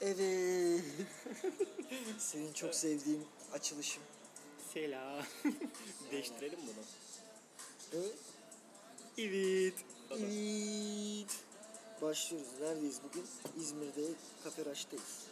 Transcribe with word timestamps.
Evet. 0.00 0.84
Senin 2.18 2.52
çok 2.52 2.74
sevdiğin 2.74 3.24
açılışım. 3.52 4.02
Selam. 4.74 5.22
Değiştirelim 6.12 6.58
bunu. 6.62 6.84
Evet. 7.92 8.14
Evet. 9.18 9.74
Evet. 10.10 11.30
Başlıyoruz. 12.02 12.48
Neredeyiz 12.60 13.00
bugün? 13.08 13.24
İzmir'de 13.62 14.02
Kafe 14.44 14.64
Raş'tayız. 14.64 15.26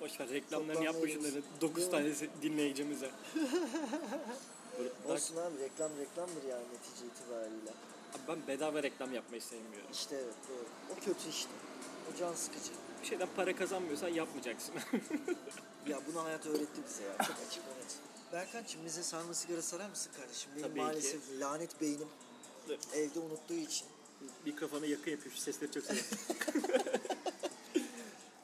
Boş 0.00 0.20
ver 0.20 0.28
reklamlarını 0.28 0.80
neyimiz? 0.80 1.12
şunları. 1.12 1.42
9 1.60 1.76
Değil 1.76 1.86
mi? 1.86 1.90
tanesi 1.92 2.30
dinleyicimize. 2.42 3.10
Olsun 5.08 5.36
abi 5.36 5.58
reklam 5.58 5.90
reklamdır 5.98 6.42
yani 6.48 6.64
netice 6.64 7.06
itibariyle. 7.06 7.70
abi 8.14 8.20
ben 8.28 8.46
bedava 8.48 8.82
reklam 8.82 9.14
yapmayı 9.14 9.42
sevmiyorum. 9.42 9.90
İşte 9.92 10.16
evet 10.16 10.34
doğru. 10.48 10.66
O 10.92 11.04
kötü 11.04 11.28
işte. 11.28 11.50
O 12.12 12.18
can 12.18 12.34
sıkıcı. 12.34 12.72
Bir 13.02 13.06
şeyden 13.06 13.28
para 13.36 13.56
kazanmıyorsan 13.56 14.08
yapmayacaksın. 14.08 14.74
Ya 15.88 16.00
bunu 16.06 16.24
hayat 16.24 16.46
öğretti 16.46 16.80
bize 16.88 17.02
ya. 17.04 17.12
Çok 17.26 17.36
açık 17.48 17.62
net. 17.66 17.96
Berkan'cığım 18.32 18.84
bize 18.84 19.02
sarma 19.02 19.34
sigara 19.34 19.62
sarar 19.62 19.88
mısın 19.88 20.10
kardeşim? 20.16 20.50
Benim 20.56 20.62
Tabii 20.62 20.74
ki. 20.74 20.80
maalesef 20.84 21.20
lanet 21.40 21.80
beynim 21.80 22.08
Dur. 22.68 22.78
evde 22.94 23.18
unuttuğu 23.20 23.54
için. 23.54 23.86
Mikrofona 24.44 24.86
yakın 24.86 25.10
yapıyor. 25.10 25.34
Şu 25.34 25.40
sesleri 25.40 25.72
çok 25.72 25.84
seviyorum. 25.84 26.10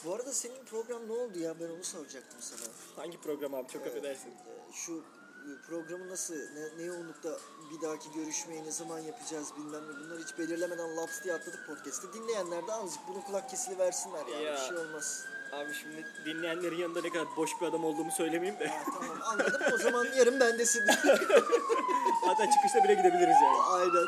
Bu 0.04 0.14
arada 0.14 0.32
senin 0.32 0.64
program 0.64 1.08
ne 1.08 1.12
oldu 1.12 1.38
ya? 1.38 1.60
Ben 1.60 1.68
onu 1.68 1.84
soracaktım 1.84 2.40
sana. 2.40 2.72
Hangi 2.96 3.20
program 3.20 3.54
abi 3.54 3.68
çok 3.72 3.86
affedersin. 3.86 4.28
Ee, 4.30 4.72
Şu 4.72 4.92
e, 4.96 5.66
programı 5.66 6.08
nasıl, 6.08 6.34
ne, 6.34 6.78
ne 6.78 6.82
yoğunlukta 6.82 7.38
bir 7.70 7.80
dahaki 7.80 8.12
görüşmeyi 8.12 8.64
ne 8.64 8.70
zaman 8.70 8.98
yapacağız 8.98 9.48
bilmem 9.56 9.82
ne. 9.88 9.96
Bunları 10.04 10.22
hiç 10.22 10.38
belirlemeden 10.38 10.96
laps 10.96 11.22
diye 11.24 11.34
atladık 11.34 11.66
podcast'te. 11.66 12.12
Dinleyenler 12.12 12.66
de 12.66 12.72
azıcık 12.72 13.08
bunu 13.08 13.24
kulak 13.24 13.50
kesili 13.50 13.78
versinler 13.78 14.26
yani. 14.26 14.42
Ya. 14.44 14.52
Bir 14.54 14.58
şey 14.58 14.76
olmaz. 14.76 15.24
Abi 15.52 15.74
şimdi 15.74 16.06
dinleyenlerin 16.24 16.76
yanında 16.76 17.00
ne 17.00 17.10
kadar 17.10 17.26
boş 17.36 17.50
bir 17.60 17.66
adam 17.66 17.84
olduğumu 17.84 18.12
söylemeyeyim 18.12 18.60
de. 18.60 18.68
Ha, 18.68 18.84
tamam 19.00 19.18
anladım. 19.24 19.62
O 19.74 19.78
zaman 19.78 20.06
yarın 20.16 20.40
bendesin. 20.40 20.86
Hatta 22.26 22.50
çıkışta 22.50 22.84
bile 22.84 22.94
gidebiliriz 22.94 23.36
yani. 23.42 23.62
Aynen. 23.62 24.06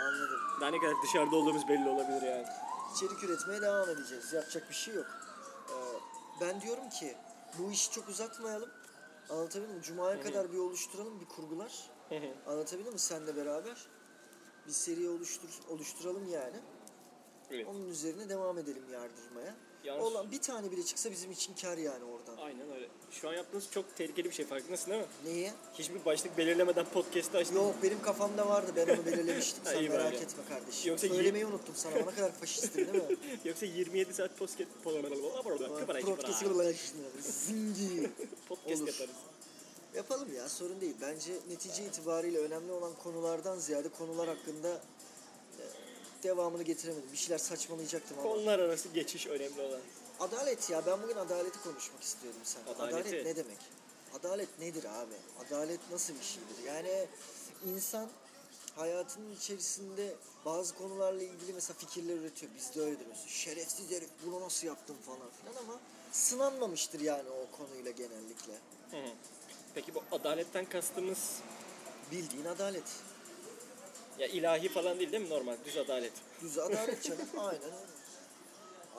Anladım. 0.00 0.40
Daha 0.60 0.70
ne 0.70 0.78
kadar 0.78 0.94
dışarıda 1.02 1.36
olduğumuz 1.36 1.68
belli 1.68 1.88
olabilir 1.88 2.22
yani. 2.22 2.46
içerik 2.94 3.24
üretmeye 3.24 3.62
devam 3.62 3.90
edeceğiz. 3.90 4.32
Yapacak 4.32 4.70
bir 4.70 4.74
şey 4.74 4.94
yok. 4.94 5.06
Ee, 5.70 5.74
ben 6.40 6.60
diyorum 6.60 6.90
ki 6.90 7.16
bu 7.58 7.70
işi 7.70 7.90
çok 7.90 8.08
uzatmayalım. 8.08 8.70
Anlatabildim 9.30 9.76
mi? 9.76 9.82
Cuma'ya 9.82 10.22
kadar 10.22 10.52
bir 10.52 10.58
oluşturalım 10.58 11.20
bir 11.20 11.26
kurgular. 11.26 11.72
Anlatabildim 12.46 12.92
mi? 12.92 12.98
Senle 12.98 13.36
beraber. 13.36 13.86
Bir 14.66 14.72
seri 14.72 15.08
oluştur, 15.08 15.48
oluşturalım 15.70 16.28
yani. 16.32 16.56
evet. 17.50 17.66
Onun 17.66 17.88
üzerine 17.88 18.28
devam 18.28 18.58
edelim 18.58 18.82
yardırmaya. 18.92 19.54
Yalnız- 19.84 20.04
Olan 20.04 20.30
bir 20.30 20.40
tane 20.40 20.70
bile 20.70 20.82
çıksa 20.84 21.10
bizim 21.10 21.30
için 21.32 21.54
kar 21.54 21.78
yani 21.78 22.04
oradan. 22.04 22.36
Aynen 22.36 22.70
öyle. 22.70 22.88
Şu 23.10 23.28
an 23.28 23.32
yaptığınız 23.34 23.70
çok 23.70 23.96
tehlikeli 23.96 24.28
bir 24.30 24.34
şey 24.34 24.46
farkındasın 24.46 24.90
değil 24.90 25.02
mi? 25.02 25.08
Niye? 25.24 25.52
Hiçbir 25.74 26.04
başlık 26.04 26.38
belirlemeden 26.38 26.84
podcast'ı 26.84 27.38
açtın. 27.38 27.54
Yok 27.56 27.74
benim 27.82 28.02
kafamda 28.02 28.48
vardı 28.48 28.72
ben 28.76 28.88
onu 28.96 29.06
belirlemiştim. 29.06 29.64
Sen 29.66 29.80
İyi 29.80 29.88
merak 29.90 30.04
bari. 30.06 30.16
etme 30.16 30.44
kardeşim. 30.48 30.90
Yoksa 30.90 31.08
Söylemeyi 31.08 31.46
unuttum 31.46 31.74
sana. 31.74 31.94
Bana 31.94 32.14
kadar 32.14 32.32
faşistin 32.32 32.92
değil 32.92 33.04
mi? 33.04 33.16
Yoksa 33.44 33.66
27 33.66 34.14
saat 34.14 34.38
podcast 34.38 34.60
Podcast 34.84 35.10
Zingi. 37.20 38.10
podcast 38.48 38.80
yaparız. 38.86 39.16
Yapalım 39.96 40.34
ya 40.34 40.48
sorun 40.48 40.80
değil. 40.80 40.94
Bence 41.00 41.32
netice 41.48 41.84
itibariyle 41.84 42.38
önemli 42.38 42.72
olan 42.72 42.92
konulardan 43.02 43.58
ziyade 43.58 43.88
konular 43.88 44.28
hakkında 44.28 44.80
e, 45.58 45.62
devamını 46.22 46.62
getiremedim. 46.62 47.12
Bir 47.12 47.16
şeyler 47.16 47.38
saçmalayacaktım 47.38 48.18
ama. 48.18 48.28
Konular 48.28 48.58
arası 48.58 48.88
geçiş 48.88 49.26
önemli 49.26 49.60
olan. 49.60 49.80
Adalet 50.20 50.70
ya 50.70 50.86
ben 50.86 51.02
bugün 51.02 51.16
adaleti 51.16 51.62
konuşmak 51.62 52.02
istiyorum 52.02 52.40
sen. 52.44 52.60
Adaleti. 52.74 53.08
Adalet 53.08 53.26
ne 53.26 53.36
demek? 53.36 53.58
Adalet 54.14 54.58
nedir 54.58 54.84
abi? 54.84 55.46
Adalet 55.46 55.80
nasıl 55.92 56.14
bir 56.14 56.24
şeydir? 56.24 56.64
Yani 56.66 57.06
insan 57.74 58.08
hayatının 58.76 59.36
içerisinde 59.36 60.14
bazı 60.44 60.74
konularla 60.74 61.22
ilgili 61.22 61.52
mesela 61.52 61.78
fikirler 61.78 62.16
üretiyor. 62.16 62.52
Bizde 62.54 62.80
öyledir 62.80 63.06
mesela. 63.08 63.28
Şerefsiz 63.28 63.90
herif 63.90 64.08
bunu 64.26 64.40
nasıl 64.40 64.66
yaptın 64.66 64.96
falan 65.06 65.30
filan 65.40 65.64
ama 65.64 65.80
sınanmamıştır 66.12 67.00
yani 67.00 67.28
o 67.30 67.56
konuyla 67.56 67.90
genellikle. 67.90 68.52
Hı 68.90 68.96
hı. 68.96 69.10
Peki 69.76 69.94
bu 69.94 70.02
adaletten 70.12 70.64
kastımız 70.64 71.40
Bildiğin 72.12 72.44
adalet. 72.44 72.84
ya 74.18 74.26
ilahi 74.26 74.68
falan 74.68 74.98
değil 74.98 75.12
değil 75.12 75.22
mi 75.22 75.30
normal 75.30 75.56
düz 75.64 75.76
adalet? 75.76 76.12
Düz 76.42 76.58
adalet 76.58 77.02
canım 77.02 77.28
aynen 77.38 77.62
öyle. 77.62 77.96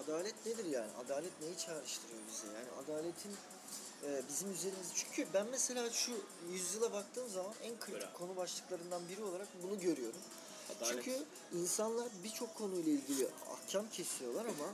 Adalet 0.04 0.46
nedir 0.46 0.66
yani? 0.66 0.92
Adalet 1.06 1.42
neyi 1.42 1.58
çağrıştırıyor 1.58 2.22
bize? 2.32 2.48
Yani 2.48 2.68
adaletin 2.84 3.32
e, 4.04 4.22
bizim 4.30 4.52
üzerimiz 4.52 4.88
çünkü 4.96 5.28
ben 5.34 5.48
mesela 5.52 5.90
şu 5.90 6.12
yüzyıla 6.52 6.94
baktığım 6.94 7.30
zaman 7.30 7.54
en 7.64 7.80
kritik 7.80 8.02
Bravo. 8.02 8.18
konu 8.18 8.36
başlıklarından 8.36 9.02
biri 9.10 9.24
olarak 9.24 9.48
bunu 9.64 9.80
görüyorum. 9.80 10.20
Adalet. 10.78 11.04
Çünkü 11.04 11.24
insanlar 11.54 12.08
birçok 12.24 12.56
konuyla 12.56 12.92
ilgili 12.92 13.28
ahkam 13.52 13.90
kesiyorlar 13.90 14.46
ama 14.46 14.74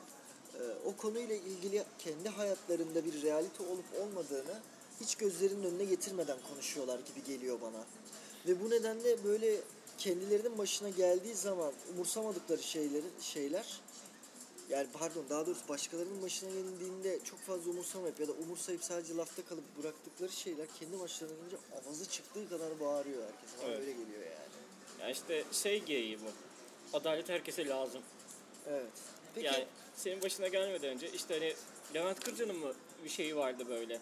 e, 0.53 0.62
o 0.86 0.97
konuyla 0.97 1.36
ilgili 1.36 1.84
kendi 2.00 2.30
hayatlarında 2.30 3.06
bir 3.06 3.22
realite 3.22 3.63
olup 3.63 3.86
olmadığını 4.02 4.59
hiç 5.02 5.16
gözlerinin 5.16 5.64
önüne 5.64 5.84
getirmeden 5.86 6.38
konuşuyorlar 6.50 7.00
gibi 7.00 7.24
geliyor 7.24 7.62
bana. 7.62 7.84
Ve 8.48 8.62
bu 8.64 8.70
nedenle 8.70 9.24
böyle 9.24 9.58
kendilerinin 9.98 10.58
başına 10.58 10.90
geldiği 10.90 11.36
zaman 11.36 11.74
umursamadıkları 11.94 12.64
şeyleri 12.64 13.06
şeyler 13.22 13.81
yani 14.70 14.88
pardon 14.94 15.26
daha 15.30 15.46
doğrusu 15.46 15.68
başkalarının 15.70 16.22
başına 16.22 16.50
gelindiğinde 16.50 17.20
çok 17.24 17.40
fazla 17.40 17.72
umursamayıp 17.72 18.20
ya 18.20 18.28
da 18.28 18.31
umursayıp 18.31 18.84
sadece 18.84 19.16
lafta 19.16 19.46
kalıp 19.46 19.64
bıraktıkları 19.84 20.31
şeyler 20.31 20.68
kendi 20.80 21.00
başlarına 21.00 21.36
gelince 21.36 21.58
avazı 21.86 22.10
çıktığı 22.10 22.50
kadar 22.50 22.80
bağırıyor 22.80 23.24
herkes. 23.24 23.50
Bana 23.62 23.70
Evet. 23.70 23.80
öyle 23.80 23.92
geliyor 23.92 24.22
yani. 24.22 24.54
Ya 25.02 25.10
işte 25.10 25.44
şey 25.52 25.84
geyiği 25.84 26.20
bu. 26.20 26.28
Adalet 26.98 27.30
herkese 27.30 27.68
lazım. 27.68 28.02
Evet. 28.68 28.92
Peki 29.36 29.48
Yani 29.48 29.66
senin 29.96 30.22
başına 30.22 30.48
gelmeden 30.48 30.90
önce 30.90 31.12
işte 31.12 31.34
hani 31.34 31.54
Levent 31.96 32.20
Kırca'nın 32.20 32.58
mı 32.58 32.74
bir 33.04 33.10
şeyi 33.10 33.36
vardı 33.36 33.66
böyle. 33.70 34.00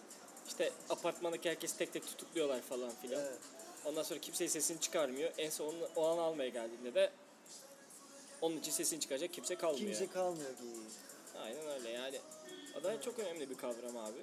İşte 0.52 0.72
apartmandaki 0.90 1.50
herkes 1.50 1.72
tek 1.72 1.92
tek 1.92 2.06
tutukluyorlar 2.06 2.60
falan 2.60 2.90
filan. 3.02 3.20
Evet. 3.20 3.38
Ondan 3.84 4.02
sonra 4.02 4.20
kimse 4.20 4.48
sesini 4.48 4.80
çıkarmıyor. 4.80 5.30
En 5.38 5.50
son 5.50 5.64
onu, 5.66 5.88
o 5.96 6.06
an 6.06 6.18
almaya 6.18 6.48
geldiğinde 6.48 6.94
de 6.94 7.10
onun 8.40 8.58
için 8.58 8.72
sesini 8.72 9.00
çıkaracak 9.00 9.32
kimse 9.32 9.56
kalmıyor. 9.56 9.86
kimse 9.86 10.06
kalmıyor 10.06 10.50
geyiği. 10.62 10.86
Aynen 11.42 11.68
öyle 11.68 11.90
yani. 11.90 12.18
Adalet 12.80 13.02
çok 13.02 13.18
önemli 13.18 13.50
bir 13.50 13.56
kavram 13.56 13.96
abi. 13.96 14.18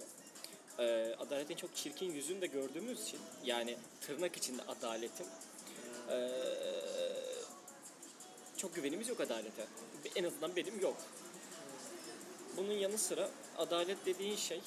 Ee, 0.79 1.15
adaletin 1.19 1.55
çok 1.55 1.75
çirkin 1.75 2.11
yüzünü 2.11 2.41
de 2.41 2.47
gördüğümüz 2.47 3.03
için 3.03 3.19
yani 3.45 3.77
tırnak 4.01 4.37
içinde 4.37 4.61
adaletin 4.61 5.27
ee, 6.09 6.29
çok 8.57 8.75
güvenimiz 8.75 9.07
yok 9.07 9.21
adalete. 9.21 9.65
En 10.15 10.23
azından 10.23 10.55
benim 10.55 10.81
yok. 10.81 10.97
Bunun 12.57 12.73
yanı 12.73 12.97
sıra 12.97 13.29
adalet 13.57 14.05
dediğin 14.05 14.35
şey 14.35 14.61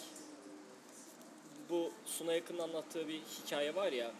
bu 1.72 1.90
Suna 2.06 2.32
Yakın'ın 2.32 2.58
anlattığı 2.58 3.08
bir 3.08 3.20
hikaye 3.20 3.74
var 3.74 3.92
ya 3.92 4.12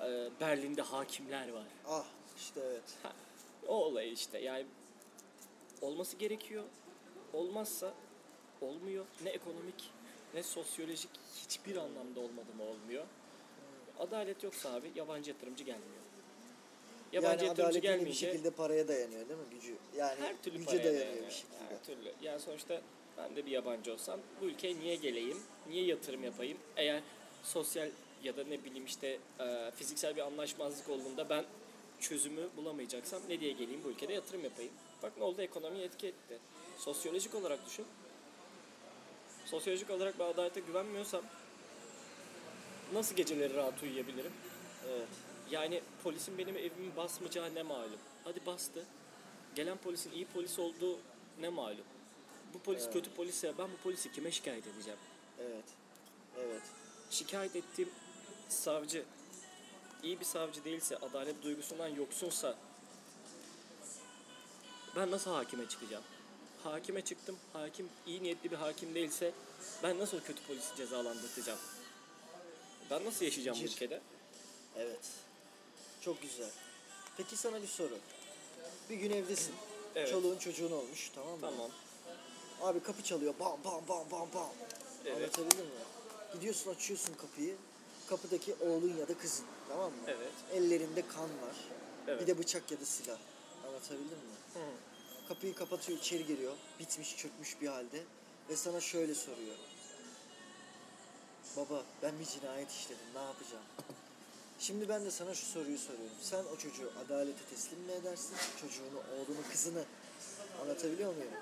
e, 0.00 0.28
Berlin'de 0.40 0.82
hakimler 0.82 1.48
var. 1.48 1.66
Ah 1.88 2.04
işte 2.36 2.60
evet. 2.70 2.96
Ha, 3.02 3.12
o 3.68 3.74
olay 3.74 4.12
işte 4.12 4.38
yani 4.38 4.66
olması 5.82 6.16
gerekiyor. 6.16 6.64
Olmazsa 7.32 7.94
olmuyor. 8.60 9.04
Ne 9.24 9.30
ekonomik 9.30 9.90
ne 10.34 10.42
sosyolojik 10.42 11.10
hiçbir 11.36 11.76
anlamda 11.76 12.20
olmadı 12.20 12.54
mı 12.56 12.64
olmuyor. 12.64 13.04
Adalet 13.98 14.42
yoksa 14.42 14.72
abi 14.72 14.92
yabancı 14.94 15.30
yatırımcı 15.30 15.64
gelmiyor. 15.64 16.00
Yabancı 17.12 17.44
yani 17.44 17.48
yatırımcı 17.48 17.78
yine 17.78 17.82
bir 17.82 17.88
gelmeyince 17.88 18.26
şekilde 18.26 18.50
paraya 18.50 18.88
dayanıyor 18.88 19.28
değil 19.28 19.40
mi 19.40 19.46
gücü? 19.50 19.76
Yani 19.96 20.20
her 20.20 20.42
türlü 20.42 20.58
güce 20.58 20.66
paraya 20.66 20.84
dayanıyor 20.84 21.06
dayanıyor. 21.06 21.26
bir 21.26 21.32
şekilde. 21.32 21.56
Her 21.68 21.84
türlü. 21.84 22.12
Yani 22.22 22.40
sonuçta 22.40 22.80
ben 23.22 23.36
de 23.36 23.46
bir 23.46 23.50
yabancı 23.50 23.92
olsam 23.92 24.20
bu 24.40 24.44
ülkeye 24.44 24.76
niye 24.80 24.96
geleyim? 24.96 25.38
Niye 25.68 25.84
yatırım 25.84 26.24
yapayım? 26.24 26.58
Eğer 26.76 27.02
sosyal 27.42 27.88
ya 28.24 28.36
da 28.36 28.44
ne 28.44 28.64
bileyim 28.64 28.86
işte 28.86 29.18
e, 29.40 29.70
fiziksel 29.76 30.16
bir 30.16 30.20
anlaşmazlık 30.22 30.88
olduğunda 30.88 31.28
ben 31.28 31.44
çözümü 32.00 32.48
bulamayacaksam 32.56 33.22
ne 33.28 33.40
diye 33.40 33.52
geleyim 33.52 33.80
bu 33.84 33.88
ülkede 33.88 34.12
yatırım 34.12 34.44
yapayım? 34.44 34.72
Bak 35.02 35.12
ne 35.18 35.24
oldu 35.24 35.42
ekonomiye 35.42 35.84
etki 35.84 36.06
etti. 36.06 36.38
Sosyolojik 36.78 37.34
olarak 37.34 37.66
düşün. 37.66 37.86
Sosyolojik 39.46 39.90
olarak 39.90 40.18
ben 40.18 40.24
adalete 40.24 40.60
güvenmiyorsam 40.60 41.22
nasıl 42.92 43.16
geceleri 43.16 43.54
rahat 43.54 43.82
uyuyabilirim? 43.82 44.32
Evet. 44.88 45.08
Yani 45.50 45.80
polisin 46.02 46.38
benim 46.38 46.56
evimi 46.56 46.96
basmayacağı 46.96 47.54
ne 47.54 47.62
malum. 47.62 47.98
Hadi 48.24 48.46
bastı. 48.46 48.84
Gelen 49.54 49.76
polisin 49.76 50.12
iyi 50.12 50.26
polis 50.26 50.58
olduğu 50.58 50.98
ne 51.40 51.48
malum. 51.48 51.84
Bu 52.54 52.58
polis 52.58 52.82
Evet. 52.82 52.92
kötü 52.92 53.10
polisse 53.10 53.58
ben 53.58 53.68
bu 53.72 53.76
polisi 53.82 54.12
kime 54.12 54.30
şikayet 54.32 54.66
edeceğim? 54.66 54.98
Evet. 55.40 55.64
Evet. 56.38 56.62
Şikayet 57.10 57.56
ettiğim 57.56 57.90
savcı 58.48 59.04
iyi 60.02 60.20
bir 60.20 60.24
savcı 60.24 60.64
değilse, 60.64 60.96
adalet 60.96 61.42
duygusundan 61.42 61.88
yoksunsa 61.88 62.56
ben 64.96 65.10
nasıl 65.10 65.30
hakime 65.30 65.68
çıkacağım? 65.68 66.04
hakime 66.64 67.04
çıktım. 67.04 67.36
Hakim 67.52 67.88
iyi 68.06 68.22
niyetli 68.22 68.50
bir 68.50 68.56
hakim 68.56 68.94
değilse 68.94 69.32
ben 69.82 69.98
nasıl 69.98 70.20
kötü 70.20 70.42
polisi 70.46 70.76
cezalandıracağım? 70.76 71.58
Ben 72.90 73.04
nasıl 73.04 73.24
yaşayacağım 73.24 73.58
bu 73.58 73.60
Cir. 73.62 73.72
ülkede? 73.72 74.00
Evet. 74.76 75.08
Çok 76.00 76.22
güzel. 76.22 76.50
Peki 77.16 77.36
sana 77.36 77.62
bir 77.62 77.66
soru. 77.66 77.98
Bir 78.90 78.96
gün 78.96 79.10
evdesin. 79.10 79.54
Evet. 79.94 80.10
Çoluğun 80.10 80.38
çocuğun 80.38 80.72
olmuş 80.72 81.10
tamam 81.14 81.32
mı? 81.32 81.38
Tamam. 81.40 81.70
Abi 82.62 82.80
kapı 82.80 83.02
çalıyor. 83.02 83.34
Bam 83.40 83.58
bam 83.64 83.82
bam 83.88 84.10
bam 84.10 84.28
bam. 84.34 84.48
Evet. 85.06 85.16
Anlatabildim 85.16 85.66
mi? 85.66 85.72
Gidiyorsun 86.32 86.70
açıyorsun 86.74 87.14
kapıyı. 87.14 87.56
Kapıdaki 88.08 88.54
oğlun 88.60 88.96
ya 89.00 89.08
da 89.08 89.18
kızın. 89.18 89.46
Tamam 89.68 89.90
mı? 89.92 89.98
Evet. 90.06 90.32
Ellerinde 90.54 91.06
kan 91.08 91.22
var. 91.22 91.56
Evet. 92.08 92.20
Bir 92.22 92.26
de 92.26 92.38
bıçak 92.38 92.70
ya 92.70 92.80
da 92.80 92.84
silah. 92.84 93.18
Anlatabildim 93.68 94.18
mi? 94.18 94.34
Hı. 94.54 94.60
Kapıyı 95.28 95.54
kapatıyor, 95.54 95.98
içeri 95.98 96.26
giriyor. 96.26 96.52
Bitmiş, 96.80 97.16
çökmüş 97.16 97.60
bir 97.60 97.68
halde. 97.68 98.02
Ve 98.48 98.56
sana 98.56 98.80
şöyle 98.80 99.14
soruyor. 99.14 99.56
Baba, 101.56 101.82
ben 102.02 102.12
bir 102.20 102.24
cinayet 102.24 102.70
işledim. 102.70 103.04
Ne 103.14 103.20
yapacağım? 103.22 103.64
Şimdi 104.58 104.88
ben 104.88 105.04
de 105.04 105.10
sana 105.10 105.34
şu 105.34 105.46
soruyu 105.46 105.78
soruyorum. 105.78 106.16
Sen 106.22 106.44
o 106.54 106.56
çocuğu 106.56 106.92
adalete 107.06 107.44
teslim 107.54 107.80
mi 107.80 107.92
edersin? 107.92 108.34
Çocuğunu, 108.60 108.98
oğlunu, 109.14 109.50
kızını 109.50 109.84
anlatabiliyor 110.62 111.14
muyum? 111.14 111.32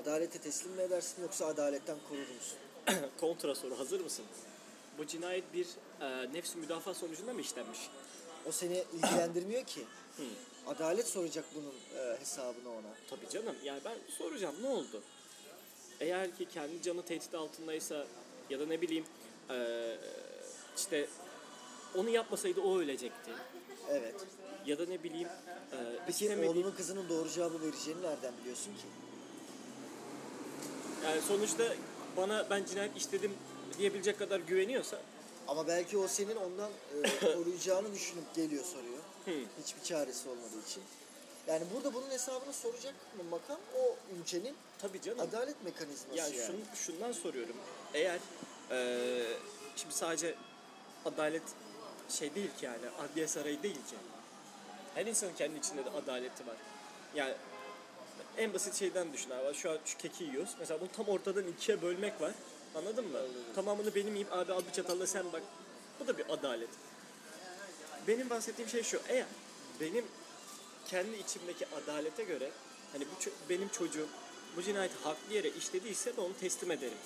Adalete 0.00 0.38
teslim 0.38 0.72
mi 0.72 0.82
edersin 0.82 1.22
yoksa 1.22 1.46
adaletten 1.46 1.96
korur 2.08 2.20
musun? 2.20 2.58
Kontra 3.20 3.54
soru 3.54 3.78
hazır 3.78 4.00
mısın? 4.00 4.24
Bu 4.98 5.06
cinayet 5.06 5.44
bir 5.54 5.66
e, 6.00 6.32
nefsi 6.32 6.58
müdafaa 6.58 6.94
sonucunda 6.94 7.32
mı 7.32 7.40
işlenmiş? 7.40 7.78
O 8.48 8.52
seni 8.52 8.84
ilgilendirmiyor 8.94 9.64
ki. 9.64 9.84
Adalet 10.66 11.06
soracak 11.08 11.44
bunun 11.54 11.74
e, 12.00 12.20
hesabını 12.20 12.70
ona. 12.70 12.88
Tabii 13.10 13.28
canım. 13.28 13.56
Yani 13.64 13.80
ben 13.84 13.94
soracağım 14.18 14.54
ne 14.62 14.66
oldu? 14.68 15.02
Eğer 16.00 16.36
ki 16.36 16.48
kendi 16.54 16.82
canı 16.82 17.02
tehdit 17.02 17.34
altındaysa 17.34 18.06
ya 18.50 18.60
da 18.60 18.66
ne 18.66 18.80
bileyim 18.80 19.04
eee, 19.50 19.98
işte 20.76 21.08
onu 21.94 22.08
yapmasaydı 22.08 22.60
o 22.60 22.78
ölecekti. 22.78 23.30
Evet. 23.90 24.14
Ya 24.66 24.78
da 24.78 24.86
ne 24.86 25.02
bileyim 25.02 25.28
eee 25.72 25.78
Peki 26.06 26.24
istemediği- 26.24 26.50
oğlunun 26.50 26.70
kızının 26.70 27.08
doğru 27.08 27.28
cevabı 27.30 27.62
vereceğini 27.62 28.02
nereden 28.02 28.32
biliyorsun 28.40 28.70
ki? 28.74 28.82
Yani 31.04 31.22
sonuçta 31.28 31.64
bana 32.16 32.50
ben 32.50 32.64
cinayet 32.64 32.96
işledim 32.96 33.32
diyebilecek 33.78 34.18
kadar 34.18 34.40
güveniyorsa 34.40 34.98
Ama 35.48 35.66
belki 35.68 35.98
o 35.98 36.08
senin 36.08 36.36
ondan 36.36 36.70
e, 37.02 37.20
koruyacağını 37.34 37.92
düşünüp 37.94 38.34
geliyor 38.34 38.64
soruyor. 38.64 38.98
Hı. 39.24 39.44
Hiçbir 39.62 39.82
çaresi 39.82 40.28
olmadığı 40.28 40.60
için. 40.70 40.82
Yani 41.46 41.64
burada 41.74 41.94
bunun 41.94 42.10
hesabını 42.10 42.52
soracak 42.52 42.94
mı 43.16 43.24
makam 43.30 43.58
o 43.78 43.96
ülkenin 44.20 44.54
tabii 44.78 45.00
canım. 45.02 45.20
adalet 45.20 45.64
mekanizması 45.64 46.18
Yani 46.18 46.36
yani. 46.36 46.46
şun, 46.46 46.64
şundan 46.74 47.12
soruyorum. 47.12 47.56
Eğer 47.94 48.18
eee, 48.70 49.26
şimdi 49.76 49.94
sadece 49.94 50.34
adalet 51.04 51.42
şey 52.08 52.34
değil 52.34 52.50
ki 52.58 52.64
yani 52.64 52.78
adliye 52.98 53.26
sarayı 53.28 53.62
değil 53.62 53.74
ki. 53.74 53.96
Her 54.94 55.06
insanın 55.06 55.34
kendi 55.34 55.58
içinde 55.58 55.84
de 55.84 55.90
adaleti 55.90 56.46
var. 56.46 56.56
Yani 57.14 57.34
en 58.38 58.54
basit 58.54 58.74
şeyden 58.74 59.12
düşün 59.12 59.30
abi. 59.30 59.54
Şu 59.54 59.70
an 59.70 59.78
şu 59.84 59.98
keki 59.98 60.24
yiyoruz. 60.24 60.50
Mesela 60.58 60.80
bunu 60.80 60.88
tam 60.96 61.08
ortadan 61.08 61.46
ikiye 61.46 61.82
bölmek 61.82 62.20
var. 62.20 62.32
Anladın 62.74 63.08
mı? 63.08 63.18
Tamamını 63.54 63.94
benim 63.94 64.06
yiyeyim 64.08 64.28
abi 64.32 64.52
al 64.52 64.62
bir 64.68 64.72
çatalla 64.72 65.06
sen 65.06 65.32
bak. 65.32 65.42
Bu 66.00 66.06
da 66.06 66.18
bir 66.18 66.30
adalet. 66.32 66.68
Benim 68.08 68.30
bahsettiğim 68.30 68.70
şey 68.70 68.82
şu. 68.82 69.00
Eğer 69.08 69.26
benim 69.80 70.04
kendi 70.86 71.16
içimdeki 71.16 71.66
adalete 71.66 72.24
göre 72.24 72.50
hani 72.92 73.04
bu 73.04 73.22
ço- 73.24 73.32
benim 73.48 73.68
çocuğum 73.68 74.08
bu 74.56 74.62
cinayeti 74.62 74.94
haklı 75.04 75.34
yere 75.34 75.48
işlediyse 75.48 76.16
de 76.16 76.20
onu 76.20 76.36
teslim 76.40 76.70
ederim. 76.70 76.98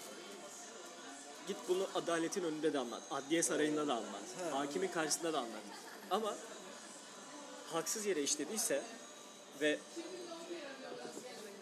Git 1.49 1.56
bunu 1.69 1.88
adaletin 1.94 2.44
önünde 2.44 2.72
de 2.72 2.79
anlat. 2.79 3.02
Adliye 3.11 3.43
sarayında 3.43 3.88
da 3.88 3.94
anlat. 3.94 4.22
Ha. 4.50 4.58
Hakimin 4.58 4.88
karşısında 4.88 5.32
da 5.32 5.38
anlat. 5.38 5.62
Ama 6.11 6.34
haksız 7.72 8.06
yere 8.06 8.22
işlediyse 8.22 8.82
ve 9.61 9.79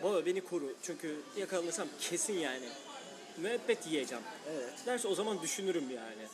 baba 0.04 0.26
beni 0.26 0.40
koru 0.40 0.72
çünkü 0.82 1.16
yakalanırsam 1.36 1.88
kesin 2.00 2.38
yani 2.38 2.68
müebbet 3.36 3.86
yiyeceğim. 3.86 4.24
Evet, 4.52 4.72
Derse 4.86 5.08
o 5.08 5.14
zaman 5.14 5.42
düşünürüm 5.42 5.90
yani. 5.90 6.28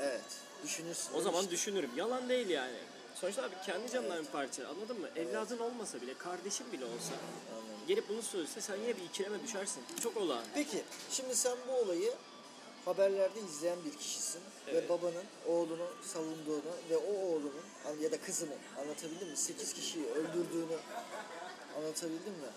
evet. 0.00 0.24
Düşünürsün. 0.64 1.14
O 1.14 1.20
zaman 1.20 1.50
düşünürüm. 1.50 1.90
Yalan 1.96 2.28
değil 2.28 2.48
yani. 2.48 2.76
Sonuçta 3.14 3.42
abi 3.42 3.54
kendi 3.66 3.90
canından 3.90 4.22
bir 4.24 4.28
parça 4.28 4.68
anladın 4.68 5.00
mı? 5.00 5.08
Evladın 5.16 5.58
olmasa 5.58 6.00
bile, 6.00 6.14
kardeşin 6.14 6.72
bile 6.72 6.84
olsa 6.84 7.14
Anladım. 7.52 7.86
gelip 7.88 8.08
bunu 8.08 8.22
söylese 8.22 8.60
sen 8.60 8.76
yine 8.76 8.96
bir 8.96 9.02
ikileme 9.02 9.42
düşersin. 9.42 9.82
Çok 10.02 10.16
olağan. 10.16 10.44
Peki, 10.54 10.82
şimdi 11.10 11.36
sen 11.36 11.56
bu 11.68 11.72
olayı 11.72 12.12
haberlerde 12.84 13.40
izleyen 13.40 13.78
bir 13.84 13.98
kişisin 13.98 14.40
ve 14.66 14.70
Evet. 14.70 14.88
babanın 14.88 15.24
oğlunu 15.46 15.86
savunduğunu 16.02 16.72
ve 16.90 16.96
o 16.96 17.12
oğlunun 17.12 17.64
ya 18.00 18.12
da 18.12 18.20
kızını 18.20 18.54
anlatabildim 18.80 19.28
mi? 19.28 19.36
8 19.36 19.72
kişiyi 19.72 20.06
öldürdüğünü 20.06 20.76
anlatabildim 21.76 22.32
mi? 22.32 22.48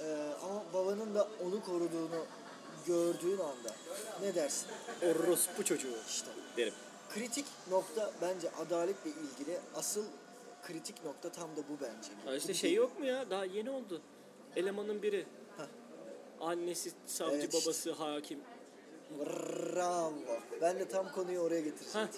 Ee, 0.00 0.32
ama 0.44 0.62
babanın 0.74 1.14
da 1.14 1.28
onu 1.46 1.62
koruduğunu 1.64 2.24
gördüğün 2.86 3.38
anda 3.38 3.74
ne 4.22 4.34
dersin? 4.34 4.68
Orospu 5.02 5.64
çocuğu 5.64 5.94
İşte 6.08 6.28
derim. 6.56 6.74
kritik 7.14 7.44
nokta 7.70 8.10
bence 8.22 8.50
adaletle 8.50 9.10
ilgili 9.10 9.58
asıl 9.74 10.04
kritik 10.62 11.04
nokta 11.04 11.28
tam 11.32 11.50
da 11.56 11.60
bu 11.68 11.82
bence. 11.82 12.08
Ha 12.24 12.34
işte 12.36 12.48
Bu 12.52 12.54
şey 12.54 12.70
değil. 12.70 12.76
yok 12.78 12.98
mu 12.98 13.04
ya? 13.06 13.30
Daha 13.30 13.44
yeni 13.44 13.70
oldu. 13.70 14.00
Elemanın 14.56 15.02
biri. 15.02 15.26
Heh. 15.56 15.64
Annesi 16.40 16.92
savcı, 17.06 17.34
Evet 17.36 17.54
işte. 17.54 17.66
babası 17.66 17.92
hakim. 17.92 18.40
Bravo. 19.18 20.12
Ben 20.60 20.78
de 20.78 20.88
tam 20.88 21.12
konuyu 21.12 21.40
oraya 21.40 21.60
getireceğim. 21.60 22.08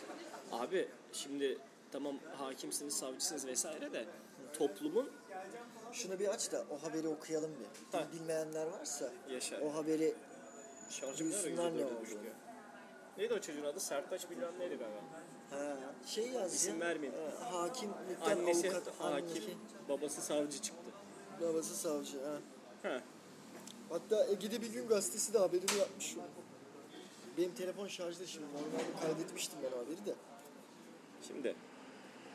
Ha. 0.51 0.59
Abi 0.65 0.89
şimdi 1.13 1.59
tamam 1.93 2.19
hakimsiniz, 2.39 2.95
savcısınız 2.97 3.47
vesaire 3.47 3.93
de 3.93 4.05
toplumun 4.59 5.11
Şunu 5.93 6.19
bir 6.19 6.29
aç 6.29 6.53
da 6.53 6.65
o 6.71 6.83
haberi 6.89 7.09
okuyalım 7.09 7.51
bir. 7.61 7.99
Ha. 7.99 8.07
Bilmeyenler 8.13 8.67
varsa 8.67 9.13
yaşa. 9.31 9.61
o 9.61 9.75
haberi 9.75 10.15
Şarjım 10.91 11.33
Duysunlar 11.33 11.77
ne 11.79 11.85
oldu? 11.85 11.95
Neydi 13.19 13.35
o 13.35 13.41
çocuğun 13.41 13.65
adı? 13.65 13.81
Sertaç 13.81 14.31
bilmem 14.31 14.59
neydi 14.59 14.77
galiba. 14.77 15.01
ha, 15.51 15.77
şey 16.07 16.29
yaz 16.31 16.55
İsim 16.55 16.81
vermeyeyim. 16.81 17.21
e, 17.23 17.45
Hakimlikten 17.45 18.31
Annesi 18.31 18.69
avukat, 18.71 18.87
hakim, 18.99 19.17
annesi, 19.17 19.55
babası 19.89 20.21
savcı 20.23 20.63
çıktı. 20.63 20.91
babası 21.41 21.77
savcı. 21.77 22.19
Ha. 22.25 22.39
Ha. 22.83 23.01
Hatta 23.89 24.27
Ege'de 24.27 24.63
bir 24.63 24.73
gün 24.73 24.89
gazetesi 24.89 25.35
de 25.35 25.39
haberini 25.39 25.79
yapmış. 25.79 26.17
Benim 27.39 27.55
telefon 27.55 27.89
şarjda 27.89 28.27
şimdi. 28.27 28.47
Normalde 28.47 29.01
kaydetmiştim 29.03 29.59
ben 29.63 29.79
haberi 29.79 30.07
de. 30.07 30.15
Şimdi 31.27 31.55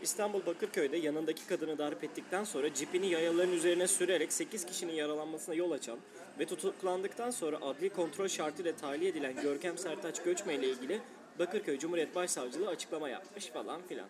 İstanbul 0.06 0.46
Bakırköy'de 0.46 0.98
yanındaki 0.98 1.48
kadını 1.48 1.78
darp 1.78 2.04
ettikten 2.04 2.44
sonra 2.44 2.74
cipini 2.74 3.08
yayaların 3.08 3.52
üzerine 3.52 3.88
sürerek 3.88 4.34
8 4.34 4.66
kişinin 4.66 4.94
yaralanmasına 4.94 5.56
yol 5.56 5.72
açan 5.72 6.00
ve 6.40 6.46
tutuklandıktan 6.46 7.32
sonra 7.32 7.58
adli 7.62 7.90
kontrol 7.90 8.28
şartıyla 8.28 8.76
tahliye 8.76 9.10
edilen 9.12 9.42
Görkem 9.42 9.78
Sertaç 9.78 10.24
Göçme 10.24 10.56
ile 10.56 10.68
ilgili 10.68 11.02
Bakırköy 11.40 11.80
Cumhuriyet 11.80 12.16
Başsavcılığı 12.16 12.68
açıklama 12.68 13.10
yapmış 13.10 13.46
falan 13.48 13.82
filan. 13.82 14.08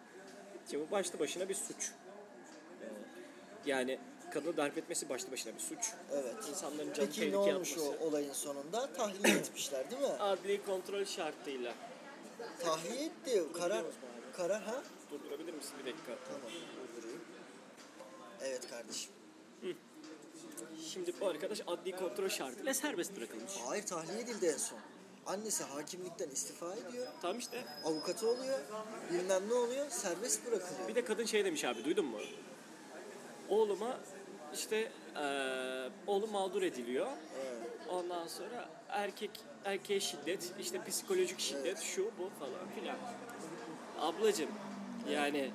Şimdi 0.71 0.87
bu 0.87 0.91
başlı 0.91 1.19
başına 1.19 1.49
bir 1.49 1.55
suç. 1.55 1.91
Yani 3.65 3.99
kadını 4.33 4.57
darp 4.57 4.77
etmesi 4.77 5.09
başlı 5.09 5.31
başına 5.31 5.53
bir 5.55 5.59
suç. 5.59 5.91
Evet. 6.13 6.35
İnsanların 6.49 6.93
canı 6.93 7.07
Peki 7.07 7.31
ne 7.31 7.37
olmuş 7.37 7.71
atması. 7.71 7.89
o 8.01 8.07
olayın 8.07 8.33
sonunda? 8.33 8.93
Tahliye 8.93 9.35
etmişler 9.37 9.91
değil 9.91 10.01
mi? 10.01 10.07
Adli 10.07 10.65
kontrol 10.65 11.05
şartıyla. 11.05 11.73
Tahliye 12.59 13.05
etti. 13.05 13.43
Karar, 13.59 13.83
karar 14.37 14.61
ha? 14.61 14.83
Durdurabilir 15.11 15.53
misin 15.53 15.73
bir 15.79 15.85
dakika? 15.91 16.11
Tamam, 16.27 16.41
durdurayım. 16.97 17.21
Evet 18.41 18.69
kardeşim. 18.69 19.11
Şimdi 20.93 21.13
bu 21.21 21.27
arkadaş 21.27 21.61
adli 21.67 21.91
kontrol 21.95 22.29
şartıyla 22.29 22.73
serbest 22.73 23.17
bırakılmış. 23.17 23.51
Hayır 23.67 23.85
tahliye 23.85 24.19
edildi 24.21 24.45
en 24.45 24.57
son. 24.57 24.79
Annesi 25.25 25.63
hakimlikten 25.63 26.29
istifa 26.29 26.73
ediyor. 26.75 27.07
Tamam 27.21 27.39
işte. 27.39 27.65
Avukatı 27.85 28.29
oluyor. 28.29 28.59
Bilmem 29.13 29.49
ne 29.49 29.53
oluyor. 29.53 29.89
Serbest 29.89 30.45
bırakılıyor. 30.47 30.87
Bir 30.87 30.95
de 30.95 31.05
kadın 31.05 31.25
şey 31.25 31.45
demiş 31.45 31.65
abi 31.65 31.85
duydun 31.85 32.05
mu? 32.05 32.17
Oğluma 33.49 33.99
işte 34.53 34.91
eee 35.15 35.89
oğlum 36.07 36.31
mağdur 36.31 36.61
ediliyor. 36.61 37.07
Evet. 37.45 37.67
Ondan 37.89 38.27
sonra 38.27 38.69
erkek 38.89 39.31
erkeğe 39.65 39.99
şiddet, 39.99 40.53
işte 40.59 40.83
psikolojik 40.85 41.39
şiddet, 41.39 41.79
şu 41.79 42.03
bu 42.19 42.29
falan 42.39 42.69
filan. 42.79 42.97
Ablacım 43.99 44.49
yani 45.11 45.51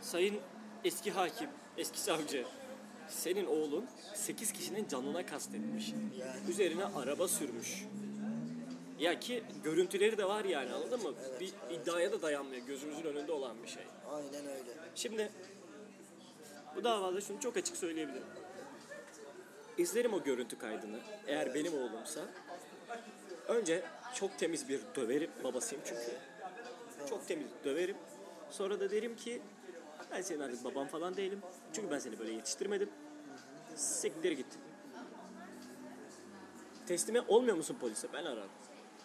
sayın 0.00 0.40
eski 0.84 1.10
hakim, 1.10 1.48
eski 1.76 2.00
savcı 2.00 2.44
senin 3.08 3.46
oğlun 3.46 3.86
8 4.14 4.52
kişinin 4.52 4.88
canına 4.88 5.26
kastetmiş. 5.26 5.92
Üzerine 6.48 6.84
araba 6.84 7.28
sürmüş. 7.28 7.84
Ya 8.98 9.20
ki 9.20 9.42
görüntüleri 9.64 10.18
de 10.18 10.24
var 10.24 10.44
yani 10.44 10.72
anladın 10.72 11.02
mı? 11.02 11.14
Evet, 11.28 11.40
bir 11.40 11.52
evet. 11.66 11.80
iddiaya 11.80 12.12
da 12.12 12.22
dayanmıyor. 12.22 12.66
Gözümüzün 12.66 13.04
önünde 13.04 13.32
olan 13.32 13.62
bir 13.62 13.68
şey. 13.68 13.82
Aynen 14.10 14.46
öyle. 14.46 14.72
Şimdi 14.94 15.32
bu 16.76 16.84
davada 16.84 17.20
şunu 17.20 17.40
çok 17.40 17.56
açık 17.56 17.76
söyleyebilirim. 17.76 18.26
izlerim 19.78 20.14
o 20.14 20.22
görüntü 20.22 20.58
kaydını. 20.58 21.00
Eğer 21.26 21.54
benim 21.54 21.74
oğlumsa 21.74 22.20
önce 23.48 23.82
çok 24.14 24.38
temiz 24.38 24.68
bir 24.68 24.80
döverim. 24.96 25.30
Babasıyım 25.44 25.84
çünkü. 25.86 26.12
Çok 27.08 27.28
temiz 27.28 27.46
döverim. 27.64 27.96
Sonra 28.50 28.80
da 28.80 28.90
derim 28.90 29.16
ki 29.16 29.42
ben 30.12 30.22
senin 30.22 30.40
artık 30.40 30.64
babam 30.64 30.86
falan 30.86 31.16
değilim. 31.16 31.42
Çünkü 31.72 31.90
ben 31.90 31.98
seni 31.98 32.18
böyle 32.18 32.32
yetiştirmedim. 32.32 32.90
Siktir 33.74 34.32
git. 34.32 34.46
Teslime 36.86 37.20
olmuyor 37.20 37.56
musun 37.56 37.76
polise? 37.80 38.08
Ben 38.12 38.24
ararım. 38.24 38.50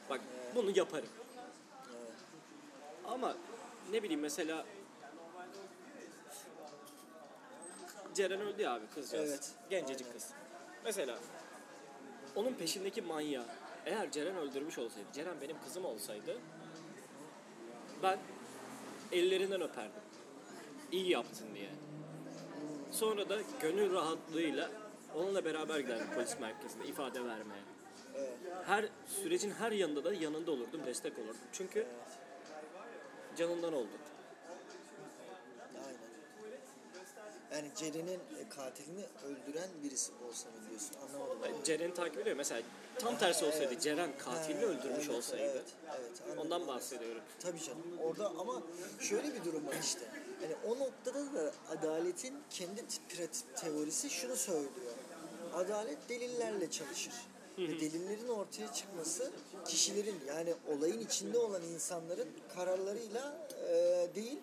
Bak 0.09 0.21
bunu 0.55 0.77
yaparım. 0.77 1.09
Ama 3.05 3.35
ne 3.91 4.03
bileyim 4.03 4.21
mesela 4.21 4.65
Ceren 8.13 8.41
öldü 8.41 8.61
ya 8.61 8.73
abi 8.73 8.87
kızcağız. 8.87 9.29
Evet, 9.29 9.51
Gencecik 9.69 10.07
aynen. 10.07 10.19
kız. 10.19 10.29
Mesela 10.85 11.19
onun 12.35 12.53
peşindeki 12.53 13.01
manyağı 13.01 13.45
eğer 13.85 14.11
Ceren 14.11 14.35
öldürmüş 14.37 14.77
olsaydı, 14.77 15.07
Ceren 15.13 15.41
benim 15.41 15.61
kızım 15.63 15.85
olsaydı 15.85 16.37
ben 18.03 18.19
ellerinden 19.11 19.61
öperdim. 19.61 20.01
İyi 20.91 21.09
yaptın 21.09 21.47
diye. 21.55 21.69
Sonra 22.91 23.29
da 23.29 23.37
gönül 23.61 23.93
rahatlığıyla 23.93 24.71
onunla 25.15 25.45
beraber 25.45 25.79
giderdim 25.79 26.07
polis 26.15 26.39
merkezine 26.39 26.85
ifade 26.85 27.25
vermeye. 27.25 27.61
Her 28.65 28.85
sürecin 29.07 29.51
her 29.51 29.71
yanında 29.71 30.03
da 30.03 30.13
yanında 30.13 30.51
olurdum, 30.51 30.81
destek 30.85 31.19
olurdum. 31.19 31.41
Çünkü 31.51 31.87
canından 33.37 33.73
oldu. 33.73 33.89
Aynen. 35.85 36.11
Yani 37.55 37.71
Ceren'in 37.75 38.19
e, 38.19 38.49
katilini 38.49 39.05
öldüren 39.25 39.69
birisi 39.83 40.11
olsa 40.29 40.49
mı 40.49 40.55
diyorsun? 40.69 40.95
Anlamadım. 41.07 41.37
ama. 41.53 41.63
Ceren'i 41.63 41.93
takip 41.93 42.17
ediyor. 42.19 42.35
Mesela 42.35 42.61
tam 42.99 43.17
tersi 43.17 43.45
olsaydı, 43.45 43.79
Ceren 43.79 44.17
katilini 44.17 44.65
Ha, 44.65 44.71
öldürmüş 44.71 45.05
evet, 45.05 45.17
olsaydı. 45.17 45.43
Evet, 45.43 45.63
evet. 45.99 46.21
anladım. 46.25 46.39
Ondan 46.41 46.67
bahsediyorum. 46.67 47.21
Tabii 47.39 47.59
canım. 47.63 47.83
Orada 48.03 48.27
ama 48.27 48.61
şöyle 48.99 49.33
bir 49.33 49.43
durum 49.45 49.67
var 49.67 49.75
işte. 49.81 50.01
Yani 50.43 50.55
o 50.67 50.79
noktada 50.79 51.33
da 51.33 51.51
adaletin 51.69 52.33
kendi 52.49 52.83
teorisi 53.55 54.09
şunu 54.09 54.35
söylüyor. 54.35 54.71
Adalet 55.53 56.09
delillerle 56.09 56.71
çalışır. 56.71 57.13
Ve 57.57 57.79
delillerin 57.79 58.27
ortaya 58.27 58.73
çıkması 58.73 59.31
kişilerin 59.65 60.15
yani 60.27 60.53
olayın 60.67 60.99
içinde 60.99 61.37
olan 61.37 61.61
insanların 61.63 62.27
kararlarıyla 62.55 63.47
e, 63.69 64.07
değil 64.15 64.39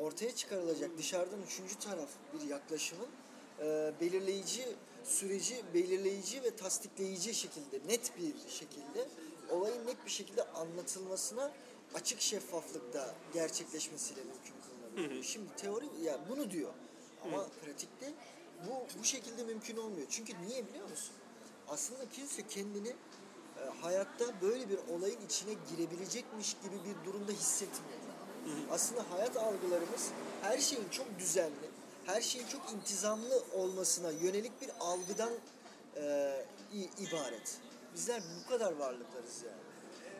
ortaya 0.00 0.34
çıkarılacak 0.34 0.98
dışarıdan 0.98 1.42
üçüncü 1.42 1.78
taraf 1.78 2.08
bir 2.34 2.48
yaklaşımın 2.48 3.08
e, 3.60 3.92
belirleyici 4.00 4.68
süreci 5.04 5.62
belirleyici 5.74 6.42
ve 6.42 6.56
tasdikleyici 6.56 7.34
şekilde 7.34 7.80
net 7.88 8.12
bir 8.18 8.50
şekilde 8.50 9.08
olayın 9.50 9.86
net 9.86 10.04
bir 10.04 10.10
şekilde 10.10 10.44
anlatılmasına 10.44 11.52
açık 11.94 12.20
şeffaflıkta 12.20 13.14
gerçekleşmesiyle 13.34 14.20
mümkün 14.24 14.54
kılınabiliyor. 14.66 15.24
Şimdi 15.24 15.56
teori 15.56 15.86
ya 16.02 16.18
bunu 16.28 16.50
diyor 16.50 16.72
ama 17.24 17.46
pratikte 17.64 18.12
bu 18.66 19.00
bu 19.00 19.04
şekilde 19.04 19.44
mümkün 19.44 19.76
olmuyor. 19.76 20.06
Çünkü 20.10 20.32
niye 20.46 20.68
biliyor 20.68 20.90
musun? 20.90 21.14
Aslında 21.68 22.08
kimse 22.12 22.46
kendini 22.46 22.88
e, 22.88 23.62
hayatta 23.80 24.40
böyle 24.42 24.68
bir 24.68 24.78
olayın 24.94 25.20
içine 25.26 25.52
girebilecekmiş 25.70 26.56
gibi 26.62 26.76
bir 26.84 27.06
durumda 27.06 27.32
hissetmiyor. 27.32 27.99
Aslında 28.70 29.04
hayat 29.10 29.36
algılarımız 29.36 30.10
her 30.42 30.58
şeyin 30.58 30.88
çok 30.88 31.18
düzenli, 31.18 31.70
her 32.06 32.20
şeyin 32.20 32.46
çok 32.46 32.72
intizamlı 32.72 33.42
olmasına 33.54 34.10
yönelik 34.10 34.62
bir 34.62 34.70
algıdan 34.80 35.32
e, 35.96 36.44
ibaret. 36.98 37.58
Bizler 37.94 38.22
bu 38.44 38.48
kadar 38.48 38.72
varlıklarız 38.72 39.42
yani. 39.46 39.60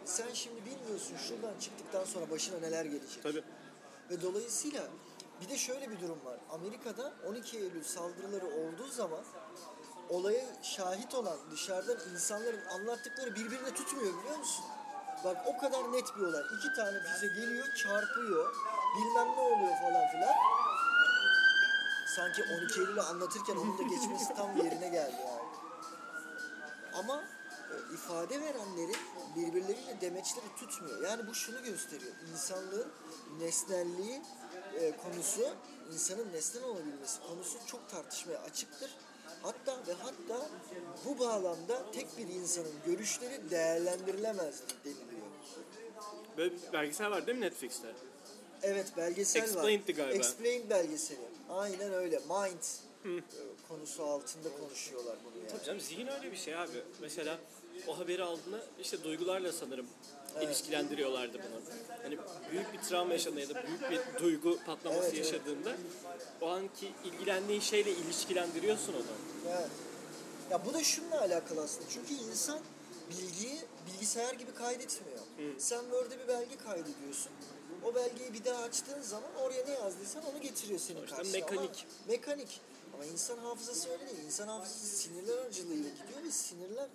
Sen 0.04 0.32
şimdi 0.32 0.60
bilmiyorsun 0.66 1.16
şuradan 1.16 1.58
çıktıktan 1.60 2.04
sonra 2.04 2.30
başına 2.30 2.58
neler 2.58 2.84
gelecek. 2.84 3.22
Tabii. 3.22 3.42
Ve 4.10 4.22
dolayısıyla 4.22 4.82
bir 5.40 5.48
de 5.48 5.58
şöyle 5.58 5.90
bir 5.90 6.00
durum 6.00 6.24
var. 6.24 6.38
Amerika'da 6.50 7.12
12 7.28 7.58
Eylül 7.58 7.84
saldırıları 7.84 8.46
olduğu 8.46 8.88
zaman 8.88 9.20
olaya 10.08 10.46
şahit 10.62 11.14
olan 11.14 11.38
dışarıdan 11.50 11.96
insanların 12.12 12.66
anlattıkları 12.66 13.34
birbirini 13.34 13.74
tutmuyor 13.74 14.18
biliyor 14.18 14.38
musun? 14.38 14.64
Bak 15.24 15.36
o 15.46 15.58
kadar 15.58 15.92
net 15.92 16.16
bir 16.16 16.22
olay. 16.22 16.42
İki 16.58 16.74
tane 16.74 17.00
füze 17.00 17.26
geliyor, 17.26 17.74
çarpıyor, 17.74 18.54
bilmem 18.96 19.26
ne 19.36 19.40
oluyor 19.40 19.76
falan 19.76 20.08
filan. 20.08 20.34
Sanki 22.16 22.42
12 22.42 22.80
Eylül'ü 22.80 23.00
anlatırken 23.00 23.56
onun 23.56 23.78
da 23.78 23.82
geçmesi 23.82 24.34
tam 24.34 24.56
yerine 24.56 24.88
geldi 24.88 25.16
yani. 25.26 25.50
Ama 26.94 27.24
e, 27.70 27.94
ifade 27.94 28.40
verenlerin 28.40 28.96
birbirleriyle 29.36 30.00
demeçleri 30.00 30.54
tutmuyor. 30.56 31.02
Yani 31.02 31.26
bu 31.26 31.34
şunu 31.34 31.62
gösteriyor. 31.62 32.12
İnsanlığın 32.32 32.92
nesnelliği 33.38 34.22
e, 34.74 34.96
konusu, 34.96 35.54
insanın 35.92 36.32
nesnel 36.32 36.64
olabilmesi 36.64 37.20
konusu 37.20 37.58
çok 37.66 37.90
tartışmaya 37.90 38.38
açıktır. 38.38 38.90
Hatta 39.42 39.72
ve 39.86 39.92
hatta 39.92 40.48
bu 41.04 41.18
bağlamda 41.18 41.92
tek 41.92 42.18
bir 42.18 42.28
insanın 42.28 42.72
görüşleri 42.86 43.50
değerlendirilemez 43.50 44.62
deniliyor. 44.84 45.26
Böyle 46.36 46.54
bir 46.54 46.72
belgesel 46.72 47.10
var 47.10 47.26
değil 47.26 47.38
mi 47.38 47.44
Netflix'te? 47.44 47.88
Evet 48.62 48.92
belgesel 48.96 49.42
var. 49.42 49.46
Explained'di 49.46 49.94
galiba. 49.94 50.14
Explained 50.14 50.70
belgeseli. 50.70 51.18
Aynen 51.50 51.92
öyle. 51.92 52.18
Mind 52.18 52.62
e, 53.04 53.22
konusu 53.68 54.04
altında 54.04 54.48
konuşuyorlar 54.60 55.16
bunu 55.24 55.38
yani. 55.38 55.48
Tabii 55.48 55.64
canım 55.64 55.80
zihin 55.80 56.06
öyle 56.06 56.32
bir 56.32 56.36
şey 56.36 56.56
abi. 56.56 56.82
Mesela 57.00 57.38
o 57.86 57.98
haberi 57.98 58.22
aldığında 58.22 58.60
işte 58.80 59.04
duygularla 59.04 59.52
sanırım 59.52 59.86
ilişkilendiriyorlardı 60.42 61.38
bunu. 61.38 61.60
Hani 62.02 62.18
büyük 62.50 62.72
bir 62.72 62.78
travma 62.78 63.12
yaşadığında 63.12 63.40
ya 63.40 63.48
da 63.48 63.62
büyük 63.66 63.90
bir 63.90 64.18
duygu 64.22 64.58
patlaması 64.66 65.02
Evet, 65.02 65.14
evet. 65.14 65.26
yaşadığında 65.32 65.76
o 66.40 66.48
anki 66.48 66.92
ilgilendiğin 67.04 67.60
şeyle 67.60 67.90
ilişkilendiriyorsun 67.90 68.92
onu. 68.92 69.02
Evet. 69.48 69.70
Ya 70.50 70.66
bu 70.66 70.74
da 70.74 70.84
şununla 70.84 71.20
alakalı 71.20 71.62
aslında. 71.62 71.86
Çünkü 71.90 72.14
insan 72.14 72.60
bilgiyi 73.10 73.58
bilgisayar 73.86 74.34
gibi 74.34 74.54
kaydetmiyor. 74.54 75.18
Sen 75.58 75.80
Word'e 75.80 76.18
bir 76.18 76.28
belge 76.28 76.56
kaydediyorsun. 76.56 77.32
O 77.84 77.94
belgeyi 77.94 78.32
bir 78.32 78.44
daha 78.44 78.62
açtığın 78.62 79.02
zaman 79.02 79.30
oraya 79.42 79.64
ne 79.64 79.70
yazdıysan 79.70 80.22
onu 80.32 80.40
getiriyor 80.40 80.80
senin 80.80 80.98
Sonuçta 80.98 81.16
karşına. 81.16 81.36
Ama 81.36 81.50
mekanik. 81.50 81.86
mekanik. 82.08 82.60
Ama 82.94 83.04
insan 83.04 83.38
hafızası 83.38 83.90
öyle 83.90 84.06
değil. 84.06 84.18
İnsan 84.26 84.48
hafızası 84.48 84.86
sinirler 84.96 85.38
aracılığıyla 85.38 85.90
gidiyor 85.90 86.24
ve 86.26 86.30
sinirler 86.30 86.86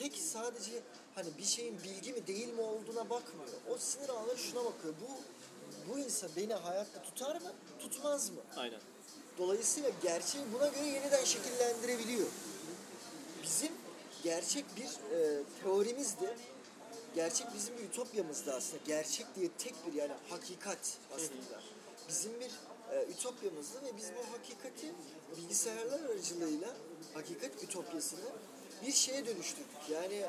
tek 0.00 0.16
sadece 0.16 0.70
hani 1.14 1.28
bir 1.38 1.44
şeyin 1.44 1.82
bilgi 1.82 2.12
mi 2.12 2.26
değil 2.26 2.48
mi 2.48 2.60
olduğuna 2.60 3.10
bakmıyor. 3.10 3.48
O 3.70 3.78
sinir 3.78 4.08
ağları 4.08 4.38
şuna 4.38 4.64
bakıyor. 4.64 4.94
Bu 5.00 5.18
bu 5.88 5.98
insan 5.98 6.30
beni 6.36 6.54
hayatta 6.54 7.02
tutar 7.02 7.34
mı, 7.34 7.52
tutmaz 7.78 8.30
mı? 8.30 8.40
Aynen. 8.56 8.80
Dolayısıyla 9.38 9.90
gerçeği 10.02 10.44
buna 10.54 10.68
göre 10.68 10.86
yeniden 10.86 11.24
şekillendirebiliyor. 11.24 12.26
Bizim 13.42 13.72
gerçek 14.22 14.64
bir 14.76 15.16
e, 15.16 15.42
teorimizdi. 15.62 16.36
Gerçek 17.14 17.46
bizim 17.54 17.78
bir 17.78 17.82
ütopyamızdı 17.82 18.52
aslında. 18.52 18.82
Gerçek 18.86 19.26
diye 19.36 19.48
tek 19.58 19.74
bir 19.86 19.92
yani 19.92 20.12
hakikat 20.28 20.98
aslında. 21.14 21.62
Bizim 22.08 22.32
bir 22.40 22.50
e, 22.92 23.06
ütopyamızdı 23.12 23.84
ve 23.84 23.96
biz 23.96 24.10
bu 24.10 24.32
hakikati 24.32 24.92
bilgisayarlar 25.36 26.00
aracılığıyla 26.00 26.68
hakikat 27.14 27.62
ütopyasını 27.62 28.20
bir 28.86 28.92
şeye 28.92 29.26
dönüştürdük. 29.26 29.90
Yani 29.92 30.22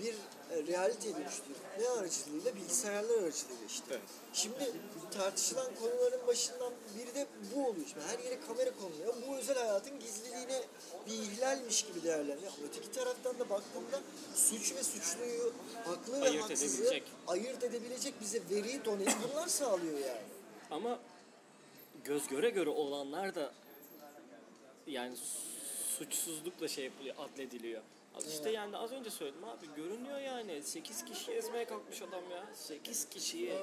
bir 0.00 0.14
e, 0.14 0.66
realiteye 0.66 1.14
dönüştürdük. 1.14 1.56
Ne 1.80 1.88
aracılığıyla? 1.88 2.56
Bilgisayarlar 2.56 3.14
aracılığıyla 3.22 3.66
işte. 3.68 3.84
Evet. 3.90 4.00
Şimdi 4.32 4.72
tartışılan 5.10 5.66
konuların 5.80 6.26
başından 6.26 6.72
biri 6.98 7.14
de 7.14 7.26
bu 7.54 7.66
oluyor. 7.68 7.86
Şimdi 7.86 8.06
her 8.06 8.18
yere 8.18 8.40
kamera 8.40 8.70
konuluyor. 8.80 9.14
Bu 9.28 9.36
özel 9.36 9.58
hayatın 9.58 10.00
gizliliğine 10.00 10.62
bir 11.06 11.12
ihlalmiş 11.12 11.82
gibi 11.86 12.02
değerleniyor. 12.02 12.52
Öteki 12.68 12.90
taraftan 12.92 13.38
da 13.38 13.50
baktığımda 13.50 14.00
suç 14.34 14.74
ve 14.74 14.82
suçluyu, 14.82 15.52
haklı 15.84 16.20
ve 16.20 16.24
Ayırt 16.28 16.42
haksızı 16.42 16.76
edebilecek. 16.76 17.02
ayırt 17.26 17.64
edebilecek 17.64 18.14
bize 18.20 18.40
veriyi 18.50 18.84
donayı 18.84 19.08
bunlar 19.32 19.48
sağlıyor 19.48 19.98
yani. 19.98 20.20
Ama 20.70 20.98
göz 22.04 22.26
göre 22.28 22.50
göre 22.50 22.70
olanlar 22.70 23.34
da 23.34 23.52
yani 24.86 25.16
suçsuzlukla 26.00 26.68
şey 26.68 26.84
yapılıyor, 26.84 27.14
adlediliyor. 27.18 27.82
Az 28.16 28.28
işte 28.28 28.50
yani 28.50 28.76
az 28.76 28.92
önce 28.92 29.10
söyledim 29.10 29.44
abi 29.44 29.66
görünüyor 29.76 30.18
yani 30.18 30.62
8 30.62 31.04
kişi 31.04 31.32
ezmeye 31.32 31.64
kalkmış 31.64 32.02
adam 32.02 32.30
ya. 32.30 32.46
8 32.54 33.08
kişiyi. 33.08 33.54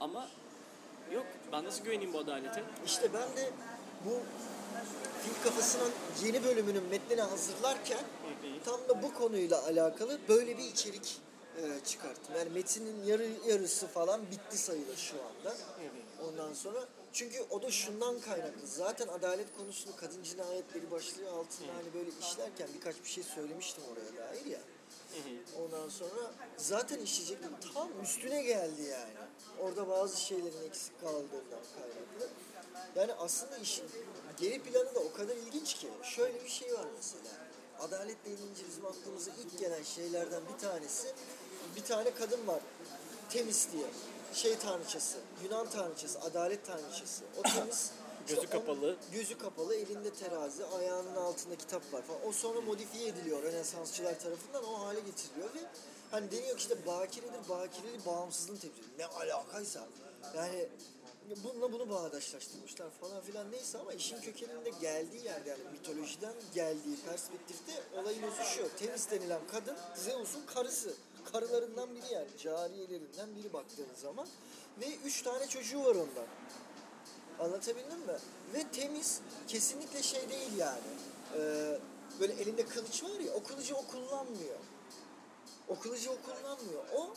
Ama 0.00 0.28
yok 1.12 1.26
ben 1.52 1.64
nasıl 1.64 1.84
güveneyim 1.84 2.12
bu 2.12 2.18
adalete? 2.18 2.62
İşte 2.86 3.14
ben 3.14 3.36
de 3.36 3.50
bu 4.04 4.20
Fil 5.22 5.44
Kafası'nın 5.44 5.92
yeni 6.24 6.44
bölümünün 6.44 6.84
metnini 6.84 7.20
hazırlarken 7.20 8.04
tam 8.64 8.80
da 8.88 9.02
bu 9.02 9.14
konuyla 9.14 9.64
alakalı 9.64 10.18
böyle 10.28 10.58
bir 10.58 10.64
içerik 10.64 11.18
e, 11.56 11.84
çıkarttım. 11.84 12.34
Yani 12.38 12.50
metinin 12.50 13.04
yarı 13.04 13.28
yarısı 13.48 13.86
falan 13.86 14.20
bitti 14.30 14.58
sayılır 14.58 14.96
şu 14.96 15.16
anda. 15.16 15.56
Ondan 16.28 16.52
sonra 16.52 16.88
Çünkü 17.12 17.44
o 17.50 17.62
da 17.62 17.70
şundan 17.70 18.20
kaynaklı. 18.20 18.66
Zaten 18.66 19.08
adalet 19.08 19.56
konusunu 19.56 19.96
kadın 19.96 20.22
cinayetleri 20.22 20.90
başlığı 20.90 21.30
altında 21.30 21.74
hani 21.74 21.94
böyle 21.94 22.10
işlerken 22.20 22.68
birkaç 22.74 22.94
bir 23.04 23.08
şey 23.08 23.24
söylemiştim 23.24 23.84
oraya 23.92 24.28
dair 24.28 24.46
ya. 24.46 24.60
Ondan 25.60 25.88
sonra 25.88 26.32
zaten 26.56 26.98
işleyecektim 26.98 27.50
tam 27.74 27.88
üstüne 28.02 28.42
geldi 28.42 28.82
yani. 28.82 29.12
Orada 29.60 29.88
bazı 29.88 30.20
şeylerin 30.20 30.68
eksik 30.68 31.00
kaldığından 31.00 31.62
kaynaklı. 31.74 32.28
Yani 32.96 33.12
aslında 33.12 33.56
işin 33.56 33.84
geri 34.40 34.62
planı 34.62 34.94
da 34.94 35.00
o 35.00 35.12
kadar 35.12 35.36
ilginç 35.36 35.74
ki. 35.74 35.88
Şöyle 36.02 36.44
bir 36.44 36.48
şey 36.48 36.72
var 36.72 36.86
mesela. 36.96 37.34
Adalet 37.80 38.24
denince 38.24 38.66
bizim 38.68 38.86
aklımıza 38.86 39.30
ilk 39.30 39.58
gelen 39.58 39.82
şeylerden 39.82 40.40
bir 40.54 40.68
tanesi 40.68 41.08
bir 41.76 41.82
tane 41.82 42.14
kadın 42.14 42.46
var. 42.46 42.60
Temis 43.30 43.72
diye. 43.72 43.86
Şey 44.32 44.58
tanrıçası, 44.58 45.18
Yunan 45.44 45.70
tanrıçası, 45.70 46.20
adalet 46.20 46.66
tanrıçası. 46.66 47.24
O 47.38 47.42
Temis 47.42 47.90
Gözü 48.28 48.40
işte 48.40 48.56
o- 48.56 48.60
kapalı. 48.60 48.96
gözü 49.12 49.38
kapalı, 49.38 49.74
elinde 49.74 50.10
terazi, 50.12 50.64
ayağının 50.64 51.16
altında 51.16 51.56
kitap 51.56 51.92
var 51.92 52.02
falan. 52.02 52.20
O 52.28 52.32
sonra 52.32 52.60
modifiye 52.60 53.08
ediliyor 53.08 53.42
Rönesansçılar 53.42 54.18
tarafından 54.20 54.64
o 54.64 54.80
hale 54.86 55.00
getiriliyor 55.00 55.54
ve 55.54 55.58
hani 56.10 56.30
deniyor 56.30 56.56
ki 56.56 56.62
işte 56.62 56.86
bakiredir, 56.86 57.48
bakireli 57.48 58.06
bağımsızlığın 58.06 58.56
temsili. 58.56 58.84
Ne 58.98 59.06
alakaysa. 59.06 59.86
Yani 60.36 60.68
bununla 61.44 61.72
bunu 61.72 61.90
bağdaşlaştırmışlar 61.90 62.90
falan 63.00 63.20
filan 63.22 63.52
neyse 63.52 63.78
ama 63.78 63.92
işin 63.92 64.20
kökeninde 64.20 64.70
geldiği 64.80 65.24
yerde 65.24 65.50
yani 65.50 65.62
mitolojiden 65.72 66.34
geldiği 66.54 66.96
perspektifte 67.08 67.72
olayın 68.00 68.22
özü 68.22 68.42
şu. 68.44 68.68
Temis 68.78 69.10
denilen 69.10 69.40
kadın 69.52 69.76
Zeus'un 69.96 70.46
karısı. 70.46 70.94
Karılarından 71.32 71.94
biri 71.94 72.14
yani. 72.14 72.28
Cariyelerinden 72.42 73.36
biri 73.36 73.52
baktığınız 73.52 73.98
zaman. 74.02 74.26
Ve 74.80 74.86
üç 75.04 75.22
tane 75.22 75.46
çocuğu 75.48 75.84
var 75.84 75.94
ondan. 75.94 76.26
Anlatabildim 77.40 77.98
mi? 77.98 78.18
Ve 78.54 78.64
temiz 78.72 79.20
kesinlikle 79.48 80.02
şey 80.02 80.28
değil 80.30 80.56
yani. 80.58 80.80
Ee, 81.38 81.78
böyle 82.20 82.32
elinde 82.32 82.66
kılıç 82.66 83.02
var 83.04 83.20
ya 83.20 83.32
o 83.34 83.42
kılıcı 83.42 83.76
o 83.76 83.86
kullanmıyor. 83.86 84.58
O 85.68 85.78
kılıcı 85.78 86.10
o 86.10 86.16
kullanmıyor. 86.22 86.84
O 86.96 87.14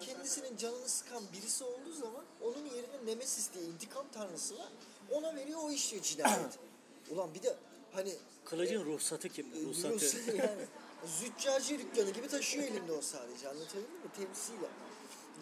kendisinin 0.00 0.56
canını 0.56 0.88
sıkan 0.88 1.22
birisi 1.32 1.64
olduğu 1.64 1.92
zaman 1.92 2.24
onun 2.42 2.66
yerine 2.76 3.06
Nemesis 3.06 3.52
diye 3.54 3.64
intikam 3.64 4.06
tanrısı 4.14 4.58
var. 4.58 4.68
Ona 5.10 5.36
veriyor 5.36 5.58
o 5.62 5.70
işliyor 5.70 6.02
cinayet. 6.02 6.58
Ulan 7.10 7.34
bir 7.34 7.42
de 7.42 7.56
hani 7.92 8.14
Kılıcın 8.44 8.84
ruhsatı 8.84 9.28
kimdi? 9.28 9.58
e, 9.58 9.62
Ruhsatı. 9.62 9.94
Rus- 9.94 10.34
yani 10.38 10.66
züccaci 11.04 11.78
dükkanı 11.78 12.10
gibi 12.10 12.28
taşıyor 12.28 12.64
elinde 12.64 12.92
o 12.92 13.00
sadece 13.00 13.48
anlatabildim 13.48 13.90
mi? 13.90 14.10
Temsilen. 14.16 14.70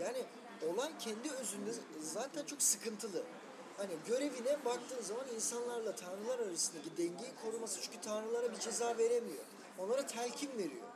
Yani 0.00 0.24
olay 0.68 0.98
kendi 0.98 1.30
özünde 1.30 1.70
zaten 2.02 2.44
çok 2.44 2.62
sıkıntılı. 2.62 3.22
Hani 3.76 3.92
görevine 4.06 4.64
baktığın 4.64 5.02
zaman 5.02 5.24
insanlarla 5.34 5.96
tanrılar 5.96 6.38
arasındaki 6.38 6.96
dengeyi 6.96 7.32
koruması 7.42 7.80
çünkü 7.82 8.00
tanrılara 8.00 8.52
bir 8.52 8.58
ceza 8.58 8.98
veremiyor. 8.98 9.44
Onlara 9.78 10.06
telkin 10.06 10.58
veriyor. 10.58 10.86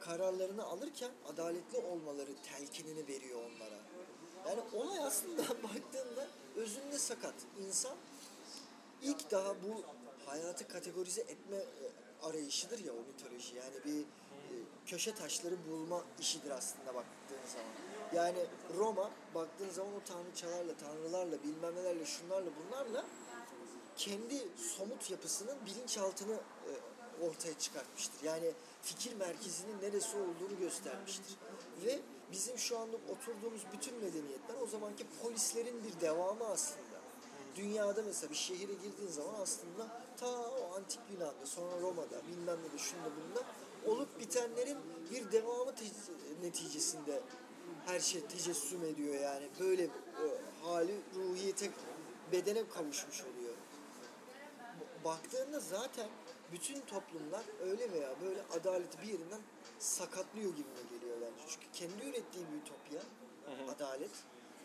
Kararlarını 0.00 0.64
alırken 0.64 1.10
adaletli 1.32 1.78
olmaları 1.78 2.30
telkinini 2.42 3.08
veriyor 3.08 3.40
onlara. 3.40 3.78
Yani 4.48 4.60
olay 4.72 4.98
aslında 4.98 5.42
baktığında 5.62 6.26
özünde 6.56 6.98
sakat. 6.98 7.34
İnsan 7.66 7.96
ilk 9.02 9.30
daha 9.30 9.48
bu 9.48 9.82
hayatı 10.26 10.68
kategorize 10.68 11.20
etme 11.20 11.56
arayışıdır 12.22 12.84
ya 12.84 12.92
o 12.92 13.02
mitoloji. 13.06 13.56
Yani 13.56 13.84
bir 13.84 14.00
e, 14.00 14.54
köşe 14.86 15.14
taşları 15.14 15.54
bulma 15.70 16.04
işidir 16.20 16.50
aslında 16.50 16.94
baktığın 16.94 17.46
zaman. 17.52 17.92
Yani 18.14 18.46
Roma 18.78 19.10
baktığın 19.34 19.70
zaman 19.70 19.92
o 19.94 20.00
tanrıçalarla, 20.04 20.74
tanrılarla, 20.76 21.42
bilmem 21.42 21.76
nelerle, 21.76 22.04
şunlarla, 22.04 22.50
bunlarla 22.56 23.04
kendi 23.96 24.48
somut 24.76 25.10
yapısının 25.10 25.56
bilinçaltını 25.66 26.34
e, 26.34 26.72
ortaya 27.24 27.58
çıkartmıştır. 27.58 28.24
Yani 28.24 28.52
fikir 28.82 29.14
merkezinin 29.14 29.82
neresi 29.82 30.16
olduğunu 30.16 30.58
göstermiştir. 30.60 31.36
Ve 31.84 32.00
bizim 32.32 32.58
şu 32.58 32.78
anda 32.78 32.96
oturduğumuz 32.96 33.62
bütün 33.72 33.94
medeniyetler 33.94 34.54
o 34.62 34.66
zamanki 34.66 35.06
polislerin 35.22 35.84
bir 35.84 36.00
devamı 36.00 36.44
aslında. 36.44 37.02
Dünyada 37.56 38.02
mesela 38.02 38.30
bir 38.30 38.36
şehire 38.36 38.72
girdiğin 38.72 39.10
zaman 39.10 39.34
aslında 39.40 40.01
ta 40.22 40.40
o 40.40 40.74
antik 40.76 41.00
Yunan'da 41.12 41.46
sonra 41.46 41.80
Roma'da 41.80 42.26
bilmem 42.28 42.58
ne 42.62 42.72
de 42.72 42.78
şunda 42.78 43.08
bunda 43.16 43.42
olup 43.86 44.20
bitenlerin 44.20 44.78
bir 45.10 45.32
devamı 45.32 45.74
te- 45.74 45.84
neticesinde 46.42 47.20
her 47.86 48.00
şey 48.00 48.20
tecessüm 48.26 48.84
ediyor 48.84 49.14
yani. 49.14 49.48
Böyle 49.60 49.82
e, 49.84 49.90
hali 50.62 51.00
ruhiyete 51.14 51.70
bedene 52.32 52.68
kavuşmuş 52.68 53.22
oluyor 53.22 53.54
baktığında 55.04 55.60
zaten 55.60 56.08
bütün 56.52 56.80
toplumlar 56.80 57.42
öyle 57.62 57.92
veya 57.92 58.14
böyle 58.24 58.42
adaleti 58.42 59.02
bir 59.02 59.06
yerinden 59.06 59.40
sakatlıyor 59.78 60.50
gibime 60.50 60.82
geliyor 60.90 61.16
bence. 61.20 61.44
Çünkü 61.48 61.66
kendi 61.72 62.08
ürettiği 62.10 62.46
bir 62.52 62.56
ütopya, 62.56 63.02
adalet, 63.74 64.10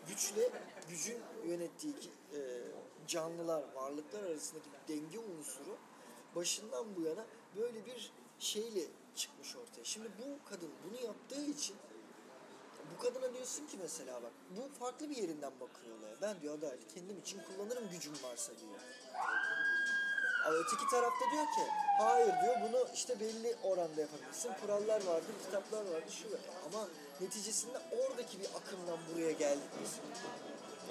güçle 0.08 0.50
gücün 0.90 1.18
yönettiği 1.46 1.94
e, 2.34 2.40
canlılar, 3.08 3.64
varlıklar 3.76 4.24
arasındaki 4.24 4.70
bir 4.72 4.94
denge 4.94 5.20
unsuru 5.20 5.78
başından 6.36 6.96
bu 6.96 7.02
yana 7.02 7.26
böyle 7.56 7.86
bir 7.86 8.12
şeyle 8.40 8.82
çıkmış 9.16 9.56
ortaya. 9.56 9.84
Şimdi 9.84 10.10
bu 10.20 10.50
kadın 10.50 10.70
bunu 10.84 11.06
yaptığı 11.06 11.46
için 11.46 11.76
bu 12.96 13.04
kadına 13.04 13.34
diyorsun 13.34 13.68
ki 13.68 13.78
mesela 13.82 14.24
bak 14.24 14.32
bu 14.58 14.80
farklı 14.80 15.10
bir 15.10 15.16
yerinden 15.18 15.52
bakıyor 15.60 16.00
olaya. 16.00 16.16
Ben 16.22 16.42
diyor 16.42 16.58
adaleti 16.58 16.96
kendim 16.96 17.20
için 17.20 17.42
kullanırım 17.44 17.90
gücüm 17.90 18.14
varsa 18.24 18.52
diyor. 18.60 18.80
Ama 20.46 20.56
öteki 20.56 20.88
tarafta 20.92 21.26
diyor 21.32 21.44
ki 21.44 21.72
hayır 22.00 22.34
diyor 22.44 22.56
bunu 22.70 22.88
işte 22.94 23.20
belli 23.20 23.56
oranda 23.64 24.02
yapabilirsin. 24.02 24.52
Kurallar 24.62 25.06
vardır, 25.06 25.34
kitaplar 25.46 25.86
vardır, 25.86 26.12
şu 26.24 26.32
var. 26.32 26.40
Ama 26.66 26.88
neticesinde 27.22 27.78
oradaki 27.92 28.40
bir 28.40 28.46
akımdan 28.46 29.00
buraya 29.14 29.32
geldik 29.32 29.70
biz. 29.84 29.96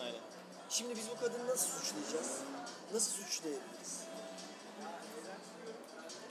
Aynen. 0.00 0.20
Şimdi 0.70 0.96
biz 0.96 1.10
bu 1.10 1.20
kadını 1.20 1.46
nasıl 1.48 1.68
suçlayacağız? 1.68 2.40
Nasıl 2.92 3.12
suçlayabiliriz? 3.12 4.00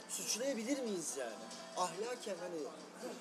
Suçlayabilir 0.08 0.78
miyiz 0.82 1.14
yani? 1.18 1.34
Ahlaken 1.76 2.36
hani 2.40 2.58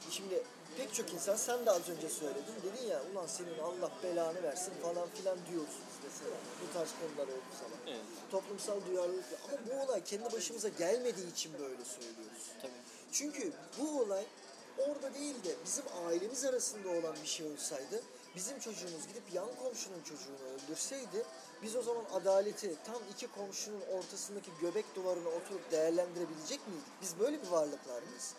şimdi 0.10 0.44
pek 0.78 0.94
çok 0.94 1.14
insan 1.14 1.36
sen 1.36 1.66
de 1.66 1.72
az 1.72 1.90
önce 1.90 2.10
söyledin 2.10 2.56
dedin 2.64 2.88
ya 2.88 3.02
ulan 3.14 3.28
senin 3.28 3.60
Allah 3.60 3.92
belanı 4.04 4.44
versin 4.44 4.74
falan 4.82 5.10
filan 5.10 5.38
diyorsunuz 5.52 5.96
mesela 6.04 6.36
bu 6.62 6.74
tarz 6.74 6.90
konular 7.00 7.34
olduğu 7.34 7.56
zaman. 7.62 7.80
Evet. 7.88 8.06
Toplumsal 8.32 8.86
duyarlılık 8.88 9.26
ama 9.48 9.58
bu 9.68 9.86
olay 9.86 10.04
kendi 10.04 10.32
başımıza 10.32 10.70
gelmediği 10.70 11.32
için 11.32 11.54
böyle 11.54 11.86
söylüyoruz. 11.86 12.44
Tabii. 12.62 12.72
Çünkü 13.12 13.54
bu 13.80 14.02
olay 14.02 14.24
orada 14.78 15.14
değil 15.14 15.44
de 15.44 15.56
bizim 15.66 15.84
ailemiz 16.08 16.46
arasında 16.46 16.90
olan 16.90 17.16
bir 17.24 17.28
şey 17.28 17.46
olsaydı 17.52 18.02
bizim 18.36 18.60
çocuğumuz 18.60 19.08
gidip 19.08 19.24
yan 19.34 19.50
komşunun 19.64 20.02
çocuğunu 20.02 20.38
öldürseydi 20.54 21.26
biz 21.64 21.76
o 21.76 21.82
zaman 21.82 22.06
adaleti 22.14 22.76
tam 22.84 23.02
iki 23.12 23.28
komşunun 23.28 23.82
ortasındaki 23.82 24.52
göbek 24.62 24.86
duvarına 24.96 25.30
oturup 25.30 25.72
değerlendirebilecek 25.72 26.68
miydik? 26.68 26.88
Biz 27.02 27.20
böyle 27.20 27.42
bir 27.42 27.48
varlıklar 27.48 28.02
mıyız? 28.02 28.34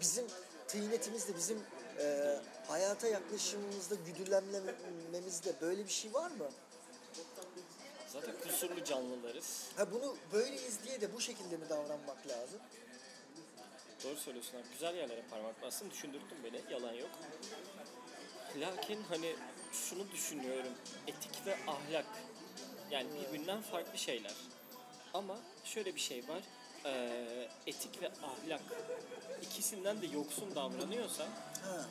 Bizim 0.00 0.26
tıynetimizde, 0.68 1.36
bizim 1.36 1.58
e, 1.98 2.36
hayata 2.68 3.08
yaklaşımımızda, 3.08 3.94
güdülenmemizde 3.94 5.54
böyle 5.60 5.84
bir 5.84 5.92
şey 5.92 6.14
var 6.14 6.30
mı? 6.30 6.48
Zaten 8.08 8.34
kusurlu 8.42 8.84
canlılarız. 8.84 9.64
Ha 9.76 9.92
bunu 9.92 10.16
böyleyiz 10.32 10.84
diye 10.84 11.00
de 11.00 11.14
bu 11.14 11.20
şekilde 11.20 11.56
mi 11.56 11.68
davranmak 11.68 12.26
lazım? 12.28 12.60
Doğru 14.04 14.16
söylüyorsun 14.16 14.56
abi. 14.56 14.64
Güzel 14.72 14.94
yerlere 14.94 15.22
parmak 15.30 15.62
bastın. 15.62 15.90
Düşündürttün 15.90 16.44
beni. 16.44 16.72
Yalan 16.72 16.92
yok. 16.92 17.10
Lakin 18.60 18.98
hani 19.08 19.34
şunu 19.72 20.10
düşünüyorum. 20.12 20.72
Etik 21.06 21.46
ve 21.46 21.56
ahlak. 21.66 22.06
Yani 22.90 23.06
birbirinden 23.20 23.62
farklı 23.62 23.98
şeyler. 23.98 24.32
Ama 25.14 25.36
şöyle 25.64 25.94
bir 25.94 26.00
şey 26.00 26.28
var. 26.28 26.42
Ee, 26.84 27.48
etik 27.66 28.02
ve 28.02 28.06
ahlak 28.08 28.60
ikisinden 29.42 30.02
de 30.02 30.06
yoksun 30.06 30.54
davranıyorsa 30.54 31.24
Ha. 31.64 31.84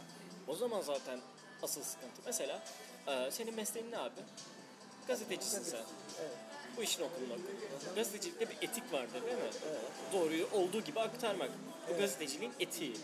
o 0.48 0.56
zaman 0.56 0.82
zaten 0.82 1.20
asıl 1.64 1.84
sıkıntı. 1.84 2.22
Mesela 2.26 2.64
e, 3.08 3.32
senin 3.32 3.56
mesleğin 3.56 3.92
ne 3.92 3.98
abi? 3.98 4.20
Gazetecisin 5.08 5.64
sen. 5.64 5.82
Evet. 6.22 6.32
Bu 6.78 6.84
işin 6.84 7.04
okulunu 7.04 7.34
oku. 7.34 7.42
Gazetecilikte 7.96 8.50
bir 8.50 8.56
etik 8.62 8.94
vardır 8.94 9.22
değil 9.26 9.38
mi? 9.38 9.44
Evet. 9.44 9.82
Doğruyu 10.14 10.48
olduğu 10.54 10.82
gibi 10.82 11.00
aktarmak. 11.00 11.50
Bu 11.50 11.92
Evet. 11.92 12.00
gazeteciliğin 12.00 12.54
etiği. 12.60 12.96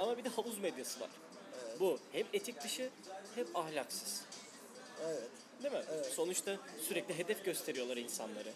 Ama 0.00 0.18
bir 0.18 0.24
de 0.24 0.28
havuz 0.28 0.58
medyası 0.58 1.00
var. 1.00 1.10
Bu 1.80 1.98
hem 2.12 2.26
etik 2.32 2.62
dışı 2.64 2.90
hem 3.34 3.46
ahlaksız. 3.54 4.22
Evet. 5.06 5.28
Değil 5.62 5.74
mi? 5.74 5.82
Evet. 5.92 6.06
Sonuçta 6.06 6.56
sürekli 6.88 7.18
hedef 7.18 7.44
gösteriyorlar 7.44 7.96
insanları. 7.96 8.52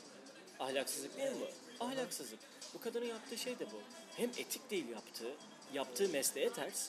Ahlaksızlık 0.61 1.17
değil 1.17 1.31
mi? 1.31 1.47
Ahlaksızlık. 1.81 2.39
Bu 2.75 2.81
kadının 2.81 3.07
yaptığı 3.07 3.39
şey 3.39 3.59
de 3.59 3.67
bu. 3.67 3.81
Hem 4.17 4.31
etik 4.31 4.71
değil 4.71 4.89
yaptığı, 4.89 5.35
yaptığı 5.73 6.09
mesleğe 6.09 6.53
ters 6.53 6.89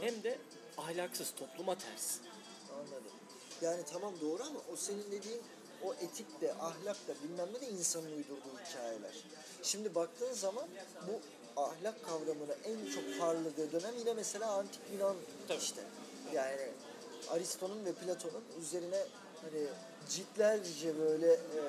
hem 0.00 0.22
de 0.22 0.38
ahlaksız, 0.78 1.32
topluma 1.38 1.78
ters. 1.78 2.18
Anladım. 2.72 3.12
Yani 3.62 3.82
tamam 3.92 4.14
doğru 4.20 4.42
ama 4.42 4.60
o 4.72 4.76
senin 4.76 5.12
dediğin 5.12 5.42
o 5.84 5.94
etik 5.94 6.40
de, 6.40 6.54
ahlak 6.54 7.08
da 7.08 7.14
bilmem 7.24 7.48
ne 7.54 7.60
de 7.60 7.68
insanın 7.68 8.16
uydurduğu 8.16 8.58
hikayeler. 8.68 9.14
Şimdi 9.62 9.94
baktığın 9.94 10.32
zaman 10.32 10.68
bu 11.08 11.20
ahlak 11.56 12.04
kavramını 12.04 12.54
en 12.64 12.90
çok 12.90 13.20
parladığı 13.20 13.72
dönem 13.72 13.98
yine 13.98 14.14
mesela 14.14 14.52
antik 14.52 14.80
Yunan 14.92 15.16
Tabii. 15.48 15.58
işte. 15.58 15.80
Yani 16.34 16.68
Aristo'nun 17.30 17.84
ve 17.84 17.92
Platon'un 17.92 18.44
üzerine 18.60 19.06
hani 19.42 19.66
ciltlerce 20.08 20.98
böyle, 20.98 21.32
e, 21.32 21.62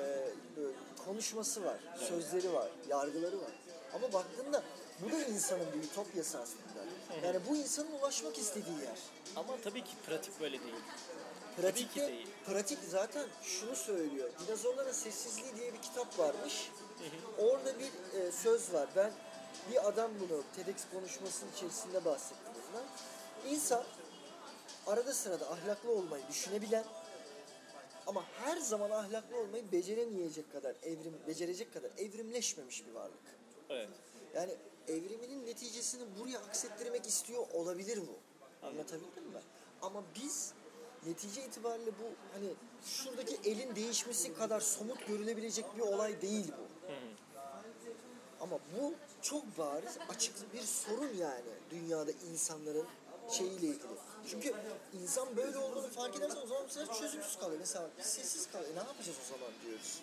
böyle 0.56 0.72
konuşması 1.04 1.64
var, 1.64 1.76
sözleri 2.08 2.52
var, 2.52 2.68
yargıları 2.88 3.36
var. 3.36 3.52
Ama 3.94 4.12
baktığında 4.12 4.62
bu 5.00 5.12
da 5.12 5.22
insanın 5.24 5.66
bir 5.74 5.86
ütopyası 5.86 6.38
aslında. 6.38 7.26
Yani 7.26 7.40
bu 7.48 7.56
insanın 7.56 7.92
ulaşmak 7.92 8.38
istediği 8.38 8.80
yer. 8.80 8.98
Ama 9.36 9.56
tabii 9.64 9.84
ki 9.84 9.90
pratik 10.06 10.40
böyle 10.40 10.60
değil. 10.60 10.74
Pratikte, 11.56 12.08
değil. 12.08 12.28
pratik 12.46 12.78
zaten 12.90 13.26
şunu 13.42 13.76
söylüyor. 13.76 14.30
Dinozorların 14.46 14.92
Sessizliği 14.92 15.56
diye 15.56 15.72
bir 15.72 15.82
kitap 15.82 16.18
varmış. 16.18 16.70
Orada 17.38 17.72
bir 17.78 18.20
e, 18.20 18.32
söz 18.32 18.72
var. 18.72 18.88
Ben 18.96 19.12
bir 19.70 19.88
adam 19.88 20.10
bunu 20.20 20.42
TEDx 20.56 20.84
konuşmasının 20.92 21.52
içerisinde 21.52 22.04
bahsetti 22.04 22.50
bundan. 22.54 22.86
İnsan 23.54 23.84
arada 24.86 25.14
sırada 25.14 25.50
ahlaklı 25.50 25.90
olmayı 25.90 26.22
düşünebilen 26.28 26.84
ama 28.06 28.24
her 28.44 28.56
zaman 28.56 28.90
ahlaklı 28.90 29.36
olmayı 29.40 29.72
beceremeyecek 29.72 30.52
kadar 30.52 30.76
evrim 30.82 31.14
becerecek 31.26 31.74
kadar 31.74 31.90
evrimleşmemiş 31.98 32.86
bir 32.86 32.92
varlık. 32.92 33.18
Evet. 33.70 33.88
Yani 34.34 34.56
evriminin 34.88 35.46
neticesini 35.46 36.02
buraya 36.18 36.38
aksettirmek 36.38 37.06
istiyor 37.06 37.46
olabilir 37.52 37.98
bu. 37.98 38.18
Anlatabildim 38.66 39.24
mi? 39.24 39.40
Ama 39.82 40.02
biz 40.22 40.52
netice 41.06 41.44
itibariyle 41.44 41.90
bu 41.90 42.34
hani 42.34 42.54
şuradaki 42.84 43.50
elin 43.50 43.76
değişmesi 43.76 44.34
kadar 44.34 44.60
somut 44.60 45.06
görülebilecek 45.06 45.76
bir 45.76 45.82
olay 45.82 46.22
değil 46.22 46.52
bu. 46.58 46.67
Ama 48.40 48.58
bu 48.76 48.94
çok 49.22 49.58
bariz 49.58 49.98
açık 50.08 50.54
bir 50.54 50.62
sorun 50.62 51.16
yani 51.16 51.50
dünyada 51.70 52.10
insanların 52.32 52.86
şeyiyle 53.30 53.66
ilgili. 53.66 53.78
Çünkü 54.30 54.54
insan 55.02 55.36
böyle 55.36 55.58
olduğunu 55.58 55.88
fark 55.88 56.16
edersen 56.16 56.40
o 56.44 56.46
zaman 56.46 56.62
mesela 56.64 56.94
çözümsüz 56.94 57.38
kalıyor. 57.38 57.60
Mesela 57.60 57.88
biz 57.98 58.06
sessiz 58.06 58.50
kalıyor. 58.52 58.70
E 58.70 58.74
ne 58.74 58.78
yapacağız 58.78 59.18
o 59.24 59.28
zaman 59.28 59.52
diyoruz. 59.64 60.00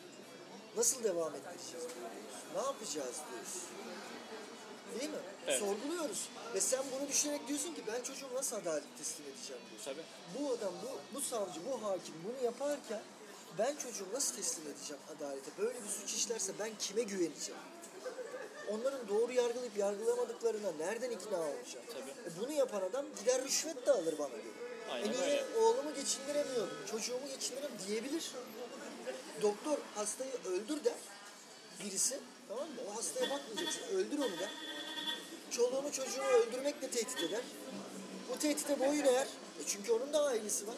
Nasıl 0.77 1.03
devam 1.03 1.35
ettireceğiz 1.35 1.71
diyoruz. 1.95 2.35
Ne 2.55 2.61
yapacağız 2.61 3.15
diyoruz. 3.31 3.61
Değil 4.99 5.09
mi? 5.09 5.17
Evet. 5.47 5.59
Sorguluyoruz. 5.59 6.29
Ve 6.53 6.61
sen 6.61 6.83
bunu 6.91 7.07
düşünerek 7.07 7.47
diyorsun 7.47 7.73
ki 7.73 7.83
ben 7.87 8.03
çocuğumu 8.03 8.35
nasıl 8.35 8.55
adalet 8.55 8.97
teslim 8.97 9.25
edeceğim 9.25 9.61
diyorsun. 9.69 9.91
Tabii. 9.91 10.05
Bu 10.39 10.51
adam, 10.51 10.73
bu, 10.83 11.15
bu 11.15 11.21
savcı, 11.21 11.59
bu 11.65 11.83
hakim 11.87 12.15
bunu 12.23 12.45
yaparken 12.45 13.01
ben 13.57 13.75
çocuğumu 13.75 14.13
nasıl 14.13 14.35
teslim 14.35 14.67
edeceğim 14.67 15.01
adalete? 15.15 15.51
Böyle 15.57 15.83
bir 15.83 15.89
suç 15.89 16.13
işlerse 16.13 16.53
ben 16.59 16.71
kime 16.79 17.03
güveneceğim? 17.03 17.61
Onların 18.71 19.07
doğru 19.07 19.31
yargılayıp 19.31 19.77
yargılamadıklarına 19.77 20.71
nereden 20.79 21.11
ikna 21.11 21.37
olacağım? 21.37 21.85
Tabii. 21.93 22.29
E 22.29 22.39
bunu 22.41 22.51
yapan 22.51 22.81
adam 22.81 23.05
gider 23.19 23.43
rüşvet 23.43 23.85
de 23.87 23.91
alır 23.91 24.15
bana 24.19 24.29
göre. 24.29 24.65
Aynen 24.91 25.07
e 25.07 25.11
niye 25.11 25.23
öyle. 25.23 25.57
oğlumu 25.57 25.95
geçindiremiyorum, 25.95 26.77
çocuğumu 26.91 27.27
geçindiremiyorum 27.27 27.87
diyebilir. 27.87 28.31
Doktor 29.41 29.77
hastayı 29.95 30.31
öldür 30.45 30.83
der 30.83 30.93
birisi. 31.83 32.19
Tamam 32.49 32.67
mı? 32.67 32.75
O 32.89 32.95
hastaya 32.97 33.29
bakmayacaksın. 33.29 33.81
Öldür 33.95 34.17
onu 34.17 34.39
der. 34.39 34.49
Çoluğunu 35.51 35.91
çocuğunu 35.91 36.25
öldürmekle 36.25 36.89
tehdit 36.89 37.23
eder. 37.23 37.41
Bu 38.29 38.39
tehdite 38.39 38.79
boyun 38.79 39.05
eğer. 39.05 39.27
E 39.59 39.63
çünkü 39.67 39.91
onun 39.91 40.13
da 40.13 40.23
ailesi 40.25 40.67
var. 40.67 40.75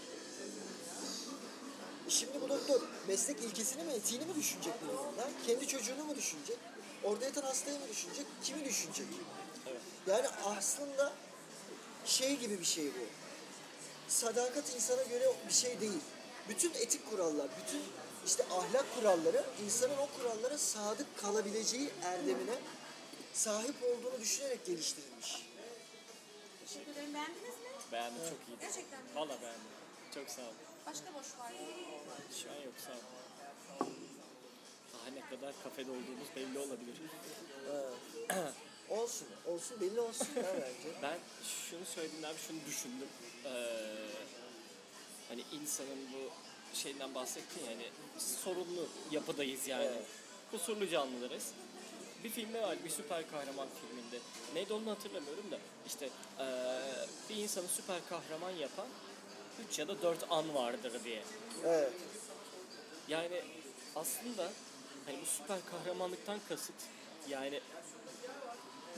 E 2.07 2.09
şimdi 2.09 2.41
bu 2.41 2.49
doktor 2.49 2.81
meslek 3.07 3.39
ilkesini 3.39 3.83
mi 3.83 3.93
etiğini 3.93 4.25
mi 4.25 4.35
düşünecek 4.35 4.73
bu 4.83 4.87
durumda? 4.87 5.29
Kendi 5.47 5.67
çocuğunu 5.67 6.03
mu 6.03 6.15
düşünecek? 6.15 6.57
Orada 7.07 7.25
yatan 7.25 7.41
hastayı 7.41 7.79
mı 7.79 7.85
düşünecek? 7.89 8.25
Kimi 8.43 8.65
düşünecek? 8.65 9.05
Evet. 9.67 9.81
Yani 10.07 10.27
aslında 10.45 11.13
şey 12.05 12.37
gibi 12.37 12.59
bir 12.59 12.65
şey 12.65 12.85
bu. 12.85 13.05
Sadakat 14.07 14.75
insana 14.75 15.03
göre 15.03 15.33
bir 15.47 15.53
şey 15.53 15.81
değil. 15.81 15.99
Bütün 16.49 16.73
etik 16.73 17.09
kurallar, 17.09 17.47
bütün 17.63 17.81
işte 18.25 18.43
ahlak 18.43 18.85
kuralları 18.95 19.43
insanın 19.65 19.97
o 19.97 20.07
kurallara 20.17 20.57
sadık 20.57 21.17
kalabileceği 21.17 21.89
erdemine 22.03 22.55
sahip 23.33 23.75
olduğunu 23.83 24.19
düşünerek 24.21 24.65
geliştirilmiş. 24.65 25.45
Teşekkür 26.65 26.91
ederim. 26.91 27.13
Beğendiniz 27.13 27.43
mi? 27.43 27.91
Beğendim 27.91 28.21
çok 28.29 28.47
iyiydi. 28.47 28.61
Gerçekten 28.61 28.99
mi? 28.99 29.15
Valla 29.15 29.41
beğendim. 29.41 29.61
Çok 30.13 30.29
sağ 30.29 30.41
ol. 30.41 30.53
Başka 30.85 31.13
boş 31.13 31.39
var 31.39 31.51
mı? 31.51 31.57
Şu 32.43 32.51
an 32.51 32.55
yok 32.55 32.73
sağ 32.85 32.91
ol. 32.91 33.26
Ne 35.17 35.37
kadar 35.37 35.53
kafede 35.63 35.91
olduğumuz 35.91 36.27
belli 36.35 36.59
olabilir. 36.59 36.95
Olsun, 38.89 39.27
olsun 39.47 39.81
belli 39.81 39.99
olsun 39.99 40.27
ya 40.35 40.43
bence. 40.53 40.97
Ben 41.01 41.17
şunu 41.69 41.85
söylediğimden 41.85 42.33
şunu 42.47 42.57
düşündüm. 42.67 43.07
Ee, 43.45 43.49
hani 45.29 45.43
insanın 45.61 45.99
bu 46.13 46.29
şeyden 46.77 47.15
bahsettin 47.15 47.63
ya 47.63 47.71
hani 47.71 47.89
sorunlu 48.17 48.87
yapıdayız 49.11 49.67
yani. 49.67 49.83
Evet. 49.85 50.05
Kusurlu 50.51 50.87
canlılarız. 50.89 51.51
Bir 52.23 52.29
filmde 52.29 52.61
var, 52.61 52.77
bir 52.85 52.89
süper 52.89 53.29
kahraman 53.29 53.67
filminde. 53.81 54.19
Neydi 54.53 54.73
onu 54.73 54.91
hatırlamıyorum 54.91 55.51
da. 55.51 55.59
işte 55.87 56.09
ee, 56.39 56.79
bir 57.29 57.35
insanı 57.35 57.67
süper 57.67 57.99
kahraman 58.09 58.51
yapan 58.51 58.87
3 59.69 59.79
ya 59.79 59.87
da 59.87 60.01
4 60.01 60.25
an 60.29 60.55
vardır 60.55 61.03
diye. 61.03 61.23
Evet. 61.65 61.93
Yani 63.07 63.41
aslında 63.95 64.51
hani 65.07 65.21
bu 65.21 65.25
süper 65.25 65.59
kahramanlıktan 65.71 66.39
kasıt 66.49 66.75
yani 67.29 67.59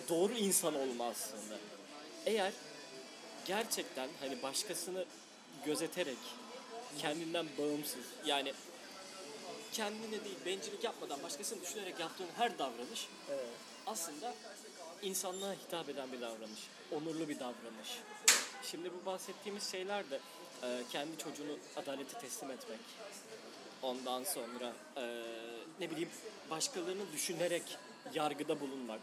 doğru 0.10 0.34
insan 0.34 0.76
olma 0.76 1.06
aslında. 1.06 1.58
Eğer 2.26 2.54
gerçekten 3.46 4.10
hani 4.20 4.44
başkasını 4.44 5.06
gözeterek 5.66 6.18
kendinden 6.98 7.48
bağımsız 7.58 8.06
yani 8.26 8.54
kendine 9.74 10.26
değil 10.26 10.38
bencillik 10.46 10.84
yapmadan 10.84 11.24
başkasını 11.24 11.62
düşünerek 11.62 12.00
yaptığın 12.00 12.28
her 12.38 12.60
davranış 12.60 13.08
Evet. 13.30 13.46
aslında 13.88 14.36
insanlığa 15.02 15.54
hitap 15.54 15.90
eden 15.90 16.12
bir 16.12 16.22
davranış. 16.22 16.60
Onurlu 16.92 17.30
bir 17.30 17.40
davranış. 17.40 18.00
Şimdi 18.64 18.92
bu 18.94 19.06
bahsettiğimiz 19.06 19.72
şeyler 19.72 20.12
de 20.12 20.20
kendi 20.92 21.18
çocuğunu 21.18 21.58
adalete 21.76 22.20
teslim 22.20 22.52
etmek. 22.52 22.80
Ondan 23.82 24.24
sonra 24.24 24.74
e, 24.98 25.24
ne 25.80 25.92
bileyim 25.92 26.10
başkalarını 26.50 27.12
düşünerek 27.14 27.64
yargıda 28.14 28.60
bulunmak. 28.60 29.00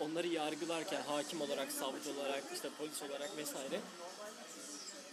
Onları 0.00 0.26
yargılarken 0.26 1.02
hakim 1.02 1.40
olarak, 1.40 1.72
savcı 1.72 2.10
olarak, 2.20 2.44
işte 2.54 2.68
polis 2.78 3.02
olarak 3.02 3.36
vesaire 3.36 3.80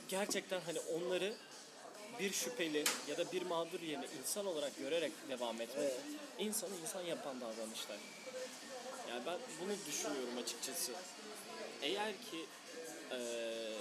gerçekten 0.08 0.62
hani 0.62 0.80
onları 0.80 1.34
bir 2.20 2.32
şüpheli 2.32 2.84
ya 3.08 3.18
da 3.18 3.32
bir 3.32 3.42
mağdur 3.42 3.80
yerine 3.82 4.06
insan 4.20 4.46
olarak 4.46 4.78
görerek 4.78 5.12
devam 5.30 5.62
etmek 5.62 5.80
Evet. 5.80 6.00
insanı 6.40 6.70
insan 6.84 7.02
yapan 7.02 7.42
davranışlar. 7.42 7.98
Yani 9.10 9.26
ben 9.26 9.38
bunu 9.62 9.72
düşünüyorum 9.88 10.38
açıkçası. 10.44 10.92
Eğer 11.82 12.12
ki 12.14 12.46
eee, 13.12 13.72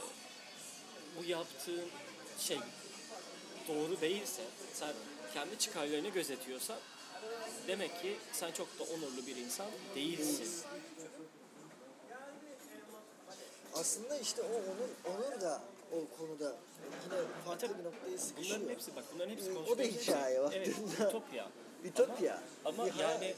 bu 1.19 1.25
yaptığın 1.25 1.89
şey 2.39 2.59
doğru 3.69 4.01
değilse, 4.01 4.43
sen 4.75 4.93
kendi 5.35 5.59
çıkarlarını 5.59 6.09
gözetiyorsan 6.09 6.77
demek 7.69 8.03
ki 8.03 8.17
sen 8.33 8.53
çok 8.53 8.79
da 8.79 8.83
onurlu 8.85 9.27
bir 9.27 9.37
insan 9.37 9.67
değilsin. 9.95 10.65
Aslında 13.75 14.19
işte 14.19 14.43
o 14.43 14.47
onur, 14.55 15.17
onur 15.17 15.41
da 15.41 15.61
o 15.93 16.17
konuda 16.19 16.55
yine 17.05 17.21
farklı 17.47 17.79
bir 17.79 17.85
noktaya 17.85 18.19
sıkışıyor. 18.19 18.59
Bunların 18.61 18.75
hepsi 18.75 18.97
bak 18.97 19.05
bunların 19.15 19.31
hepsi 19.31 19.51
Ee, 19.51 19.55
o 19.73 19.79
da 19.79 19.83
hikaye 19.83 20.43
baktığında. 20.43 20.65
Evet, 20.65 20.77
ütopya. 21.01 21.49
Ütopya. 21.85 22.43
Ama, 22.65 22.83
ama 22.83 22.97
hayal. 22.97 23.11
yani 23.13 23.35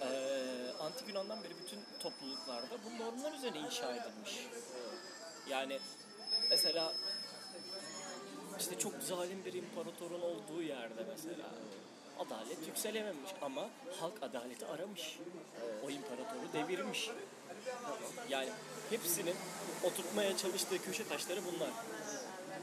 eee 0.00 0.72
antik 0.80 1.08
Yunan'dan 1.08 1.44
beri 1.44 1.52
bütün 1.64 1.80
topluluklarda 2.00 2.74
bu 2.84 3.04
normlar 3.04 3.32
üzerine 3.32 3.58
inşa 3.58 3.90
edilmiş. 3.96 4.46
Yani 5.48 5.78
mesela 6.50 6.94
işte 8.58 8.78
çok 8.78 8.92
zalim 9.02 9.44
bir 9.44 9.52
imparatorun 9.52 10.20
olduğu 10.20 10.62
yerde 10.62 11.04
mesela 11.10 11.48
adalet 12.18 12.66
yükselememiş 12.66 13.30
ama 13.42 13.68
halk 14.00 14.22
adaleti 14.22 14.66
aramış. 14.66 15.18
O 15.86 15.90
imparatoru 15.90 16.52
devirmiş. 16.52 17.10
Yani 18.28 18.48
hepsinin 18.90 19.36
oturtmaya 19.84 20.36
çalıştığı 20.36 20.82
köşe 20.82 21.08
taşları 21.08 21.40
bunlar. 21.44 21.70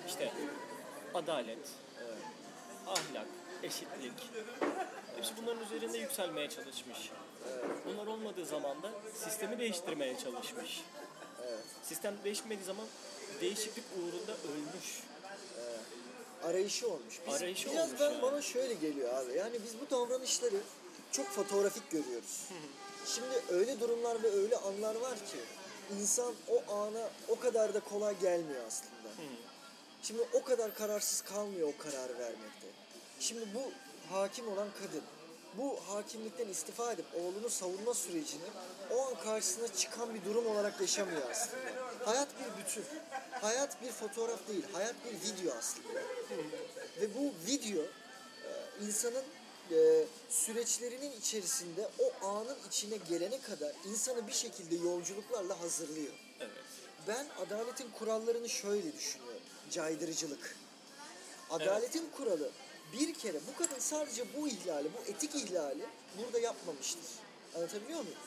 İşte 0.07 0.31
adalet, 1.13 1.69
ahlak, 2.87 3.27
eşitlik. 3.63 4.13
Hepsi 5.15 5.33
bunların 5.37 5.65
üzerinde 5.65 5.97
yükselmeye 5.97 6.49
çalışmış. 6.49 7.11
Bunlar 7.85 8.07
olmadığı 8.07 8.45
zaman 8.45 8.83
da 8.83 8.91
sistemi 9.13 9.59
değiştirmeye 9.59 10.17
çalışmış. 10.17 10.81
Sistem 11.83 12.13
değişmediği 12.23 12.65
zaman 12.65 12.85
değişiklik 13.41 13.85
uğrunda 13.97 14.31
ölmüş. 14.31 15.03
Arayışı 16.43 16.87
olmuş. 16.87 17.19
Biz, 17.27 17.33
Arayışı 17.33 17.71
biraz 17.71 17.87
olmuş 17.87 17.99
ben 17.99 18.11
yani. 18.11 18.21
bana 18.21 18.41
şöyle 18.41 18.73
geliyor 18.73 19.13
abi. 19.13 19.37
Yani 19.37 19.57
biz 19.63 19.71
bu 19.81 19.89
davranışları 19.95 20.57
çok 21.11 21.27
fotoğrafik 21.27 21.91
görüyoruz. 21.91 22.45
Şimdi 23.05 23.41
öyle 23.49 23.79
durumlar 23.79 24.23
ve 24.23 24.31
öyle 24.31 24.57
anlar 24.57 24.95
var 24.95 25.15
ki 25.15 25.37
insan 25.99 26.33
o 26.49 26.73
ana 26.73 27.09
o 27.27 27.39
kadar 27.39 27.73
da 27.73 27.79
kolay 27.79 28.19
gelmiyor 28.19 28.61
aslında. 28.67 28.91
Şimdi 30.01 30.21
o 30.33 30.43
kadar 30.43 30.75
kararsız 30.75 31.21
kalmıyor 31.21 31.67
o 31.67 31.83
kararı 31.83 32.19
vermekte. 32.19 32.67
Şimdi 33.19 33.41
bu 33.55 33.61
hakim 34.13 34.47
olan 34.47 34.67
kadın 34.79 35.01
bu 35.57 35.79
hakimlikten 35.87 36.47
istifa 36.47 36.91
edip 36.91 37.05
oğlunu 37.15 37.49
savunma 37.49 37.93
sürecini 37.93 38.43
o 38.95 39.01
an 39.01 39.15
karşısına 39.23 39.67
çıkan 39.67 40.15
bir 40.15 40.25
durum 40.25 40.47
olarak 40.47 40.81
yaşamıyor 40.81 41.21
aslında. 41.31 41.57
Hayat 42.05 42.27
bir 42.39 42.63
bütün. 42.63 42.83
Hayat 43.31 43.81
bir 43.81 43.91
fotoğraf 43.91 44.47
değil, 44.47 44.65
hayat 44.73 44.95
bir 45.05 45.29
video 45.29 45.53
aslında. 45.59 46.01
Ve 47.01 47.15
bu 47.15 47.33
video 47.47 47.83
e, 47.83 47.87
insanın 48.87 49.23
e, 49.71 50.05
süreçlerinin 50.29 51.11
içerisinde 51.11 51.89
o 51.99 52.27
anın 52.27 52.57
içine 52.67 52.97
gelene 53.09 53.41
kadar 53.41 53.71
insanı 53.89 54.27
bir 54.27 54.33
şekilde 54.33 54.75
yolculuklarla 54.75 55.59
hazırlıyor. 55.61 56.13
Evet. 56.39 56.51
Ben 57.07 57.27
adaletin 57.45 57.89
kurallarını 57.99 58.49
şöyle 58.49 58.93
düşünüyorum. 58.97 59.41
Caydırıcılık. 59.71 60.55
Adaletin 61.49 62.09
kuralı 62.17 62.49
bir 62.93 63.13
kere 63.13 63.39
bu 63.47 63.63
kadın 63.63 63.79
sadece 63.79 64.23
bu 64.37 64.47
ihlali, 64.47 64.87
bu 64.93 65.11
etik 65.11 65.35
ihlali 65.35 65.85
burada 66.17 66.39
yapmamıştır. 66.39 67.05
Anlatabiliyor 67.55 67.99
muyum? 67.99 68.17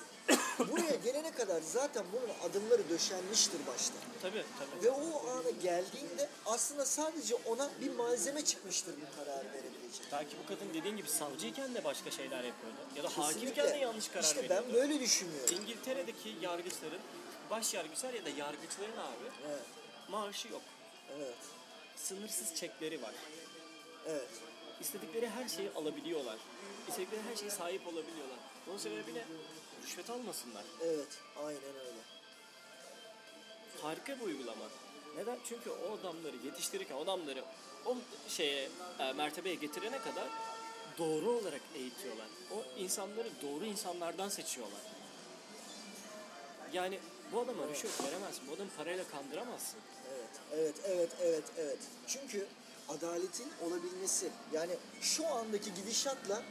Buraya 0.58 0.94
gelene 1.04 1.30
kadar 1.32 1.60
zaten 1.62 2.04
bunun 2.12 2.50
adımları 2.50 2.88
döşenmiştir 2.90 3.66
başta. 3.66 3.94
Tabii 4.22 4.44
tabii. 4.58 4.84
Ve 4.84 4.90
o 4.90 5.28
ana 5.30 5.50
geldiğinde 5.50 6.28
aslında 6.46 6.84
sadece 6.84 7.34
ona 7.34 7.70
bir 7.80 7.90
malzeme 7.90 8.44
çıkmıştır 8.44 8.94
bu 8.96 9.16
karar 9.16 9.44
verebilecek. 9.52 10.06
Belki 10.12 10.36
bu 10.44 10.48
kadın 10.48 10.74
dediğin 10.74 10.96
gibi 10.96 11.08
savcıyken 11.08 11.74
de 11.74 11.84
başka 11.84 12.10
şeyler 12.10 12.44
yapıyordu. 12.44 12.76
Ya 12.96 13.02
da 13.02 13.08
Kesinlikle. 13.08 13.32
hakimken 13.34 13.68
de 13.74 13.76
yanlış 13.78 14.08
karar 14.08 14.22
İşte 14.24 14.36
veriyordu. 14.42 14.64
ben 14.68 14.74
böyle 14.74 15.00
düşünüyorum. 15.00 15.54
İngiltere'deki 15.62 16.36
yargıçların, 16.42 17.00
baş 17.50 17.74
yargıçlar 17.74 18.14
ya 18.14 18.24
da 18.24 18.28
yargıçların 18.28 18.96
abi 18.96 19.24
Evet, 19.48 19.62
maaşı 20.08 20.48
yok. 20.48 20.62
evet, 21.16 21.34
Sınırsız 21.96 22.54
çekleri 22.54 23.02
var. 23.02 23.12
evet. 24.06 24.28
İstedikleri 24.80 25.28
her 25.28 25.48
şeyi 25.48 25.70
alabiliyorlar. 25.76 26.36
İstedikleri 26.88 27.20
her 27.30 27.36
şeye 27.36 27.50
sahip 27.50 27.86
olabiliyorlar. 27.86 28.38
Bunun 28.66 28.78
sebebi 28.78 29.14
ne? 29.14 29.24
Rüşvet 29.84 30.10
almasınlar. 30.10 30.64
Evet, 30.84 31.08
aynen 31.36 31.62
öyle. 31.86 32.00
Harika 33.82 34.20
bir 34.20 34.24
uygulama. 34.24 34.64
Neden? 35.16 35.38
Çünkü 35.48 35.70
o 35.70 35.92
adamları 36.00 36.36
yetiştirirken, 36.44 36.94
o 36.94 37.00
adamları 37.00 37.44
o 37.86 37.96
şeye, 38.28 38.68
e, 38.98 39.12
mertebeye 39.12 39.54
getirene 39.54 39.98
kadar 39.98 40.28
doğru 40.98 41.30
olarak 41.30 41.60
eğitiyorlar. 41.74 42.26
O 42.52 42.80
insanları 42.80 43.28
doğru 43.42 43.64
insanlardan 43.64 44.28
seçiyorlar. 44.28 44.80
Yani 46.72 46.98
bu 47.32 47.40
adama 47.40 47.68
rüşvet 47.68 48.04
veremezsin. 48.04 48.48
Bu 48.48 48.52
adamı 48.52 48.70
parayla 48.76 49.04
kandıramazsın. 49.08 49.80
Evet, 50.14 50.30
evet, 50.52 50.74
evet, 50.84 51.10
evet, 51.22 51.44
evet. 51.58 51.78
Çünkü 52.06 52.46
adaletin 52.88 53.48
olabilmesi, 53.66 54.28
yani 54.52 54.76
şu 55.00 55.26
andaki 55.26 55.74
gidişatla 55.74 56.42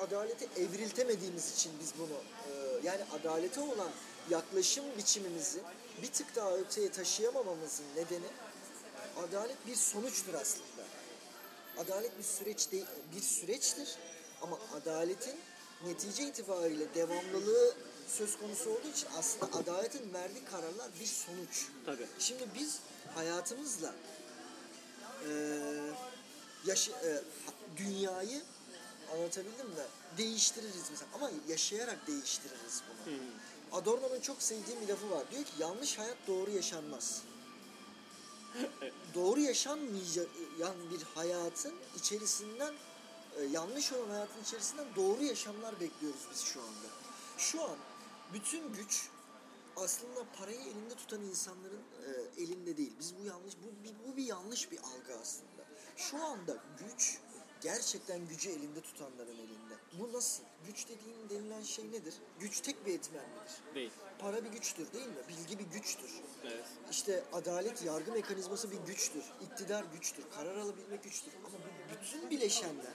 adaleti 0.00 0.48
evriltemediğimiz 0.60 1.54
için 1.54 1.72
biz 1.80 1.92
bunu, 1.98 2.14
e, 2.14 2.52
yani 2.82 3.04
adalete 3.20 3.60
olan 3.60 3.90
yaklaşım 4.30 4.84
biçimimizi 4.98 5.58
bir 6.02 6.12
tık 6.12 6.36
daha 6.36 6.52
öteye 6.56 6.92
taşıyamamamızın 6.92 7.84
nedeni 7.96 8.26
adalet 9.28 9.66
bir 9.66 9.76
sonuçtur 9.76 10.34
aslında. 10.34 10.84
Adalet 11.78 12.18
bir 12.18 12.22
süreç 12.22 12.72
değil, 12.72 12.86
bir 13.16 13.20
süreçtir 13.22 13.88
ama 14.42 14.58
adaletin 14.76 15.34
netice 15.86 16.22
itibariyle 16.22 16.94
devamlılığı 16.94 17.74
söz 18.08 18.38
konusu 18.38 18.70
olduğu 18.70 18.88
için 18.88 19.08
aslında 19.18 19.58
adaletin 19.58 20.14
verdiği 20.14 20.44
kararlar 20.44 20.88
bir 21.00 21.06
sonuç. 21.06 21.66
Tabii. 21.86 22.06
Şimdi 22.18 22.44
biz 22.58 22.78
hayatımızla 23.14 23.94
eee 25.28 25.32
yaşı, 26.66 26.92
ha- 26.92 27.52
dünyayı 27.76 28.42
anlatabildim 29.12 29.66
mi? 29.66 29.74
Değiştiririz 30.18 30.90
mesela 30.90 31.10
ama 31.14 31.30
yaşayarak 31.48 32.06
değiştiririz 32.06 32.82
bunu. 32.88 33.14
Adorno'nun 33.72 34.20
çok 34.20 34.42
sevdiğim 34.42 34.80
bir 34.80 34.88
lafı 34.88 35.10
var. 35.10 35.30
Diyor 35.30 35.44
ki 35.44 35.52
yanlış 35.58 35.98
hayat 35.98 36.16
doğru 36.26 36.50
yaşanmaz. 36.50 37.22
doğru 39.14 39.40
yaşanmayacak 39.40 40.28
yan 40.58 40.74
bir 40.90 41.02
hayatın 41.02 41.74
içerisinden 41.98 42.74
e, 43.38 43.42
yanlış 43.44 43.92
olan 43.92 44.08
hayatın 44.10 44.42
içerisinden 44.42 44.86
doğru 44.96 45.24
yaşamlar 45.24 45.80
bekliyoruz 45.80 46.20
biz 46.32 46.40
şu 46.40 46.60
anda. 46.60 46.88
Şu 47.38 47.62
an 47.64 47.76
bütün 48.32 48.72
güç 48.72 49.08
aslında 49.76 50.24
parayı 50.38 50.60
elinde 50.60 50.94
tutan 50.94 51.20
insanların 51.22 51.82
e, 52.06 52.42
elinde 52.42 52.76
değil. 52.76 52.92
Biz 53.00 53.14
bu 53.18 53.24
yanlış 53.24 53.54
bu, 53.54 53.84
bir- 53.84 54.12
bu 54.12 54.16
bir 54.16 54.24
yanlış 54.24 54.70
bir 54.72 54.78
algı 54.78 55.18
aslında. 55.22 55.64
Şu 55.96 56.24
anda 56.24 56.56
güç 56.78 57.18
gerçekten 57.60 58.28
gücü 58.28 58.50
elinde 58.50 58.80
tutanların 58.80 59.34
elinde. 59.38 59.63
Bu 59.98 60.12
nasıl? 60.12 60.42
Güç 60.66 60.86
dediğin 60.88 61.30
denilen 61.30 61.62
şey 61.62 61.92
nedir? 61.92 62.14
Güç 62.40 62.60
tek 62.60 62.86
bir 62.86 62.94
etmen 62.94 63.22
midir? 63.22 63.74
Değil. 63.74 63.90
Para 64.18 64.44
bir 64.44 64.48
güçtür 64.50 64.92
değil 64.92 65.06
mi? 65.06 65.14
Bilgi 65.28 65.58
bir 65.58 65.64
güçtür. 65.64 66.10
Evet. 66.44 66.64
İşte 66.90 67.24
adalet, 67.32 67.84
yargı 67.84 68.12
mekanizması 68.12 68.70
bir 68.70 68.76
güçtür. 68.76 69.22
İktidar 69.42 69.84
güçtür. 69.94 70.24
Karar 70.34 70.56
alabilmek 70.56 71.04
güçtür. 71.04 71.32
Ama 71.46 71.56
bu 71.58 71.94
bütün 71.94 72.30
bileşenler 72.30 72.94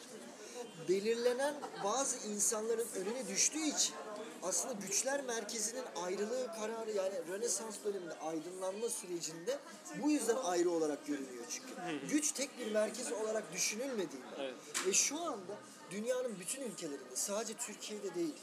belirlenen 0.90 1.56
bazı 1.84 2.28
insanların 2.28 2.88
önüne 2.96 3.28
düştüğü 3.28 3.66
için 3.66 3.96
aslında 4.44 4.74
güçler 4.74 5.24
merkezinin 5.24 5.84
ayrılığı 6.04 6.48
kararı 6.60 6.92
yani 6.92 7.16
Rönesans 7.32 7.76
döneminde 7.86 8.20
aydınlanma 8.20 8.90
sürecinde 8.90 9.60
bu 10.02 10.10
yüzden 10.12 10.36
ayrı 10.36 10.72
olarak 10.72 11.08
görünüyor 11.08 11.44
çünkü. 11.50 12.08
Güç 12.08 12.32
tek 12.32 12.60
bir 12.60 12.72
merkez 12.72 13.12
olarak 13.12 13.54
düşünülmediğinden 13.54 14.30
Evet. 14.40 14.56
ve 14.88 14.94
şu 14.94 15.22
anda 15.22 15.58
dünyanın 15.92 16.40
bütün 16.40 16.62
ülkelerinde 16.62 17.16
sadece 17.16 17.54
Türkiye'de 17.54 18.16
değil 18.16 18.36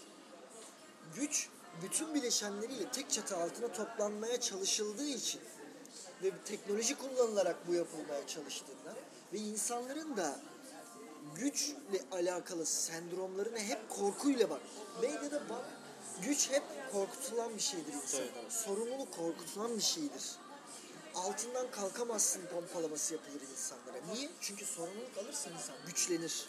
güç 1.15 1.49
bütün 1.83 2.15
bileşenleriyle 2.15 2.91
tek 2.91 3.11
çatı 3.11 3.37
altına 3.37 3.73
toplanmaya 3.73 4.41
çalışıldığı 4.41 5.07
için 5.07 5.41
ve 6.23 6.31
teknoloji 6.45 6.99
kullanılarak 6.99 7.69
bu 7.69 7.75
yapılmaya 7.75 8.27
çalıştığından 8.27 8.95
ve 9.33 9.39
insanların 9.39 10.17
da 10.17 10.41
güçle 11.35 12.03
alakalı 12.13 12.67
sendromlarına 12.67 13.59
hep 13.59 13.91
korkuyla 13.91 14.51
bak. 14.51 14.61
Medyada 15.03 15.49
bak 15.49 15.65
güç 16.23 16.51
hep 16.51 16.63
korkutulan 16.93 17.55
bir 17.55 17.61
şeydir 17.61 17.93
insanlara. 17.93 18.51
Sorumluluk 18.51 19.17
korkutulan 19.17 19.77
bir 19.77 19.83
şeydir. 19.83 20.23
Altından 21.15 21.71
kalkamazsın 21.71 22.47
pompalaması 22.47 23.15
yapılır 23.15 23.41
insanlara. 23.53 24.13
Niye? 24.13 24.29
Çünkü 24.41 24.65
sorumluluk 24.65 25.19
alırsa 25.19 25.51
insan 25.51 25.77
güçlenir. 25.87 26.47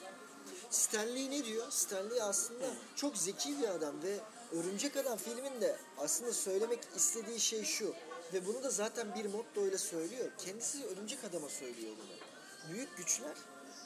Stanley 0.69 1.31
ne 1.31 1.45
diyor? 1.45 1.71
Stanley 1.71 2.21
aslında 2.21 2.65
çok 2.95 3.17
zeki 3.17 3.59
bir 3.61 3.67
adam 3.67 4.03
ve 4.03 4.19
Örümcek 4.51 4.97
Adam 4.97 5.17
filminde 5.17 5.77
aslında 5.97 6.33
söylemek 6.33 6.79
istediği 6.95 7.39
şey 7.39 7.63
şu 7.63 7.93
ve 8.33 8.45
bunu 8.45 8.63
da 8.63 8.69
zaten 8.69 9.15
bir 9.15 9.25
motto 9.25 9.67
ile 9.67 9.77
söylüyor. 9.77 10.31
Kendisi 10.37 10.85
Örümcek 10.85 11.23
Adam'a 11.23 11.49
söylüyor 11.49 11.93
bunu. 11.97 12.73
Büyük 12.73 12.97
güçler 12.97 13.35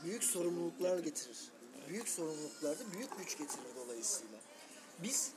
büyük 0.04 0.24
sorumluluklar 0.24 1.00
getirir. 1.00 1.38
Büyük 1.90 2.10
sorumluluklar 2.10 2.80
da 2.80 2.84
büyük 2.94 3.18
güç 3.18 3.38
getirir 3.38 3.76
dolayısıyla. 3.76 4.38
Biz 5.04 5.32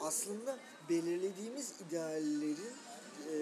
aslında 0.00 0.58
belirlediğimiz 0.88 1.72
ideallerin 1.88 2.74
e, 3.30 3.36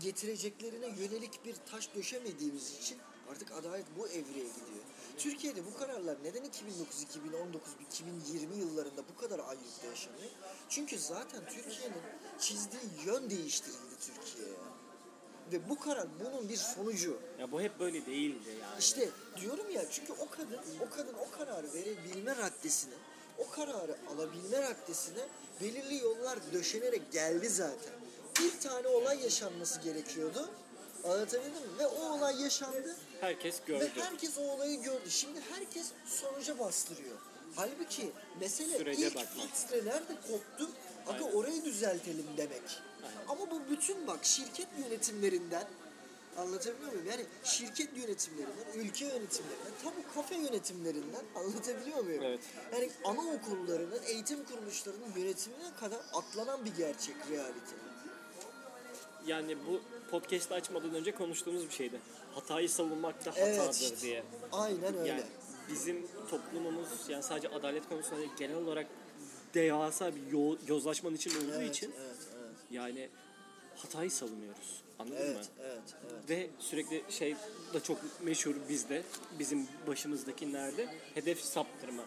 getireceklerine 0.00 0.86
yönelik 0.86 1.44
bir 1.44 1.56
taş 1.70 1.94
döşemediğimiz 1.94 2.76
için 2.76 2.98
artık 3.30 3.52
adalet 3.52 3.86
bu 3.98 4.08
evreye 4.08 4.46
gidiyor. 4.48 4.85
Türkiye'de 5.18 5.66
bu 5.66 5.78
kararlar 5.78 6.16
neden 6.24 6.44
2009, 6.44 7.02
2019, 7.02 7.72
2020 7.80 8.56
yıllarında 8.56 9.02
bu 9.08 9.20
kadar 9.20 9.38
ayyukta 9.38 9.86
yaşanıyor? 9.86 10.30
Çünkü 10.68 10.98
zaten 10.98 11.40
Türkiye'nin 11.46 12.02
çizdiği 12.38 12.82
yön 13.06 13.30
değiştirildi 13.30 13.96
Türkiye'ye. 14.00 14.56
Ve 15.52 15.68
bu 15.68 15.78
karar 15.78 16.08
bunun 16.20 16.48
bir 16.48 16.56
sonucu. 16.56 17.18
Ya 17.40 17.52
bu 17.52 17.60
hep 17.60 17.80
böyle 17.80 18.06
değildi 18.06 18.48
yani. 18.48 18.78
İşte 18.78 19.08
diyorum 19.40 19.70
ya 19.70 19.90
çünkü 19.90 20.12
o 20.12 20.30
kadın 20.30 20.58
o 20.80 20.90
kadın 20.96 21.14
o 21.14 21.38
kararı 21.38 21.72
verebilme 21.72 22.36
raddesine 22.36 22.94
o 23.38 23.50
kararı 23.50 23.96
alabilme 24.14 24.62
raddesine 24.62 25.28
belirli 25.60 25.96
yollar 25.96 26.38
döşenerek 26.52 27.12
geldi 27.12 27.48
zaten. 27.48 27.92
Bir 28.40 28.60
tane 28.60 28.88
olay 28.88 29.22
yaşanması 29.22 29.80
gerekiyordu. 29.80 30.50
Anlatabildim 31.06 31.52
mi? 31.52 31.78
Ve 31.78 31.86
o 31.86 32.10
olay 32.10 32.42
yaşandı 32.42 32.96
Herkes 33.20 33.60
ve 33.60 33.64
gördü. 33.66 33.90
herkes 33.94 34.38
o 34.38 34.42
olayı 34.42 34.82
gördü. 34.82 35.10
Şimdi 35.10 35.40
herkes 35.54 35.86
sonuca 36.06 36.58
bastırıyor. 36.58 37.16
Halbuki 37.56 38.12
mesele 38.40 38.78
Sürece 38.78 39.06
ilk 39.06 39.16
bakmak. 39.16 39.32
filtre 39.34 39.76
nerede 39.84 40.14
koptu? 40.28 40.70
Aga 41.06 41.24
Aynen. 41.24 41.36
orayı 41.36 41.64
düzeltelim 41.64 42.26
demek. 42.36 42.62
Aynen. 43.02 43.16
Ama 43.28 43.50
bu 43.50 43.60
bütün 43.70 44.06
bak 44.06 44.24
şirket 44.24 44.68
yönetimlerinden 44.84 45.66
Anlatabiliyor 46.38 46.92
muyum? 46.92 47.06
Yani 47.10 47.26
şirket 47.44 47.96
yönetimlerinden, 47.96 48.66
ülke 48.74 49.04
yönetimlerinden, 49.04 49.72
tabii 49.84 50.14
kafe 50.14 50.34
yönetimlerinden 50.34 51.24
anlatabiliyor 51.36 52.04
muyum? 52.04 52.22
Evet. 52.22 52.40
Yani 52.72 52.90
anaokullarının, 53.04 54.02
eğitim 54.06 54.44
kuruluşlarının 54.44 55.12
yönetimine 55.16 55.74
kadar 55.80 56.00
atlanan 56.12 56.64
bir 56.64 56.74
gerçek 56.74 57.16
realite. 57.30 57.76
Yani 59.26 59.56
bu 59.68 59.80
podcast'ı 60.10 60.54
açmadan 60.54 60.94
önce 60.94 61.12
konuştuğumuz 61.12 61.68
bir 61.68 61.74
şeydi. 61.74 62.00
Hatayı 62.34 62.68
savunmak 62.70 63.24
da 63.24 63.32
Evet, 63.36 63.58
hatadır 63.58 63.80
işte. 63.80 64.00
diye. 64.00 64.22
Aynen 64.52 64.98
öyle. 64.98 65.08
Yani 65.08 65.22
bizim 65.70 66.06
toplumumuz 66.30 66.88
yani 67.08 67.22
sadece 67.22 67.48
adalet 67.48 67.88
konusunda 67.88 68.18
değil, 68.18 68.30
genel 68.38 68.56
olarak 68.56 68.86
devasa 69.54 70.12
bir 70.16 70.32
yo- 70.32 70.56
yozlaşmanın 70.68 71.16
içinde 71.16 71.38
olduğu 71.38 71.62
evet, 71.62 71.76
için 71.76 71.94
evet, 72.00 72.16
evet. 72.38 72.56
yani 72.70 73.08
hatayı 73.76 74.10
savunuyoruz. 74.10 74.82
Anladın 74.98 75.16
mı? 75.18 75.24
Evet, 75.34 75.48
evet, 75.60 75.94
evet. 76.10 76.30
Ve 76.30 76.50
sürekli 76.58 77.02
şey 77.10 77.36
da 77.74 77.82
çok 77.82 77.98
meşhur 78.22 78.54
bizde, 78.68 79.02
bizim 79.38 79.66
başımızdakilerde 79.86 80.88
hedef 81.14 81.40
saptırma. 81.40 82.02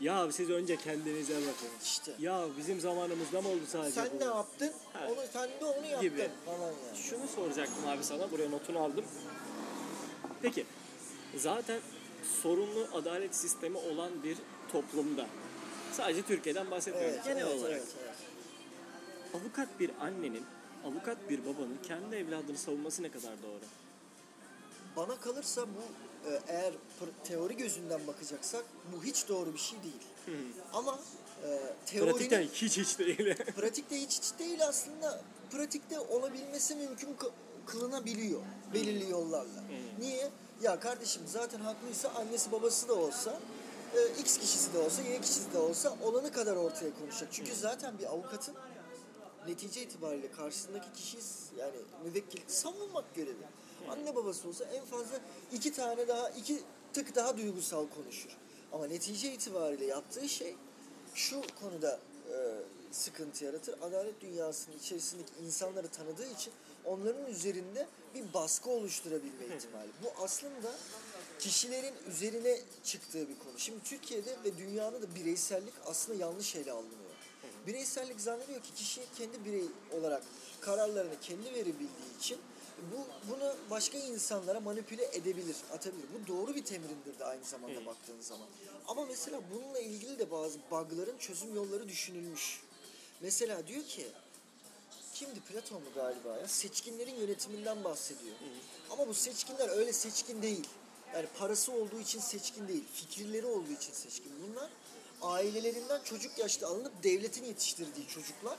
Ya 0.00 0.32
siz 0.32 0.50
önce 0.50 0.76
kendinize 0.76 1.34
bakın. 1.34 1.68
İşte. 1.84 2.12
Ya 2.18 2.46
bizim 2.58 2.80
zamanımızda 2.80 3.40
mı 3.42 3.48
oldu 3.48 3.60
sadece 3.66 3.92
Sen 3.92 4.08
bu? 4.14 4.20
ne 4.20 4.24
yaptın? 4.24 4.72
Ha. 4.92 5.00
Onu 5.10 5.16
sen 5.32 5.48
de 5.60 5.64
onu 5.64 5.86
yaptın 5.86 6.00
Gibi. 6.00 6.28
falan 6.46 6.58
yani. 6.60 6.96
Şunu 7.02 7.28
soracaktım 7.28 7.88
abi 7.88 8.04
sana, 8.04 8.30
buraya 8.30 8.50
notunu 8.50 8.78
aldım. 8.78 9.04
Peki, 10.42 10.66
zaten 11.36 11.80
sorunlu 12.42 12.88
adalet 12.94 13.36
sistemi 13.36 13.76
olan 13.78 14.10
bir 14.22 14.36
toplumda, 14.72 15.26
sadece 15.92 16.22
Türkiye'den 16.22 16.70
bahsetmiyorum, 16.70 17.14
Evet, 17.14 17.24
genel 17.24 17.46
evet, 17.46 17.58
olarak 17.60 17.72
evet, 17.76 17.86
evet. 18.04 18.14
avukat 19.34 19.80
bir 19.80 19.90
annenin, 20.00 20.44
avukat 20.84 21.30
bir 21.30 21.40
babanın 21.44 21.78
kendi 21.88 22.16
evladını 22.16 22.58
savunması 22.58 23.02
ne 23.02 23.10
kadar 23.10 23.32
doğru? 23.42 23.60
Bana 24.96 25.20
kalırsa 25.20 25.62
bu 25.66 25.82
e, 26.30 26.40
eğer 26.48 26.72
teori 27.24 27.56
gözünden 27.56 28.06
bakacaksak 28.06 28.64
bu 28.92 29.04
hiç 29.04 29.28
doğru 29.28 29.54
bir 29.54 29.58
şey 29.58 29.78
değil. 29.82 30.02
Ama 30.72 30.98
e, 31.44 31.60
teorinin 31.86 32.12
Pratikten 32.12 32.42
hiç 32.42 32.76
hiç 32.78 32.98
değil. 32.98 33.34
pratikte 33.56 34.00
hiç 34.00 34.18
hiç 34.18 34.38
değil 34.38 34.66
aslında 34.66 35.20
pratikte 35.50 36.00
olabilmesi 36.00 36.74
mümkün 36.74 37.14
kı- 37.14 37.30
kılınabiliyor 37.66 38.40
belirli 38.74 39.10
yollarla. 39.10 39.64
Niye? 39.98 40.30
Ya 40.62 40.80
kardeşim 40.80 41.22
zaten 41.26 41.60
haklıysa 41.60 42.08
annesi 42.08 42.52
babası 42.52 42.88
da 42.88 42.94
olsa 42.94 43.40
e, 43.94 44.20
X 44.20 44.38
kişisi 44.38 44.72
de 44.72 44.78
olsa 44.78 45.02
Y 45.02 45.20
kişisi 45.20 45.52
de 45.52 45.58
olsa 45.58 45.96
olanı 46.02 46.32
kadar 46.32 46.56
ortaya 46.56 46.90
konuşacak. 47.00 47.28
Çünkü 47.32 47.54
zaten 47.54 47.98
bir 47.98 48.04
avukatın 48.06 48.54
netice 49.48 49.82
itibariyle 49.82 50.32
karşısındaki 50.32 50.92
kişiyi 50.92 51.20
yani 51.58 51.76
müvekkil 52.04 52.40
savunmak 52.46 53.14
görevi. 53.14 53.46
Anne 53.90 54.16
babası 54.16 54.48
olsa 54.48 54.64
en 54.64 54.84
fazla 54.84 55.20
iki 55.52 55.72
tane 55.72 56.08
daha 56.08 56.30
iki 56.30 56.60
tık 56.92 57.14
daha 57.14 57.36
duygusal 57.36 57.86
konuşur. 57.88 58.36
Ama 58.72 58.86
netice 58.86 59.32
itibariyle 59.32 59.84
yaptığı 59.84 60.28
şey 60.28 60.56
şu 61.14 61.42
konuda 61.60 62.00
e, 62.32 62.34
sıkıntı 62.92 63.44
yaratır. 63.44 63.74
Adalet 63.82 64.20
dünyasının 64.20 64.76
içerisindeki 64.78 65.32
insanları 65.46 65.88
tanıdığı 65.88 66.30
için 66.32 66.52
onların 66.84 67.26
üzerinde 67.26 67.86
bir 68.14 68.34
baskı 68.34 68.70
oluşturabilme 68.70 69.56
ihtimali. 69.56 69.88
Bu 70.02 70.22
aslında 70.24 70.74
kişilerin 71.38 71.94
üzerine 72.08 72.60
çıktığı 72.84 73.28
bir 73.28 73.38
konu. 73.38 73.58
Şimdi 73.58 73.82
Türkiye'de 73.84 74.36
ve 74.44 74.58
dünyada 74.58 75.02
da 75.02 75.14
bireysellik 75.14 75.74
aslında 75.86 76.18
yanlış 76.18 76.56
ele 76.56 76.72
alınıyor. 76.72 76.96
Bireysellik 77.66 78.20
zannediyor 78.20 78.62
ki 78.62 78.74
kişi 78.74 79.00
kendi 79.18 79.44
birey 79.44 79.64
olarak 80.00 80.22
kararlarını 80.60 81.20
kendi 81.20 81.54
verebildiği 81.54 82.18
için 82.18 82.38
bu 82.92 83.30
bunu 83.30 83.54
başka 83.70 83.98
insanlara 83.98 84.60
manipüle 84.60 85.04
edebilir, 85.12 85.56
atabilir. 85.72 86.04
Bu 86.14 86.26
doğru 86.26 86.54
bir 86.54 86.64
temrindir 86.64 87.18
de 87.18 87.24
aynı 87.24 87.44
zamanda 87.44 87.86
baktığın 87.86 88.20
zaman. 88.20 88.46
Ama 88.88 89.04
mesela 89.04 89.40
bununla 89.54 89.78
ilgili 89.78 90.18
de 90.18 90.30
bazı 90.30 90.58
bug'ların 90.70 91.18
çözüm 91.18 91.54
yolları 91.54 91.88
düşünülmüş. 91.88 92.60
Mesela 93.20 93.66
diyor 93.66 93.84
ki 93.84 94.06
kimdi 95.14 95.40
Platon 95.40 95.82
mu 95.82 95.88
galiba 95.94 96.36
ya 96.36 96.48
seçkinlerin 96.48 97.14
yönetiminden 97.14 97.84
bahsediyor. 97.84 98.36
Ama 98.90 99.08
bu 99.08 99.14
seçkinler 99.14 99.68
öyle 99.68 99.92
seçkin 99.92 100.42
değil. 100.42 100.68
Yani 101.14 101.26
parası 101.38 101.72
olduğu 101.72 102.00
için 102.00 102.20
seçkin 102.20 102.68
değil, 102.68 102.84
fikirleri 102.92 103.46
olduğu 103.46 103.72
için 103.72 103.92
seçkin. 103.92 104.32
Bunlar 104.48 104.70
ailelerinden 105.22 106.00
çocuk 106.04 106.38
yaşta 106.38 106.66
alınıp 106.66 107.02
devletin 107.02 107.44
yetiştirdiği 107.44 108.08
çocuklar. 108.08 108.58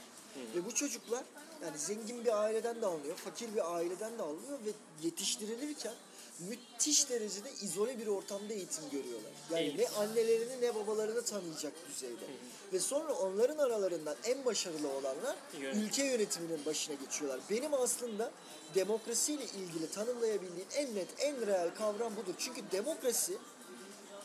Ve 0.55 0.65
bu 0.65 0.73
çocuklar 0.73 1.23
yani 1.63 1.77
zengin 1.77 2.25
bir 2.25 2.41
aileden 2.43 2.81
de 2.81 2.85
alınıyor, 2.85 3.15
fakir 3.15 3.53
bir 3.55 3.75
aileden 3.75 4.17
de 4.17 4.23
alınıyor 4.23 4.59
ve 4.65 4.71
yetiştirilirken 5.03 5.93
müthiş 6.39 7.09
derecede 7.09 7.51
izole 7.61 7.99
bir 7.99 8.07
ortamda 8.07 8.53
eğitim 8.53 8.89
görüyorlar. 8.91 9.31
Yani 9.51 9.77
ne 9.77 9.89
annelerini 9.89 10.61
ne 10.61 10.75
babalarını 10.75 11.21
tanıyacak 11.21 11.73
düzeyde. 11.89 12.25
Ve 12.73 12.79
sonra 12.79 13.13
onların 13.13 13.57
aralarından 13.57 14.15
en 14.23 14.45
başarılı 14.45 14.87
olanlar 14.89 15.35
Yönetim. 15.59 15.81
ülke 15.81 16.03
yönetiminin 16.03 16.65
başına 16.65 16.95
geçiyorlar. 16.95 17.39
Benim 17.49 17.73
aslında 17.73 18.31
demokrasiyle 18.75 19.45
ilgili 19.45 19.89
tanımlayabildiğim 19.91 20.67
en 20.75 20.95
net, 20.95 21.07
en 21.19 21.47
reel 21.47 21.75
kavram 21.75 22.15
budur. 22.15 22.33
Çünkü 22.37 22.61
demokrasi 22.71 23.37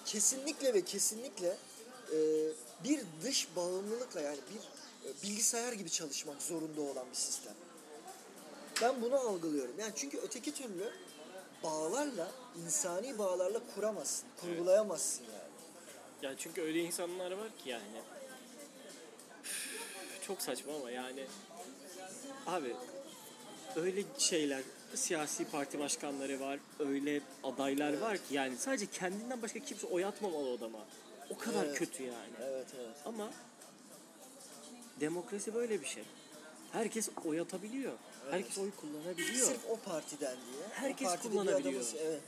kesinlikle 0.07 0.75
ve 0.75 0.85
kesinlikle 0.85 1.57
e, 2.13 2.19
bir 2.85 3.01
dış 3.25 3.49
bağımlılıkla 3.57 4.21
yani 4.21 4.39
bir 4.55 4.61
bilgisayar 5.23 5.73
gibi 5.73 5.91
çalışmak 5.91 6.43
zorunda 6.43 6.81
olan 6.81 7.11
bir 7.11 7.17
sistem. 7.17 7.55
Ben 8.83 9.03
bunu 9.03 9.17
algılıyorum. 9.17 9.75
Yani 9.79 9.93
çünkü 9.97 10.19
öteki 10.19 10.55
türlü 10.55 10.93
bağlarla, 11.63 12.31
insani 12.65 13.19
bağlarla 13.19 13.61
kuramazsın, 13.75 14.29
kurgulayamazsın 14.41 15.25
yani. 15.25 15.53
Yani 16.23 16.37
çünkü 16.39 16.63
öyle 16.63 16.81
insanlar 16.81 17.33
var 17.33 17.49
ki 17.65 17.71
yani. 17.71 18.03
Çok 20.27 20.43
saçma 20.43 20.75
ama 20.75 20.91
yani. 20.91 21.27
Abi 22.47 22.77
öyle 23.77 24.03
şeyler 24.19 24.63
siyasi 24.95 25.45
parti 25.45 25.79
başkanları 25.79 26.41
var. 26.41 26.59
Öyle 26.79 27.21
adaylar 27.45 27.99
var 27.99 28.17
ki 28.17 28.35
yani 28.35 28.57
sadece 28.57 28.87
kendinden 28.87 29.43
başka 29.43 29.59
kimse 29.59 29.87
oy 29.87 30.05
atmamalı 30.05 30.49
o 30.49 30.57
adama. 30.57 30.79
O 31.31 31.39
kadar 31.39 31.65
Evet. 31.65 31.79
kötü 31.79 32.03
yani. 32.03 32.33
Evet 32.43 32.67
evet. 32.81 32.97
Ama 33.05 33.31
demokrasi 35.13 35.55
böyle 35.55 35.81
bir 35.81 35.87
şey. 35.87 36.03
Herkes 36.73 37.09
oy 37.25 37.41
atabiliyor. 37.41 37.93
Herkes 38.31 38.59
oy 38.59 38.71
kullanabiliyor. 38.81 39.47
Sırf 39.47 39.71
o 39.71 39.77
partiden 39.77 40.37
diye. 40.37 40.65
Herkes 40.71 41.09
o 41.09 41.11
partide 41.11 41.29
bir 41.33 41.39
kullanabiliyor. 41.39 41.83
adamı- 41.83 41.99
evet. 42.05 42.21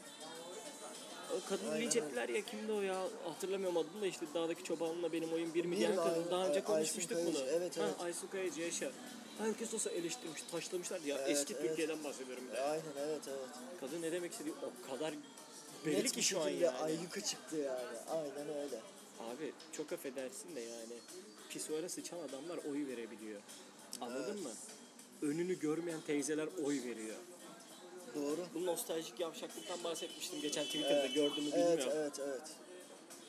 O 1.36 1.48
kadın 1.48 1.68
Aynen 1.68 1.82
linç 1.82 1.96
ettiler 1.96 2.28
ya 2.28 2.40
kimdi 2.44 2.72
o 2.72 2.80
ya 2.80 3.02
hatırlamıyorum 3.24 3.76
adını 3.76 4.00
da 4.02 4.06
işte 4.06 4.26
dağdaki 4.34 4.64
çobanla 4.64 5.12
benim 5.12 5.32
oyun 5.32 5.54
bir 5.54 5.64
mi 5.64 5.72
Bir 5.72 5.76
diyen 5.76 5.90
mi? 5.90 5.96
kadın 5.96 6.30
daha 6.30 6.48
önce 6.48 6.64
konuşmuştuk 6.64 7.18
bunu. 7.26 7.34
Kayacı, 7.34 7.52
evet, 7.56 7.76
Ha, 7.78 7.82
evet. 7.84 8.00
Aysun 8.00 8.26
Kayacı 8.28 8.60
yaşa. 8.60 8.90
Herkes 9.38 9.74
olsa 9.74 9.90
eleştirmiş, 9.90 10.42
taşlamışlar 10.52 11.00
ya 11.00 11.16
Evet, 11.18 11.30
eski 11.30 11.54
evet. 11.54 11.68
Türkiye'den 11.68 12.04
bahsediyorum. 12.04 12.44
de. 12.52 12.60
Aynen 12.60 12.82
evet 13.08 13.20
evet. 13.28 13.48
Kadın 13.80 14.02
ne 14.02 14.12
demek 14.12 14.32
istediği 14.32 14.54
o 14.54 14.90
kadar 14.90 15.14
belli 15.86 15.98
Net 16.04 16.12
ki 16.12 16.22
şu 16.22 16.40
an 16.40 16.48
yani. 16.48 16.76
ayyuka 16.78 17.20
çıktı 17.20 17.56
yani. 17.56 17.98
Aynen 18.10 18.48
öyle. 18.48 18.80
Abi 19.20 19.52
çok 19.76 19.92
affedersin 19.92 20.56
de 20.56 20.60
yani 20.60 20.94
pisuara 21.54 21.88
sıçan 21.88 22.18
adamlar 22.18 22.56
oy 22.70 22.86
verebiliyor. 22.86 23.40
Anladın 24.00 24.32
Evet. 24.34 24.42
mı? 24.44 24.50
Önünü 25.28 25.58
görmeyen 25.58 26.00
teyzeler 26.06 26.48
oy 26.64 26.82
veriyor. 26.84 27.16
Doğru. 28.14 28.46
Bu 28.54 28.66
nostaljik 28.66 29.20
yavşaklıktan 29.20 29.84
bahsetmiştim 29.84 30.40
geçen 30.40 30.64
Twitter'da 30.64 31.00
Evet. 31.00 31.14
gördüğümü 31.14 31.50
Evet 31.52 31.78
bilmiyorum. 31.78 31.92
evet 31.96 32.20
evet. 32.20 32.42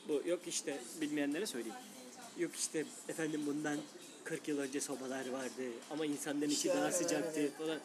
Bu 0.07 0.27
yok 0.29 0.39
işte 0.47 0.81
bilmeyenlere 1.01 1.45
söyleyeyim. 1.45 1.77
Yok 2.37 2.55
işte 2.55 2.85
efendim 3.09 3.41
bundan 3.45 3.77
40 4.23 4.47
yıl 4.47 4.59
önce 4.59 4.81
sobalar 4.81 5.29
vardı 5.29 5.63
ama 5.91 6.05
insanların 6.05 6.49
içi 6.49 6.67
İşte 6.67 6.69
daha 6.79 6.91
sıcaktı 6.91 7.39
aynen. 7.39 7.51
falan. 7.51 7.69
Ya 7.73 7.79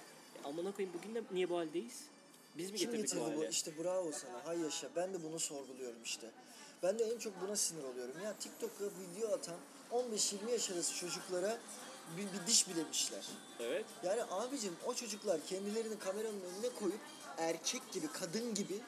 amına 0.45 0.73
koyayım 0.73 0.99
bugün 0.99 1.15
de 1.15 1.23
niye 1.33 1.49
bu 1.51 1.57
haldeyiz? 1.57 2.01
Biz 2.59 2.71
mi 2.71 2.77
Kim 2.79 2.91
getirdik 2.91 3.11
getirdi 3.11 3.31
bu 3.33 3.37
bu? 3.37 3.41
hale? 3.41 3.49
İşte 3.51 3.73
bravo 3.85 4.13
sana. 4.13 4.45
Hay 4.47 4.61
yaşa. 4.61 4.89
Ben 4.97 5.15
de 5.15 5.23
bunu 5.25 5.39
sorguluyorum 5.41 6.03
işte. 6.05 6.27
Ben 6.83 6.99
de 6.99 7.05
en 7.05 7.19
çok 7.19 7.33
buna 7.41 7.57
sinir 7.57 7.83
oluyorum. 7.85 8.15
Ya 8.25 8.35
TikTok'a 8.41 8.85
video 8.85 9.33
atan 9.35 9.57
15-20 9.93 10.51
yaş 10.53 10.71
arası 10.71 10.95
çocuklara 10.95 11.59
bir, 12.17 12.23
bir 12.23 12.47
diş 12.47 12.69
bilemişler. 12.69 13.25
Evet. 13.61 13.85
Yani 14.03 14.23
abicim 14.31 14.77
o 14.87 14.95
çocuklar 14.95 15.41
kendilerini 15.47 15.99
kameranın 15.99 16.41
önüne 16.41 16.75
koyup 16.81 17.01
erkek 17.39 17.93
gibi, 17.93 18.07
kadın 18.13 18.55
gibi 18.55 18.81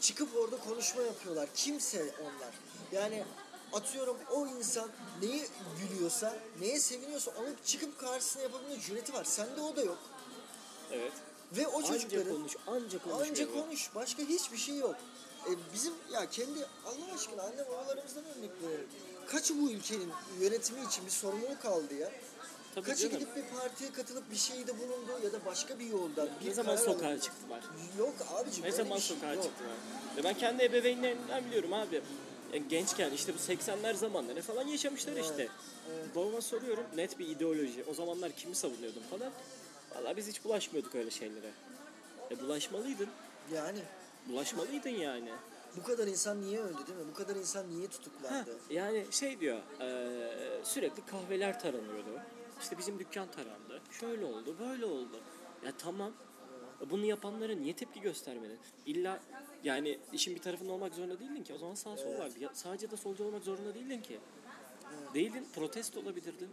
çıkıp 0.00 0.36
orada 0.36 0.56
konuşma 0.56 1.02
yapıyorlar. 1.02 1.48
Kimse 1.54 2.02
onlar. 2.20 2.54
Yani 2.92 3.24
atıyorum 3.72 4.16
o 4.34 4.46
insan 4.46 4.90
neye 5.22 5.46
gülüyorsa, 5.80 6.36
neye 6.60 6.80
seviniyorsa 6.80 7.30
onu 7.30 7.48
çıkıp 7.64 7.98
karşısına 7.98 8.42
yapabilme 8.42 8.80
cüreti 8.80 9.12
var. 9.12 9.24
Sende 9.24 9.60
o 9.60 9.76
da 9.76 9.82
yok. 9.82 9.98
Evet. 10.92 11.12
Ve 11.56 11.66
o 11.66 11.78
Anca 11.78 11.88
çocukların 11.88 12.36
konuş, 12.36 12.56
anca 12.66 12.98
konuş. 12.98 13.28
Anca 13.28 13.52
konuş. 13.52 13.94
Başka 13.94 14.22
hiçbir 14.22 14.56
şey 14.56 14.76
yok. 14.76 14.96
E, 15.46 15.50
bizim 15.74 15.92
ya 16.12 16.30
kendi 16.30 16.66
Allah 16.86 17.14
aşkına 17.14 17.42
anne 17.42 17.68
babalarımızdan 17.68 18.24
örnek 18.24 18.50
verelim. 18.62 18.88
Kaçı 19.26 19.60
bu 19.62 19.70
ülkenin 19.70 20.10
yönetimi 20.40 20.84
için 20.86 21.06
bir 21.06 21.10
sorumluluk 21.10 21.64
aldı 21.64 21.94
ya? 21.94 22.10
Tabii 22.74 22.86
Kaçı 22.86 23.02
canım. 23.02 23.18
gidip 23.18 23.36
bir 23.36 23.42
partiye 23.58 23.92
katılıp 23.92 24.30
bir 24.30 24.36
şeyde 24.36 24.78
bulundu 24.78 25.10
ya 25.24 25.32
da 25.32 25.44
başka 25.46 25.78
bir 25.78 25.86
yoldan 25.86 26.28
bir 26.40 26.50
Ne 26.50 26.54
zaman 26.54 26.76
karar 26.76 26.86
sokağa 26.86 27.20
çıktılar? 27.20 27.60
Yok 27.98 28.14
abicim 28.34 28.62
Ne 28.62 28.66
öyle 28.66 28.76
zaman 28.76 28.96
bir 28.98 29.02
şey 29.02 29.16
sokağa 29.16 29.34
yok. 29.34 29.42
çıktılar? 29.44 29.70
Ve 30.16 30.24
ben 30.24 30.34
kendi 30.34 30.62
ebeveynlerimden 30.64 31.44
biliyorum 31.44 31.72
abi. 31.72 32.02
Ya 32.52 32.58
gençken 32.68 33.10
işte 33.10 33.32
bu 33.34 33.52
80'ler 33.52 33.94
zamanları 33.94 34.42
falan 34.42 34.66
yaşamışlar 34.66 35.16
işte. 35.16 35.48
Babama 36.14 36.40
soruyorum 36.40 36.84
net 36.96 37.18
bir 37.18 37.28
ideoloji. 37.28 37.84
O 37.90 37.94
zamanlar 37.94 38.32
kimi 38.32 38.54
savunuyordum 38.54 39.02
falan. 39.10 39.32
Vallahi 39.94 40.16
biz 40.16 40.28
hiç 40.28 40.44
bulaşmıyorduk 40.44 40.94
öyle 40.94 41.10
şeylere. 41.10 41.50
E 42.30 42.40
bulaşmalıydın. 42.40 43.08
Yani 43.54 43.78
Bulaşmalıydın 44.28 44.90
yani. 44.90 45.30
Bu 45.76 45.82
kadar 45.82 46.06
insan 46.06 46.40
niye 46.40 46.60
öldü 46.60 46.86
değil 46.86 46.98
mi? 46.98 47.04
Bu 47.10 47.14
kadar 47.14 47.36
insan 47.36 47.70
niye 47.70 47.86
Ha, 47.86 47.90
tutuklandı? 47.90 48.56
yani 48.70 49.06
şey 49.10 49.40
diyor 49.40 49.58
eee, 49.80 50.60
sürekli 50.64 51.06
kahveler 51.06 51.60
taranıyordu. 51.60 52.20
İşte 52.60 52.78
bizim 52.78 52.98
dükkan 52.98 53.30
tarandı. 53.30 53.80
Şöyle 53.90 54.24
oldu 54.24 54.56
böyle 54.58 54.84
oldu. 54.84 55.20
Ya 55.64 55.72
tamam 55.78 56.12
bunu 56.90 57.04
yapanlara 57.04 57.52
niye 57.54 57.76
tepki 57.76 58.00
göstermedin? 58.00 58.58
İlla 58.86 59.20
yani 59.64 59.98
işin 60.12 60.34
bir 60.34 60.40
tarafında 60.42 60.72
olmak 60.72 60.94
zorunda 60.94 61.18
değildin 61.20 61.42
ki. 61.42 61.54
O 61.54 61.58
zaman 61.58 61.74
sağ 61.74 61.96
sol 61.96 62.18
vardı. 62.18 62.34
Ya, 62.40 62.50
sadece 62.54 62.90
de 62.90 62.96
solcu 62.96 63.24
olmak 63.24 63.44
zorunda 63.44 63.74
değildin 63.74 64.00
ki. 64.00 64.18
Değildin 65.14 65.46
protesto 65.54 66.00
olabilirdin. 66.00 66.48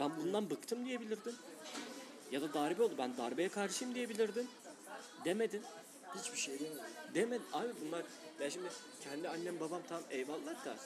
Ben 0.00 0.10
bundan 0.16 0.50
bıktım 0.50 0.84
diyebilirdin. 0.86 1.34
Ya 2.32 2.40
da 2.42 2.54
darbe 2.54 2.82
oldu. 2.82 2.94
Ben 2.98 3.16
darbeye 3.16 3.48
karşıyım 3.48 3.94
diyebilirdin. 3.94 4.48
Demedin. 5.24 5.62
Hiçbir 6.18 6.38
şey 6.38 6.54
mi? 6.54 6.60
Demedin. 7.14 7.44
Abi 7.52 7.68
bunlar 7.86 8.02
ben 8.40 8.48
şimdi 8.48 8.68
kendi 9.04 9.28
annem 9.28 9.60
babam 9.60 9.80
tam 9.88 10.02
eyvallah 10.10 10.64
da 10.64 10.76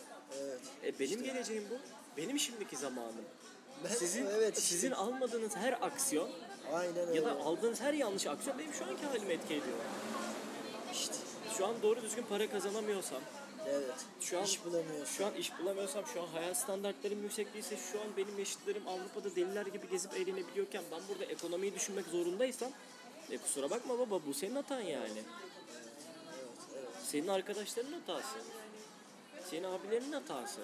Evet. 0.43 0.61
e, 0.85 0.99
benim 0.99 1.23
geleceğim 1.25 1.65
bu. 1.71 1.75
Benim 2.17 2.39
şimdiki 2.39 2.77
zamanım. 2.77 3.25
Ben, 3.85 3.89
Sizin 3.89 4.27
evet 4.27 4.59
işte. 4.59 4.69
sizin 4.69 4.91
almadığınız 4.91 5.57
her 5.57 5.73
aksiyon 5.87 6.31
Aynen 6.73 6.97
öyle. 7.09 7.15
ya 7.21 7.25
da 7.25 7.33
aldığınız 7.33 7.81
her 7.81 7.95
yanlış 7.95 8.27
aksiyon 8.27 8.59
benim 8.59 8.73
şu 8.75 8.85
anki 8.85 9.07
halime 9.07 9.35
etki 9.35 9.55
ediyor. 9.55 9.77
işte. 10.93 11.15
Şu 11.59 11.67
an 11.67 11.75
doğru 11.83 12.03
düzgün 12.03 12.23
para 12.23 12.51
kazanamıyorsam, 12.51 13.21
Evet. 13.69 13.95
şu 14.21 14.39
an 14.39 14.45
İş 14.45 14.65
bulamıyorsun. 14.65 15.15
Şu 15.15 15.27
an 15.27 15.35
iş 15.35 15.59
bulamıyorsam, 15.59 16.07
şu 16.07 16.23
an 16.23 16.27
hayat 16.27 16.57
standartlarım 16.57 17.23
yüksek 17.23 17.55
değilse, 17.55 17.77
şu 17.93 18.01
an 18.01 18.07
benim 18.17 18.39
yaşıtlarım 18.39 18.89
Avrupa'da 18.89 19.37
deliler 19.37 19.67
gibi 19.67 19.89
gezip 19.91 20.15
eğlenebiliyorken 20.15 20.83
ben 20.93 21.01
burada 21.09 21.25
ekonomiyi 21.25 21.75
düşünmek 21.75 22.07
zorundaysam 22.07 22.71
e 23.31 23.39
kusura 23.39 23.71
bakma 23.71 23.99
baba 23.99 24.21
bu 24.27 24.35
senin 24.35 24.55
hatan 24.55 24.81
yani. 24.81 25.23
Senin 27.13 27.29
arkadaşların 27.29 27.93
hatası. 27.93 28.39
Senin 29.51 29.65
abilerinin 29.65 30.13
hatası. 30.13 30.61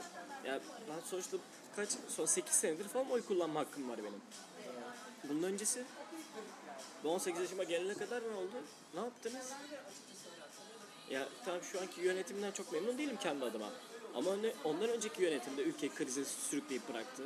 Ya 0.47 0.61
ben 0.89 1.01
sonuçta 1.11 1.37
kaç 1.77 1.89
son 2.09 2.27
8 2.27 2.55
senedir 2.55 2.89
falan 2.89 3.11
oy 3.11 3.23
kullanma 3.25 3.61
hakkım 3.61 3.89
var 3.91 3.99
benim. 3.99 4.21
Bunun 5.29 5.43
öncesi 5.43 5.85
bu 7.05 7.09
18 7.11 7.41
yaşıma 7.41 7.65
gelene 7.65 7.95
kadar 7.95 8.23
ne 8.23 8.35
oldu? 8.35 8.63
Ne 8.95 9.01
yaptınız? 9.01 9.53
Ya 11.11 11.29
tamam 11.45 11.61
şu 11.63 11.81
anki 11.81 12.01
yönetimden 12.01 12.51
çok 12.51 12.73
memnun 12.73 12.99
değilim 12.99 13.17
kendi 13.23 13.45
adıma. 13.45 13.71
Ama 14.15 14.31
önce, 14.31 14.55
ondan 14.65 14.89
önceki 14.89 15.23
yönetimde 15.23 15.63
ülkeyi 15.63 15.95
krize 15.95 16.25
sürükleyip 16.25 16.89
bıraktı. 16.89 17.23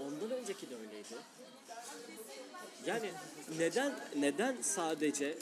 Ondan 0.00 0.30
önceki 0.30 0.70
de 0.70 0.74
öyleydi. 0.74 1.14
Yani 2.86 3.10
neden 3.58 3.92
neden 4.16 4.56
sadece 4.62 5.38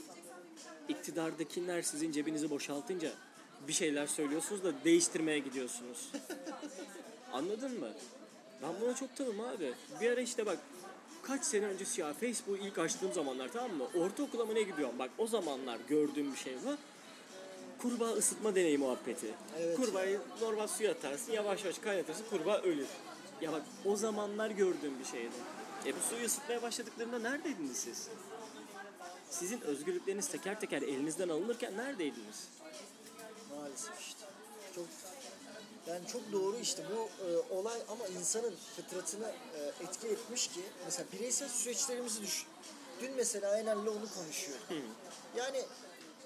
iktidardakiler 0.89 1.83
sizin 1.83 2.13
cebinizi 2.13 2.51
boşaltınca 2.51 3.13
bir 3.69 3.73
şeyler 3.73 4.07
söylüyorsunuz 4.07 4.65
da 4.65 4.73
değiştirmeye 4.85 5.39
gidiyorsunuz? 5.39 6.11
Anladın 7.33 7.81
mı? 7.81 7.89
Ben 8.63 8.71
buna 8.81 8.95
çok 8.95 9.17
tamım 9.17 9.41
abi. 9.41 9.73
Bir 10.01 10.11
ara 10.11 10.21
işte 10.21 10.47
bak 10.47 10.59
kaç 11.23 11.45
sene 11.45 11.67
öncesi 11.67 12.01
ya 12.01 12.13
Facebook'u 12.13 12.57
ilk 12.57 12.79
açtığım 12.79 13.13
zamanlar 13.13 13.53
tamam 13.53 13.77
mı? 13.77 13.85
Ortaokula 13.95 14.45
mı 14.45 14.55
ne 14.55 14.63
gidiyorum? 14.63 14.99
Bak 14.99 15.11
o 15.19 15.27
zamanlar 15.27 15.79
gördüğüm 15.89 16.33
bir 16.33 16.39
şey 16.39 16.55
var. 16.55 16.77
Kurbağa 17.79 18.13
ısıtma 18.13 18.55
deneyi 18.55 18.79
muhabbeti. 18.79 19.27
Evet. 19.59 19.77
Kurbağayı 19.77 20.21
normal 20.41 20.67
suya 20.67 20.93
atarsın, 20.93 21.33
yavaş 21.33 21.65
yavaş 21.65 21.79
kaynatırsın, 21.79 22.25
kurbağa 22.31 22.61
ölür. 22.63 22.87
Ya 23.41 23.53
bak 23.53 23.63
o 23.85 23.97
zamanlar 23.97 24.51
gördüğüm 24.51 24.99
bir 24.99 25.05
şeydi. 25.05 25.35
E 25.87 25.93
bu 25.93 26.01
suyu 26.11 26.27
ısıtmaya 26.27 26.63
başladıklarında 26.63 27.19
neredeydiniz 27.19 27.77
siz? 27.77 28.09
Sizin 29.39 29.61
özgürlükleriniz 29.61 30.29
teker 30.29 30.61
teker 30.61 30.83
elinizden 30.83 31.29
alınırken 31.29 31.77
neredeydiniz? 31.77 32.49
Maalesef 33.57 34.01
işte. 34.01 34.21
Çok 34.75 34.87
yani 35.87 36.07
çok 36.07 36.33
doğru 36.33 36.57
işte 36.57 36.85
bu 36.97 37.27
e, 37.27 37.55
olay 37.55 37.81
ama 37.89 38.07
insanın 38.07 38.55
fıtratını 38.77 39.33
e, 39.57 39.85
etki 39.85 40.09
etmiş 40.09 40.49
ki 40.49 40.61
mesela 40.85 41.07
bireysel 41.13 41.49
süreçlerimizi 41.49 42.23
düşün. 42.23 42.47
Dün 43.01 43.13
mesela 43.17 43.59
Enel'le 43.59 43.77
onu 43.89 44.09
konuşuyorduk. 44.15 44.67
Yani 45.37 45.63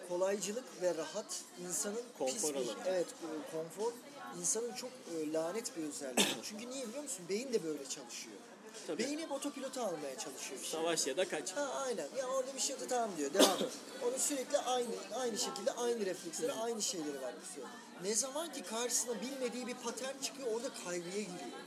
kolaycılık 0.08 0.82
ve 0.82 0.94
rahat 0.96 1.42
insanın 1.68 2.02
Konfor 2.18 2.34
pis 2.34 2.48
bir, 2.48 2.54
alanı. 2.54 2.78
evet 2.86 3.06
e, 3.06 3.50
konfor 3.56 3.92
insanın 4.40 4.74
çok 4.74 4.90
e, 5.16 5.32
lanet 5.32 5.76
bir 5.76 5.82
özelliği. 5.82 6.26
Çünkü 6.42 6.70
niye 6.70 6.88
biliyor 6.88 7.02
musun? 7.02 7.24
Beyin 7.28 7.52
de 7.52 7.64
böyle 7.64 7.84
çalışıyor. 7.88 8.36
Tabii. 8.86 9.04
Beyin 9.04 9.18
hep 9.18 9.32
otopilota 9.32 9.82
almaya 9.86 10.18
çalışıyor 10.18 10.60
şey. 10.60 10.70
Savaş 10.70 11.06
ya 11.06 11.16
da 11.16 11.28
kaç. 11.28 11.52
Ha 11.52 11.68
aynen. 11.86 12.06
Ya 12.18 12.26
orada 12.26 12.54
bir 12.54 12.60
şey 12.60 12.76
oldu 12.76 12.84
tamam 12.88 13.10
diyor. 13.18 13.34
Devam 13.34 13.56
et. 13.62 13.68
Onu 14.08 14.18
sürekli 14.18 14.58
aynı 14.58 14.88
aynı 15.14 15.38
şekilde 15.38 15.72
aynı 15.72 16.06
refleksleri, 16.06 16.52
aynı 16.52 16.82
şeyleri 16.82 17.20
vermek 17.20 17.44
istiyor. 17.44 17.66
Ne 18.02 18.14
zaman 18.14 18.52
ki 18.52 18.62
karşısına 18.62 19.20
bilmediği 19.20 19.66
bir 19.66 19.74
patern 19.74 20.18
çıkıyor 20.22 20.48
orada 20.54 20.68
kaygıya 20.84 21.22
giriyor. 21.22 21.58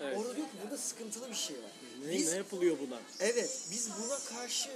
Evet. 0.00 0.18
Orada 0.18 0.36
diyor 0.36 0.46
ki 0.46 0.52
burada 0.64 0.78
sıkıntılı 0.78 1.28
bir 1.30 1.34
şey 1.34 1.56
var. 1.56 1.70
Ne, 2.06 2.12
Biz 2.12 2.30
ne 2.30 2.36
yapılıyor 2.36 2.76
buna? 2.88 2.98
evet 3.20 3.58
biz 3.70 3.88
buna 4.02 4.18
karşı 4.38 4.70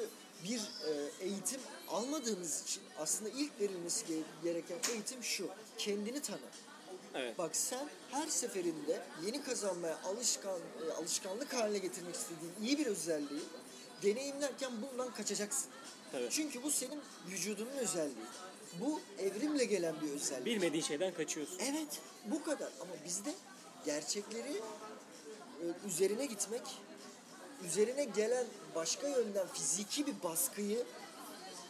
bir 0.45 0.59
e, 0.59 0.91
eğitim 1.25 1.61
almadığımız 1.89 2.63
için 2.63 2.83
aslında 2.99 3.31
ilk 3.31 3.61
verilmesi 3.61 4.07
gere- 4.07 4.23
gereken 4.45 4.79
eğitim 4.93 5.23
şu. 5.25 5.49
Kendini 5.79 6.21
tanı. 6.23 6.39
Evet. 7.15 7.39
Bak 7.39 7.57
sen 7.57 7.89
her 8.11 8.27
seferinde 8.27 9.03
yeni 9.27 9.43
kazanmaya 9.43 9.99
alışkan 10.05 10.59
e, 10.89 10.93
alışkanlık 10.93 11.55
haline 11.55 11.79
getirmek 11.79 12.15
istediğin 12.15 12.53
iyi 12.63 12.79
bir 12.79 12.87
özelliği 12.87 13.43
deneyimlerken 14.03 14.73
bundan 14.83 15.15
kaçacaksın. 15.15 15.71
Tabii. 16.13 16.29
Çünkü 16.31 16.63
bu 16.63 16.71
senin 16.71 17.01
vücudunun 17.31 17.77
özelliği. 17.81 18.27
Bu 18.81 19.01
evrimle 19.19 19.65
gelen 19.65 19.95
bir 20.03 20.11
özellik. 20.11 20.47
Bilmediğin 20.47 20.83
şeyden 20.83 21.15
kaçıyorsun. 21.15 21.59
Evet, 21.59 22.01
bu 22.25 22.45
kadar. 22.45 22.69
Ama 22.81 22.93
bizde 23.05 23.35
gerçekleri 23.85 24.53
e, 25.63 25.87
üzerine 25.89 26.27
gitmek, 26.27 26.63
üzerine 27.67 28.05
gelen 28.05 28.47
başka 28.75 29.09
yönden 29.09 29.47
fiziki 29.47 30.07
bir 30.07 30.23
baskıyı 30.23 30.85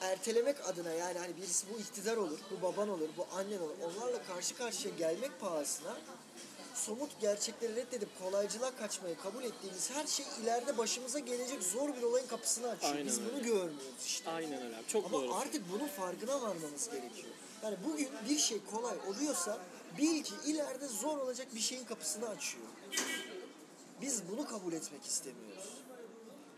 ertelemek 0.02 0.68
adına 0.68 0.92
yani 0.92 1.18
hani 1.18 1.36
birisi 1.36 1.66
bu 1.74 1.78
iktidar 1.80 2.16
olur, 2.16 2.38
bu 2.50 2.62
baban 2.62 2.88
olur, 2.88 3.08
bu 3.16 3.26
annen 3.36 3.58
olur. 3.60 3.74
Onlarla 3.82 4.22
karşı 4.22 4.56
karşıya 4.56 4.94
gelmek 4.94 5.40
pahasına 5.40 5.96
somut 6.74 7.20
gerçekleri 7.20 7.76
reddedip 7.76 8.08
kolaycılığa 8.18 8.76
kaçmayı 8.76 9.16
kabul 9.18 9.44
ettiğimiz 9.44 9.90
her 9.90 10.06
şey 10.06 10.26
ileride 10.42 10.78
başımıza 10.78 11.18
gelecek 11.18 11.62
zor 11.62 11.96
bir 11.96 12.02
olayın 12.02 12.26
kapısını 12.26 12.68
açıyor. 12.70 12.92
Aynen 12.94 13.06
Biz 13.06 13.20
bunu 13.20 13.32
öyle. 13.34 13.46
görmüyoruz 13.48 14.04
işte. 14.06 14.30
Aynen 14.30 14.62
öyle. 14.62 14.76
Çok 14.88 15.06
Ama 15.06 15.22
doğru. 15.22 15.34
artık 15.34 15.62
bunun 15.72 15.86
farkına 15.88 16.42
varmamız 16.42 16.90
gerekiyor. 16.90 17.32
Yani 17.62 17.76
bugün 17.84 18.08
bir 18.28 18.38
şey 18.38 18.58
kolay 18.70 18.96
oluyorsa 19.08 19.58
bil 19.98 20.22
ki 20.22 20.34
ileride 20.46 20.88
zor 20.88 21.18
olacak 21.18 21.46
bir 21.54 21.60
şeyin 21.60 21.84
kapısını 21.84 22.28
açıyor. 22.28 22.66
Biz 24.00 24.22
bunu 24.28 24.46
kabul 24.48 24.72
etmek 24.72 25.04
istemiyoruz. 25.06 25.64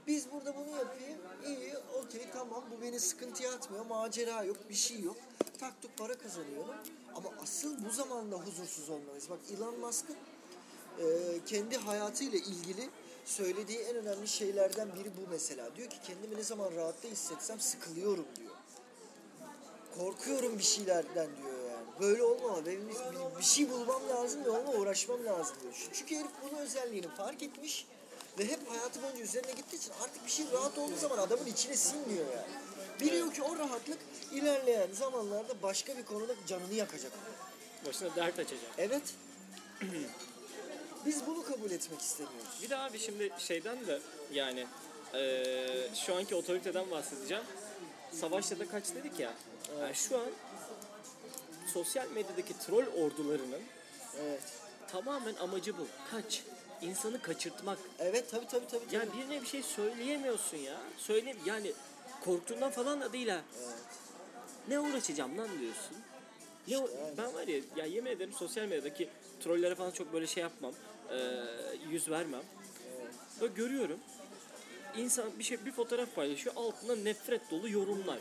Biz 0.06 0.26
burada 0.32 0.54
bunu 0.56 0.76
yapayım, 0.78 1.18
iyi, 1.46 1.74
okey, 2.04 2.26
tamam 2.32 2.64
bu 2.70 2.82
beni 2.82 3.00
sıkıntıya 3.00 3.52
atmıyor, 3.52 3.86
macera 3.86 4.44
yok, 4.44 4.56
bir 4.70 4.74
şey 4.74 5.00
yok. 5.00 5.16
Taktuk 5.60 5.96
para 5.98 6.18
kazanıyorum. 6.18 6.74
Ama 7.14 7.28
asıl 7.42 7.84
bu 7.84 7.90
zamanda 7.90 8.36
huzursuz 8.36 8.90
olmalıyız. 8.90 9.30
Bak 9.30 9.38
Elon 9.56 9.78
Musk'ın 9.80 10.16
e, 11.00 11.04
kendi 11.46 11.76
hayatıyla 11.76 12.38
ilgili 12.38 12.88
söylediği 13.24 13.78
en 13.78 13.96
önemli 13.96 14.28
şeylerden 14.28 14.88
biri 14.94 15.08
bu 15.16 15.30
mesela. 15.30 15.76
Diyor 15.76 15.90
ki 15.90 15.96
kendimi 16.06 16.36
ne 16.36 16.42
zaman 16.42 16.74
rahatta 16.76 17.08
hissetsem 17.08 17.60
sıkılıyorum 17.60 18.26
diyor. 18.36 18.50
Korkuyorum 19.98 20.58
bir 20.58 20.62
şeylerden 20.62 21.28
diyor 21.36 21.70
yani. 21.70 21.86
Böyle 22.00 22.22
olmamalı. 22.22 22.66
Benim 22.66 22.88
bir, 22.88 22.94
bir- 23.38 23.42
şey 23.44 23.70
bulmam 23.70 24.02
lazım 24.08 24.44
ve 24.44 24.50
onunla 24.50 24.78
uğraşmam 24.78 25.24
lazım 25.24 25.56
diyor. 25.62 25.74
Çünkü 25.92 26.16
herif 26.16 26.30
bunun 26.42 26.60
özelliğini 26.60 27.08
fark 27.08 27.42
etmiş 27.42 27.86
ve 28.38 28.44
hep 28.48 28.70
hayatı 28.70 29.02
boyunca 29.02 29.20
üzerine 29.22 29.52
gittiği 29.52 29.76
için 29.76 29.92
artık 30.02 30.26
bir 30.26 30.30
şey 30.30 30.46
rahat 30.52 30.78
olduğu 30.78 30.96
zaman 30.96 31.18
adamın 31.18 31.46
içine 31.46 31.76
sinmiyor 31.76 32.26
yani. 32.36 32.46
Biliyor 33.00 33.34
ki 33.34 33.42
o 33.42 33.58
rahatlık 33.58 33.98
ilerleyen 34.32 34.88
zamanlarda 34.92 35.62
başka 35.62 35.96
bir 35.96 36.04
konuda 36.04 36.34
canını 36.46 36.74
yakacak. 36.74 37.12
Başına 37.86 38.16
dert 38.16 38.38
açacak. 38.38 38.70
Evet. 38.78 39.02
Biz 41.06 41.26
bunu 41.26 41.44
kabul 41.44 41.70
etmek 41.70 42.00
istemiyoruz. 42.00 42.48
Bir 42.62 42.70
de 42.70 42.76
abi 42.76 42.98
şimdi 42.98 43.30
şeyden 43.38 43.86
de 43.86 44.00
yani 44.32 44.66
eee, 45.14 45.88
şu 46.06 46.14
anki 46.14 46.34
otoriteden 46.34 46.90
bahsedeceğim. 46.90 47.44
Savaş 48.20 48.50
ya 48.50 48.58
da 48.58 48.68
kaç 48.68 48.84
dedik 48.94 49.20
ya. 49.20 49.32
Yani 49.80 49.94
şu 49.94 50.18
an 50.18 50.26
sosyal 51.72 52.08
medyadaki 52.08 52.58
troll 52.58 52.86
ordularının 52.86 53.60
Evet. 54.22 54.42
tamamen 54.92 55.34
amacı 55.34 55.78
bu. 55.78 55.86
Kaç. 56.10 56.42
İnsanı 56.84 57.22
kaçırtmak. 57.22 57.78
Evet 57.98 58.30
tabii 58.30 58.46
tabii 58.46 58.66
tabii. 58.66 58.84
tabii. 58.86 58.94
Yani 58.94 59.08
birine 59.18 59.42
bir 59.42 59.46
şey 59.46 59.62
söyleyemiyorsun 59.62 60.56
ya. 60.56 60.76
Söyle 60.98 61.36
yani 61.46 61.72
korktuğundan 62.24 62.70
falan 62.70 63.00
da 63.00 63.12
değil 63.12 63.28
ha. 63.28 63.40
Evet. 63.64 63.74
Ne 64.68 64.80
uğraşacağım 64.80 65.38
lan 65.38 65.48
diyorsun. 65.60 65.96
Ne 66.68 66.74
İşte 66.74 66.96
yani. 66.98 67.16
ben 67.18 67.34
var 67.34 67.46
ya, 67.48 67.60
ya 67.76 67.84
yemin 67.86 68.10
ederim 68.10 68.32
sosyal 68.32 68.64
medyadaki 68.64 69.08
trollere 69.40 69.74
falan 69.74 69.90
çok 69.90 70.12
böyle 70.12 70.26
şey 70.26 70.42
yapmam. 70.42 70.72
Ee, 71.10 71.16
yüz 71.90 72.10
vermem. 72.10 72.42
Böyle 73.40 73.54
görüyorum. 73.54 73.98
İnsan 74.96 75.38
bir 75.38 75.44
şey 75.44 75.66
bir 75.66 75.72
fotoğraf 75.72 76.14
paylaşıyor 76.14 76.56
altında 76.56 76.96
nefret 76.96 77.50
dolu 77.50 77.68
yorumlar. 77.68 78.18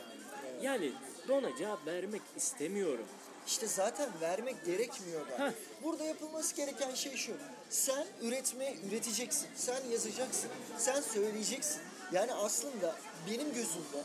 Yani 0.62 0.92
ben 1.30 1.34
ona 1.34 1.58
cevap 1.58 1.88
vermek 1.88 2.22
istemiyorum. 2.38 3.06
İşte 3.48 3.68
zaten 3.68 4.10
vermek 4.22 4.66
gerekmiyor 4.66 5.22
da. 5.30 5.48
Heh. 5.48 5.52
Burada 5.84 6.04
yapılması 6.04 6.56
gereken 6.56 6.94
şey 6.94 7.16
şu. 7.16 7.34
Sen 7.70 8.08
üretmeye 8.22 8.76
üreteceksin. 8.90 9.48
Sen 9.56 9.82
yazacaksın. 9.92 10.50
Sen 10.78 11.02
söyleyeceksin. 11.02 11.82
Yani 12.12 12.34
aslında 12.34 12.96
benim 13.30 13.54
gözümde 13.54 14.04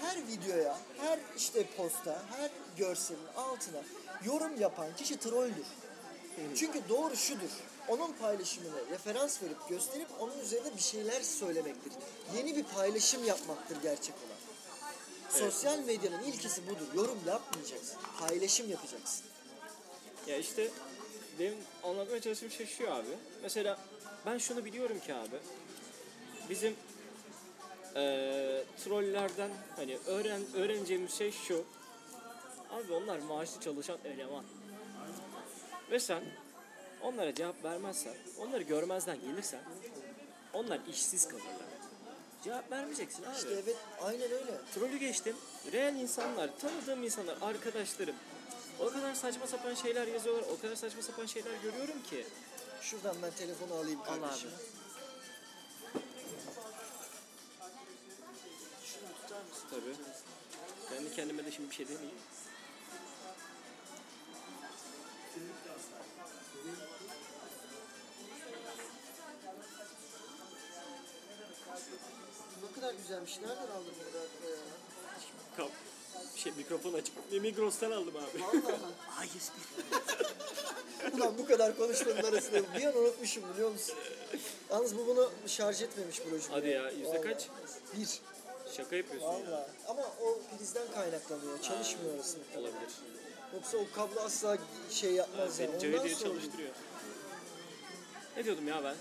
her 0.00 0.16
videoya, 0.28 0.78
her 0.98 1.18
işte 1.36 1.66
posta, 1.76 2.22
her 2.36 2.50
görselin 2.76 3.26
altına 3.36 3.82
yorum 4.24 4.60
yapan 4.60 4.96
kişi 4.96 5.16
trolldür. 5.18 5.66
Çünkü 6.56 6.88
doğru 6.88 7.16
şudur. 7.16 7.50
Onun 7.88 8.12
paylaşımını 8.12 8.90
referans 8.90 9.42
verip 9.42 9.68
gösterip 9.68 10.08
onun 10.20 10.38
üzerine 10.38 10.76
bir 10.76 10.82
şeyler 10.82 11.22
söylemektir. 11.22 11.92
Yeni 12.36 12.56
bir 12.56 12.64
paylaşım 12.64 13.24
yapmaktır 13.24 13.82
gerçek 13.82 14.14
olan. 14.14 14.33
Sosyal 15.38 15.78
medyanın 15.78 16.22
ilkesi 16.22 16.66
budur. 16.66 16.86
Yorum 16.94 17.18
yapmayacaksın. 17.26 17.98
Paylaşım 18.20 18.70
yapacaksın. 18.70 19.24
Ya 20.26 20.36
işte 20.36 20.70
benim 21.38 21.54
anlatmaya 21.82 22.20
çalıştığım 22.20 22.50
şey 22.50 22.66
şu 22.66 22.92
abi. 22.94 23.08
Mesela 23.42 23.78
ben 24.26 24.38
şunu 24.38 24.64
biliyorum 24.64 25.00
ki 25.00 25.14
abi. 25.14 25.36
Bizim 26.50 26.76
eee 27.96 28.64
trollerden 28.84 29.50
hani 29.76 29.98
öğren 30.06 30.40
öğreneceğimiz 30.54 31.14
şey 31.14 31.32
şu. 31.32 31.64
Abi 32.70 32.92
onlar 32.92 33.18
maaşlı 33.18 33.60
çalışan 33.60 33.98
eleman. 34.04 34.44
Ve 35.90 36.00
sen 36.00 36.22
onlara 37.02 37.34
cevap 37.34 37.64
vermezsen, 37.64 38.14
onları 38.38 38.62
görmezden 38.62 39.20
gelirsen 39.20 39.60
onlar 40.52 40.80
işsiz 40.90 41.28
kalırlar. 41.28 41.73
Cevap 42.44 42.72
vermeyeceksin 42.72 43.22
abi. 43.22 43.36
İşte 43.36 43.48
evet 43.64 43.76
aynen 44.02 44.30
öyle. 44.32 44.60
Trolü 44.74 44.96
geçtim. 44.96 45.36
Real 45.72 45.96
insanlar, 45.96 46.50
tanıdığım 46.58 47.02
insanlar, 47.02 47.36
arkadaşlarım. 47.42 48.14
O 48.80 48.88
kadar 48.88 49.14
saçma 49.14 49.46
sapan 49.46 49.74
şeyler 49.74 50.06
yazıyorlar, 50.06 50.44
o 50.58 50.60
kadar 50.60 50.76
saçma 50.76 51.02
sapan 51.02 51.26
şeyler 51.26 51.54
görüyorum 51.62 52.02
ki. 52.10 52.26
Şuradan 52.80 53.16
ben 53.22 53.30
telefonu 53.30 53.74
alayım 53.74 54.00
Al 54.00 54.04
kardeşim. 54.04 54.50
abi. 54.50 54.64
Şunu 58.84 59.08
tutar 59.22 59.40
mısın? 59.50 59.66
Tabii. 59.70 60.94
Kendi 60.96 61.16
kendime 61.16 61.44
de 61.44 61.50
şimdi 61.52 61.70
bir 61.70 61.74
şey 61.74 61.88
demeyeyim. 61.88 62.18
Kadar 72.84 72.94
güzelmiş. 72.94 73.38
Nereden 73.40 73.56
aldın 73.56 73.94
bunu 73.98 74.14
be 74.14 74.50
ya? 74.50 74.56
Kap. 75.56 75.70
Şey 76.36 76.52
mikrofon 76.52 76.92
açık. 76.92 77.32
Bir 77.32 77.40
Migros'tan 77.40 77.90
aldım 77.90 78.14
abi. 78.16 78.42
Vallahi. 78.42 78.80
Ay 79.18 79.28
yes 79.34 79.50
Ulan 81.14 81.38
bu 81.38 81.46
kadar 81.46 81.76
konuşmanın 81.76 82.22
arasında 82.22 82.74
bir 82.76 82.84
an 82.84 82.96
unutmuşum 82.96 83.42
biliyor 83.54 83.70
musun? 83.70 83.94
Yalnız 84.70 84.98
bu 84.98 85.06
bunu 85.06 85.30
şarj 85.46 85.82
etmemiş 85.82 86.20
brojum. 86.24 86.50
Hadi 86.50 86.68
ya, 86.68 86.90
yüzde 86.90 87.20
kaç? 87.20 87.48
Bir. 87.96 88.20
Şaka 88.76 88.96
yapıyorsun 88.96 89.28
ya. 89.28 89.34
Valla. 89.34 89.68
Ama 89.88 90.02
o 90.02 90.38
prizden 90.58 90.86
kaynaklanıyor. 90.94 91.62
Çalışmıyor 91.62 92.14
orası. 92.14 92.38
Olabilir. 92.56 92.92
Yoksa 93.54 93.78
o 93.78 93.86
kablo 93.94 94.20
asla 94.20 94.58
şey 94.90 95.12
yapmaz 95.12 95.58
ya. 95.58 95.68
Benim 95.68 95.78
Ondan 95.78 95.90
Cahit 95.92 96.04
diye 96.04 96.14
sonra 96.14 96.28
çalıştırıyor. 96.34 96.70
Ne 98.36 98.44
diyordum 98.44 98.68
ya 98.68 98.84
ben? 98.84 98.94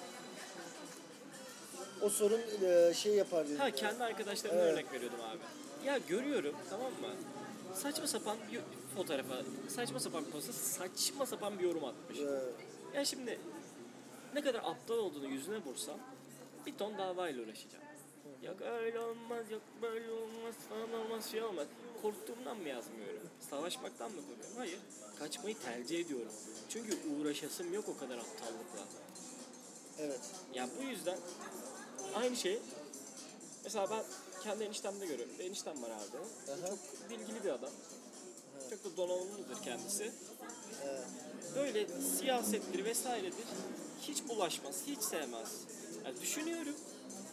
O 2.04 2.10
sorun 2.10 2.42
e, 2.66 2.94
şey 2.94 3.16
yapar 3.16 3.46
dedim. 3.46 3.58
Ha 3.58 3.66
ya. 3.66 3.72
kendi 3.76 4.04
arkadaşlarıma 4.04 4.62
Evet. 4.62 4.74
örnek 4.74 4.94
veriyordum 4.94 5.20
abi. 5.22 5.40
Ya 5.88 5.98
görüyorum 6.08 6.56
tamam 6.70 6.92
mı? 6.92 7.08
Saçma 7.76 8.08
sapan 8.08 8.38
bir 8.52 8.60
fotoğrafa, 8.96 9.42
saçma 9.68 10.00
sapan 10.00 10.26
bir 10.26 10.32
posta, 10.32 10.54
saçma 10.54 11.26
sapan 11.26 11.60
bir 11.60 11.64
yorum 11.64 11.84
atmış. 11.86 12.20
Ee, 12.20 12.98
Ya 12.98 13.06
şimdi 13.06 13.40
ne 14.34 14.42
kadar 14.42 14.60
aptal 14.64 14.98
olduğunu 14.98 15.28
yüzüne 15.28 15.58
vursam 15.58 16.00
bir 16.66 16.74
ton 16.78 16.98
davayla 16.98 17.44
uğraşacağım. 17.44 17.84
Yok 18.44 18.56
öyle 18.62 19.00
olmaz, 19.00 19.52
yok 19.52 19.62
böyle 19.82 20.12
olmaz 20.12 20.56
falan 20.70 20.94
olmaz 20.94 21.32
şey 21.32 21.44
olmaz. 21.44 21.68
Korktuğumdan 22.02 22.58
mı 22.58 22.70
yazmıyorum? 22.70 23.30
Savaşmaktan 23.50 24.12
mı 24.12 24.18
korkuyorum? 24.18 24.58
Hayır. 24.58 24.80
Kaçmayı 25.20 25.56
tercih 25.60 26.00
ediyorum. 26.06 26.32
Çünkü 26.70 26.98
uğraşasım 27.10 27.74
yok 27.74 27.86
o 27.90 27.98
kadar 28.00 28.18
aptallıkla. 28.18 28.84
evet. 30.00 30.20
Yani 30.54 30.70
bu 30.80 30.84
yüzden 30.84 31.18
aynı 32.16 32.36
şey 32.36 32.60
mesela 33.64 33.90
ben 33.92 34.04
kendi 34.44 34.64
eniştemde 34.64 35.06
görüyorum. 35.06 35.34
Bir 35.40 35.44
eniştem 35.46 35.84
var 35.84 35.90
abi. 35.90 36.18
Aha. 36.52 36.68
Çok 36.68 37.10
bilgili 37.10 37.44
bir 37.44 37.50
adam. 37.50 37.72
Çok 38.70 38.84
da 38.84 38.98
donanımlıdır 38.98 39.62
kendisi. 39.64 40.12
Evet. 40.86 41.06
Böyle 41.56 41.88
siyasettir 42.20 42.86
vesairedir. 42.86 43.46
Hiç 44.02 44.28
bulaşmaz, 44.28 44.76
hiç 44.88 45.02
sevmez. 45.02 45.50
Yani 46.06 46.22
düşünüyorum. 46.22 46.76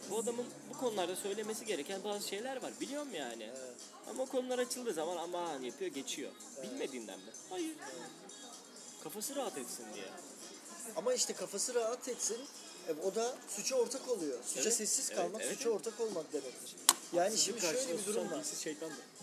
Bu 0.09 0.17
adamın 0.17 0.45
bu 0.69 0.77
konularda 0.77 1.15
söylemesi 1.15 1.65
gereken 1.65 2.03
bazı 2.03 2.27
şeyler 2.27 2.61
var. 2.63 2.71
Biliyorum 2.81 3.13
yani. 3.13 3.43
Evet. 3.43 3.75
Ama 4.09 4.25
konular 4.25 4.59
açıldığı 4.59 4.93
zaman 4.93 5.17
aman 5.17 5.61
yapıyor 5.61 5.91
geçiyor. 5.91 6.31
Bilmediğinden 6.63 7.19
mi? 7.19 7.31
Hayır. 7.49 7.75
Kafası 9.03 9.35
rahat 9.35 9.57
etsin 9.57 9.85
diye. 9.93 10.05
Ama 10.95 11.13
işte 11.13 11.33
kafası 11.33 11.75
rahat 11.75 12.07
etsin. 12.07 12.37
E, 12.87 13.07
o 13.07 13.15
da 13.15 13.35
suça 13.47 13.75
ortak 13.75 14.09
oluyor. 14.09 14.43
Suça 14.43 14.61
Evet, 14.61 14.73
sessiz 14.73 15.09
kalmak 15.09 15.41
evet, 15.41 15.53
suça 15.53 15.69
evet. 15.69 15.79
ortak 15.79 15.99
olmak 16.01 16.33
demektir. 16.33 16.75
Yani 17.13 17.37
şimdi 17.37 17.61
şöyle 17.61 17.97
bir 17.97 18.05
durum 18.05 18.31
var. 18.31 18.45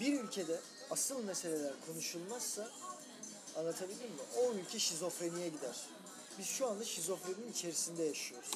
Bir 0.00 0.20
ülkede 0.20 0.60
asıl 0.90 1.24
meseleler 1.24 1.72
konuşulmazsa 1.86 2.70
anlatabildim 3.56 4.10
mi? 4.10 4.20
O 4.36 4.52
ülke 4.52 4.78
şizofreniye 4.78 5.48
gider. 5.48 5.76
Biz 6.38 6.46
şu 6.46 6.66
anda 6.66 6.84
şizofrenin 6.84 7.52
içerisinde 7.52 8.02
yaşıyoruz. 8.02 8.50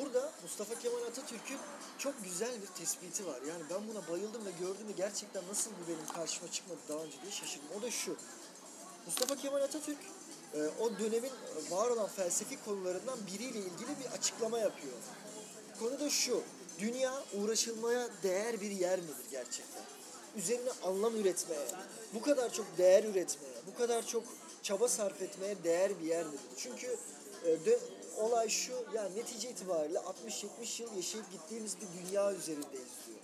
Burada 0.00 0.32
Mustafa 0.42 0.74
Kemal 0.74 1.02
Atatürk'ün 1.02 1.58
çok 1.98 2.24
güzel 2.24 2.62
bir 2.62 2.66
tespiti 2.66 3.26
var. 3.26 3.40
Yani 3.48 3.62
ben 3.70 3.88
buna 3.88 4.08
bayıldım 4.08 4.46
ve 4.46 4.50
gördüm 4.50 4.88
ve 4.88 4.92
gerçekten 4.92 5.48
nasıl 5.48 5.70
bu 5.70 5.88
benim 5.88 6.06
karşıma 6.06 6.50
çıkmadı 6.52 6.78
daha 6.88 6.98
önce 6.98 7.22
diye 7.22 7.32
şaşırdım. 7.32 7.68
O 7.78 7.82
da 7.82 7.90
şu. 7.90 8.16
Mustafa 9.06 9.36
Kemal 9.36 9.62
Atatürk 9.62 9.98
e, 10.54 10.58
o 10.80 10.98
dönemin 10.98 11.32
var 11.70 11.90
olan 11.90 12.08
felsefi 12.08 12.64
konularından 12.64 13.18
biriyle 13.26 13.58
ilgili 13.58 13.98
bir 14.04 14.12
açıklama 14.18 14.58
yapıyor. 14.58 14.94
Konu 15.80 16.00
da 16.00 16.10
şu. 16.10 16.42
Dünya 16.78 17.24
uğraşılmaya 17.34 18.08
değer 18.22 18.60
bir 18.60 18.70
yer 18.70 18.98
midir 18.98 19.30
gerçekten? 19.30 19.82
Üzerine 20.36 20.70
anlam 20.82 21.16
üretmeye, 21.16 21.66
bu 22.14 22.22
kadar 22.22 22.52
çok 22.52 22.66
değer 22.78 23.04
üretmeye, 23.04 23.54
bu 23.66 23.78
kadar 23.78 24.06
çok 24.06 24.24
çaba 24.62 24.88
sarf 24.88 25.22
etmeye 25.22 25.64
değer 25.64 26.00
bir 26.02 26.06
yer 26.06 26.26
midir? 26.26 26.40
Çünkü 26.56 26.96
e, 27.46 27.78
olay 28.16 28.48
şu, 28.48 28.72
yani 28.94 29.16
netice 29.16 29.50
itibariyle 29.50 29.98
60-70 29.98 30.82
yıl 30.82 30.96
yaşayıp 30.96 31.32
gittiğimiz 31.32 31.76
bir 31.76 32.08
dünya 32.08 32.32
üzerindeyiz 32.32 32.92
diyor. 33.06 33.18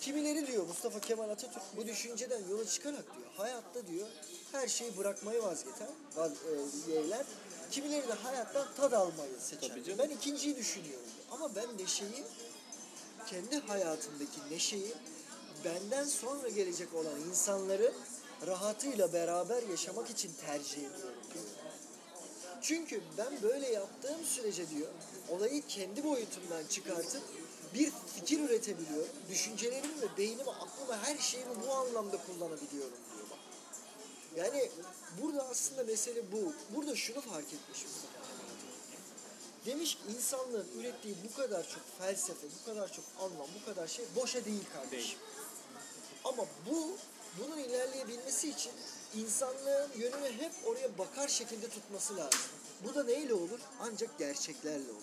Kimileri 0.00 0.46
diyor 0.46 0.66
Mustafa 0.66 1.00
Kemal 1.00 1.30
Atatürk 1.30 1.62
bu 1.76 1.86
düşünceden 1.86 2.40
yola 2.50 2.66
çıkarak 2.66 3.04
diyor 3.16 3.28
hayatta 3.36 3.86
diyor 3.86 4.06
her 4.56 4.68
şeyi 4.68 4.96
bırakmayı 4.96 5.42
vazgeçen 5.42 5.88
vaz, 6.16 6.32
e, 6.32 6.92
yeğler. 6.92 7.26
Kimileri 7.70 8.08
de 8.08 8.12
hayattan 8.12 8.66
tad 8.76 8.92
almayı 8.92 9.32
seçer. 9.40 9.98
Ben 9.98 10.08
ikinciyi 10.10 10.56
düşünüyorum. 10.56 11.06
Ama 11.30 11.54
ben 11.54 11.78
neşeyi 11.78 12.24
kendi 13.26 13.58
hayatımdaki 13.58 14.40
neşeyi 14.50 14.94
benden 15.64 16.04
sonra 16.04 16.48
gelecek 16.48 16.94
olan 16.94 17.20
insanların 17.30 17.94
rahatıyla 18.46 19.12
beraber 19.12 19.62
yaşamak 19.62 20.10
için 20.10 20.32
tercih 20.46 20.76
ediyorum 20.76 21.22
diyor. 21.34 21.44
Çünkü 22.62 23.00
ben 23.18 23.42
böyle 23.42 23.72
yaptığım 23.72 24.24
sürece 24.24 24.70
diyor, 24.70 24.88
olayı 25.28 25.66
kendi 25.68 26.04
boyutumdan 26.04 26.66
çıkartıp 26.70 27.22
bir 27.74 27.92
fikir 28.14 28.40
üretebiliyorum. 28.40 29.08
Düşüncelerimi 29.30 30.02
ve 30.02 30.06
beynimi, 30.18 30.50
aklımı, 30.50 30.96
her 31.02 31.18
şeyimi 31.18 31.50
bu 31.66 31.72
anlamda 31.72 32.16
kullanabiliyorum. 32.26 32.98
Yani 34.36 34.70
burada 35.22 35.48
aslında 35.48 35.84
mesele 35.84 36.32
bu. 36.32 36.52
Burada 36.76 36.96
şunu 36.96 37.20
fark 37.20 37.44
etmiş 37.44 37.84
Mustafa 37.84 38.12
Kemal 38.12 38.44
Atatürk. 38.44 39.66
Demiş 39.66 39.94
ki 39.94 40.00
insanlığın 40.16 40.68
ürettiği 40.80 41.14
bu 41.24 41.36
kadar 41.36 41.68
çok 41.68 41.98
felsefe, 41.98 42.46
bu 42.60 42.70
kadar 42.70 42.92
çok 42.92 43.04
anlam, 43.20 43.46
bu 43.60 43.64
kadar 43.64 43.86
şey 43.86 44.04
boşa 44.16 44.44
değil 44.44 44.64
kardeşim. 44.72 45.18
Ama 46.24 46.46
bu 46.70 46.96
bunun 47.40 47.58
ilerleyebilmesi 47.58 48.50
için 48.50 48.72
insanlığın 49.14 49.90
yönünü 49.96 50.32
hep 50.32 50.52
oraya 50.66 50.98
bakar 50.98 51.28
şekilde 51.28 51.68
tutması 51.68 52.16
lazım. 52.16 52.40
Bu 52.84 52.94
da 52.94 53.04
neyle 53.04 53.34
olur? 53.34 53.60
Ancak 53.80 54.18
gerçeklerle 54.18 54.90
olur. 54.90 55.02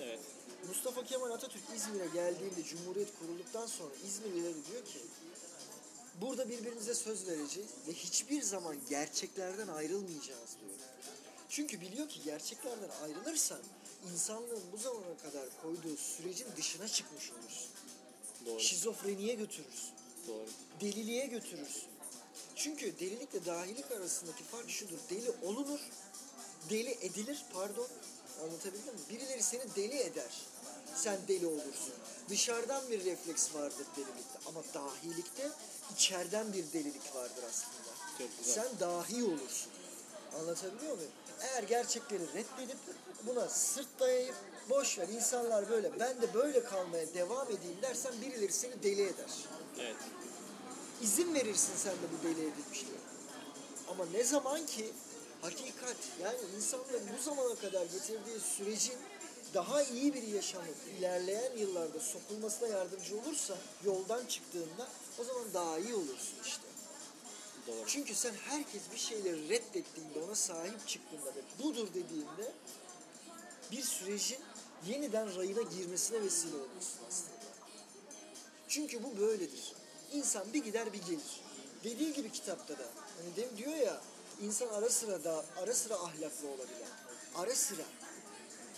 Evet. 0.00 0.20
Mustafa 0.68 1.04
Kemal 1.04 1.30
Atatürk 1.30 1.62
İzmir'e 1.76 2.06
geldiğinde 2.06 2.64
Cumhuriyet 2.64 3.08
kurulduktan 3.18 3.66
sonra 3.66 3.90
İzmirlilere 4.06 4.54
diyor 4.70 4.84
ki 4.84 5.00
burada 6.20 6.48
birbirimize 6.48 6.94
söz 6.94 7.26
vereceğiz 7.26 7.70
ve 7.88 7.92
hiçbir 7.92 8.42
zaman 8.42 8.76
gerçeklerden 8.88 9.68
ayrılmayacağız 9.68 10.56
diyor. 10.60 10.74
Çünkü 11.48 11.80
biliyor 11.80 12.08
ki 12.08 12.20
gerçeklerden 12.24 12.90
ayrılırsan 13.02 13.60
insanlığın 14.12 14.62
bu 14.72 14.76
zamana 14.76 15.16
kadar 15.22 15.44
koyduğu 15.62 15.96
sürecin 15.96 16.46
dışına 16.56 16.88
çıkmış 16.88 17.30
olursun. 17.30 17.70
Doğru. 18.46 18.60
Şizofreniye 18.60 19.34
götürürsün. 19.34 19.90
Doğru. 20.28 20.46
Deliliğe 20.80 21.26
götürürsün. 21.26 21.90
Çünkü 22.56 22.98
delilikle 23.00 23.46
dahilik 23.46 23.92
arasındaki 23.92 24.44
fark 24.44 24.70
şudur. 24.70 24.98
Deli 25.10 25.30
olunur, 25.42 25.80
deli 26.70 26.90
edilir 26.90 27.44
pardon. 27.52 27.88
Anlatabildim 28.42 28.94
mi? 28.94 29.00
Birileri 29.10 29.42
seni 29.42 29.62
deli 29.76 29.98
eder. 29.98 30.42
Sen 30.96 31.18
deli 31.28 31.46
olursun. 31.46 31.94
Dışarıdan 32.28 32.90
bir 32.90 33.04
refleks 33.04 33.54
vardır 33.54 33.86
delilikte 33.96 34.38
ama 34.46 34.62
dahilikte 34.74 35.50
içeriden 35.94 36.52
bir 36.52 36.72
delilik 36.72 37.14
vardır 37.14 37.44
aslında. 37.50 37.90
Çok 38.18 38.38
güzel. 38.38 38.54
Sen 38.54 38.80
dahi 38.80 39.24
olursun. 39.24 39.70
Anlatabiliyor 40.40 40.96
muyum? 40.96 41.10
Eğer 41.40 41.62
gerçekleri 41.62 42.22
reddedip 42.22 42.76
buna 43.26 43.48
sırt 43.48 44.00
dayayıp 44.00 44.34
boş 44.70 44.98
ver 44.98 45.08
insanlar 45.08 45.70
böyle 45.70 46.00
ben 46.00 46.22
de 46.22 46.34
böyle 46.34 46.64
kalmaya 46.64 47.14
devam 47.14 47.46
edeyim 47.46 47.76
dersen 47.82 48.12
birileri 48.22 48.52
seni 48.52 48.82
deli 48.82 49.02
eder 49.02 49.30
Evet. 49.78 49.96
izin 51.02 51.34
verirsin 51.34 51.72
sen 51.76 51.92
de 51.92 52.06
bu 52.18 52.28
deli 52.28 52.40
edilmişliğe. 52.46 52.98
Ama 53.90 54.06
ne 54.12 54.24
zaman 54.24 54.66
ki 54.66 54.92
hakikat 55.42 55.96
yani 56.22 56.38
insanların 56.56 57.08
bu 57.18 57.22
zamana 57.22 57.54
kadar 57.54 57.82
getirdiği 57.86 58.40
sürecin 58.40 58.94
daha 59.54 59.82
iyi 59.82 60.14
bir 60.14 60.22
yaşamı 60.22 60.64
ilerleyen 60.98 61.56
yıllarda 61.56 62.00
sokulmasına 62.00 62.68
yardımcı 62.68 63.18
olursa 63.20 63.56
yoldan 63.84 64.26
çıktığında 64.26 64.88
o 65.20 65.24
zaman 65.24 65.54
daha 65.54 65.78
iyi 65.78 65.94
olursun 65.94 66.36
işte. 66.46 66.62
Doğru. 67.66 67.86
Çünkü 67.86 68.14
sen 68.14 68.34
herkes 68.34 68.82
bir 68.92 68.98
şeyleri 68.98 69.48
reddettiğinde 69.48 70.18
ona 70.26 70.34
sahip 70.34 70.88
çıktığında 70.88 71.34
ve 71.34 71.64
budur 71.64 71.88
dediğinde 71.88 72.52
bir 73.72 73.82
sürecin 73.82 74.38
yeniden 74.86 75.36
rayına 75.36 75.62
girmesine 75.62 76.22
vesile 76.22 76.54
oluyorsun 76.54 77.00
aslında. 77.08 77.40
Çünkü 78.68 79.02
bu 79.02 79.20
böyledir. 79.20 79.72
İnsan 80.12 80.52
bir 80.52 80.64
gider 80.64 80.92
bir 80.92 81.02
gelir. 81.02 81.40
Dediği 81.84 82.12
gibi 82.12 82.32
kitapta 82.32 82.78
da 82.78 82.84
hani 83.18 83.36
dem 83.36 83.56
diyor 83.56 83.76
ya 83.76 84.00
insan 84.42 84.68
ara 84.68 84.90
sıra 84.90 85.24
da 85.24 85.44
ara 85.56 85.74
sıra 85.74 85.94
ahlaklı 85.94 86.48
olabilir. 86.48 86.88
Ara 87.34 87.54
sıra. 87.54 87.82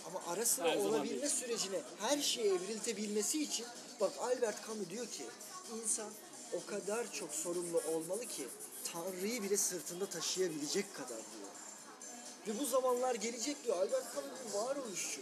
Ama 0.07 0.21
ara 0.27 0.45
sıra 0.45 0.67
Her 0.67 0.77
olabilme 0.77 1.29
sürecine 1.29 1.81
her 1.99 2.21
şeyi 2.21 2.53
evriltebilmesi 2.53 3.43
için 3.43 3.65
bak 3.99 4.11
Albert 4.19 4.67
Camus 4.67 4.89
diyor 4.89 5.07
ki 5.07 5.23
insan 5.83 6.09
o 6.53 6.65
kadar 6.65 7.11
çok 7.11 7.31
sorumlu 7.31 7.81
olmalı 7.93 8.25
ki 8.25 8.47
Tanrı'yı 8.93 9.43
bile 9.43 9.57
sırtında 9.57 10.05
taşıyabilecek 10.05 10.95
kadar 10.95 11.09
diyor. 11.09 11.49
Ve 12.47 12.59
bu 12.59 12.65
zamanlar 12.65 13.15
gelecek 13.15 13.63
diyor. 13.63 13.77
Albert 13.77 14.15
Camus 14.15 14.39
bir 14.47 14.53
varoluşçu. 14.53 15.21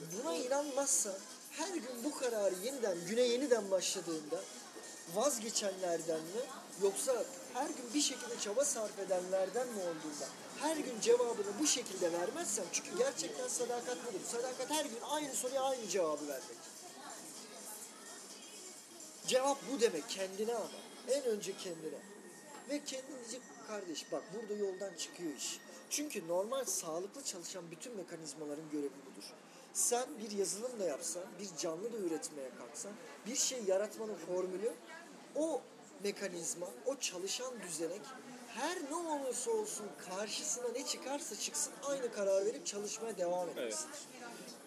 Buna 0.00 0.36
inanmazsa 0.36 1.18
her 1.50 1.74
gün 1.74 2.04
bu 2.04 2.18
kararı 2.18 2.54
yeniden 2.64 2.96
güne 3.06 3.20
yeniden 3.20 3.70
başladığında 3.70 4.40
vazgeçenlerden 5.14 6.20
mi 6.20 6.40
yoksa 6.82 7.24
her 7.54 7.66
gün 7.66 7.94
bir 7.94 8.00
şekilde 8.00 8.38
çaba 8.40 8.64
sarf 8.64 8.98
edenlerden 8.98 9.68
mi 9.68 9.80
olduğunda 9.80 10.26
her 10.60 10.76
gün 10.76 11.00
cevabını 11.00 11.58
bu 11.60 11.66
şekilde 11.66 12.12
vermezsen 12.12 12.64
çünkü 12.72 12.98
gerçekten 12.98 13.48
sadakat 13.48 13.96
budur. 14.06 14.20
Sadakat 14.32 14.70
her 14.70 14.84
gün 14.84 15.00
aynı 15.10 15.34
soruya 15.34 15.62
aynı 15.62 15.88
cevabı 15.88 16.28
vermek. 16.28 16.56
Cevap 19.26 19.58
bu 19.72 19.80
demek 19.80 20.08
kendine 20.08 20.54
ama. 20.54 20.68
En 21.08 21.24
önce 21.24 21.56
kendine. 21.56 21.98
Ve 22.70 22.84
kendin 22.84 23.16
diyecek 23.20 23.40
kardeş 23.68 24.12
bak 24.12 24.22
burada 24.34 24.54
yoldan 24.54 24.94
çıkıyor 24.94 25.34
iş. 25.34 25.60
Çünkü 25.90 26.28
normal 26.28 26.64
sağlıklı 26.64 27.24
çalışan 27.24 27.70
bütün 27.70 27.96
mekanizmaların 27.96 28.70
görevi 28.70 28.90
budur. 29.10 29.24
Sen 29.72 30.06
bir 30.18 30.30
yazılım 30.30 30.80
da 30.80 30.84
yapsan, 30.84 31.22
bir 31.40 31.56
canlı 31.58 31.92
da 31.92 31.96
üretmeye 31.96 32.50
kalksan, 32.58 32.92
bir 33.26 33.36
şey 33.36 33.64
yaratmanın 33.64 34.14
formülü 34.14 34.72
o 35.36 35.60
mekanizma, 36.04 36.66
o 36.86 36.96
çalışan 36.96 37.62
düzenek 37.62 38.00
her 38.54 38.78
ne 38.90 38.94
olursa 38.94 39.50
olsun 39.50 39.86
karşısına 40.10 40.68
ne 40.68 40.86
çıkarsa 40.86 41.36
çıksın 41.36 41.72
aynı 41.86 42.12
karar 42.12 42.46
verip 42.46 42.66
çalışmaya 42.66 43.18
devam 43.18 43.48
etmesidir. 43.48 43.98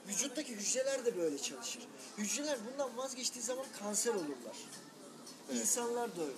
Vücuttaki 0.10 0.55
hücreler 0.55 1.05
de 1.05 1.18
böyle 1.18 1.38
çalışır. 1.38 1.88
Hücreler 2.18 2.57
bundan 2.72 2.97
vazgeçtiği 2.97 3.45
zaman 3.45 3.66
kanser 3.80 4.14
olurlar. 4.14 4.57
İnsanlar 5.53 6.16
da 6.16 6.22
öyle. 6.22 6.34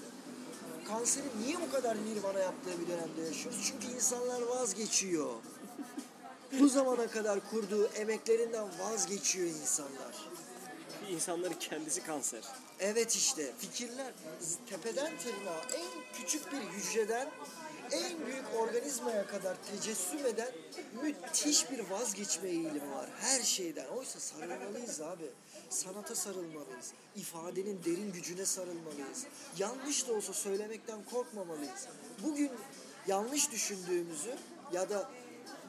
Kanserin 0.88 1.32
niye 1.46 1.62
bu 1.62 1.72
kadar 1.72 1.98
nirvana 2.06 2.40
yaptığı 2.40 2.82
bir 2.82 2.88
dönemde 2.88 3.22
yaşıyoruz? 3.22 3.60
Çünkü 3.68 3.96
insanlar 3.96 4.42
vazgeçiyor. 4.42 5.30
Bu 6.60 6.70
zamana 6.70 7.08
kadar 7.08 7.50
kurduğu 7.50 7.88
emeklerinden 7.88 8.68
vazgeçiyor 8.80 9.48
insanlar. 9.48 10.30
İnsanların 11.10 11.54
kendisi 11.60 12.04
kanser. 12.04 12.44
Evet 12.80 13.16
işte 13.16 13.52
fikirler 13.58 14.14
tepeden 14.70 15.18
tırnağa 15.18 15.62
en 15.76 15.88
küçük 16.14 16.52
bir 16.52 16.60
hücreden 16.60 17.32
en 17.92 18.26
büyük 18.26 18.46
organizmaya 18.60 19.28
kadar 19.28 19.58
tecessüm 19.72 20.26
eden 20.26 20.52
müthiş 21.04 21.72
bir 21.72 21.80
vazgeçme 21.80 22.50
eğilimi 22.50 22.92
var 22.92 23.10
her 23.20 23.42
şeyden. 23.42 23.88
Oysa 23.88 24.20
sarılmalıyız 24.20 25.02
abi. 25.02 25.30
Sanata 25.70 26.16
sarılmalıyız. 26.16 26.92
İfadenin 27.16 27.84
derin 27.86 28.12
gücüne 28.12 28.46
sarılmalıyız. 28.46 29.26
Yanlış 29.58 30.08
da 30.08 30.14
olsa 30.14 30.34
söylemekten 30.34 31.00
korkmamalıyız. 31.12 31.88
Bugün 32.24 32.52
yanlış 33.08 33.52
düşündüğümüzü 33.52 34.36
ya 34.74 34.90
da 34.90 35.10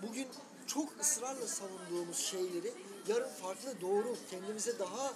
bugün 0.03 0.27
çok 0.67 1.01
ısrarla 1.01 1.47
savunduğumuz 1.47 2.19
şeyleri 2.19 2.73
yarın 3.09 3.29
farklı 3.29 3.81
doğru 3.81 4.17
kendimize 4.31 4.79
daha 4.79 5.13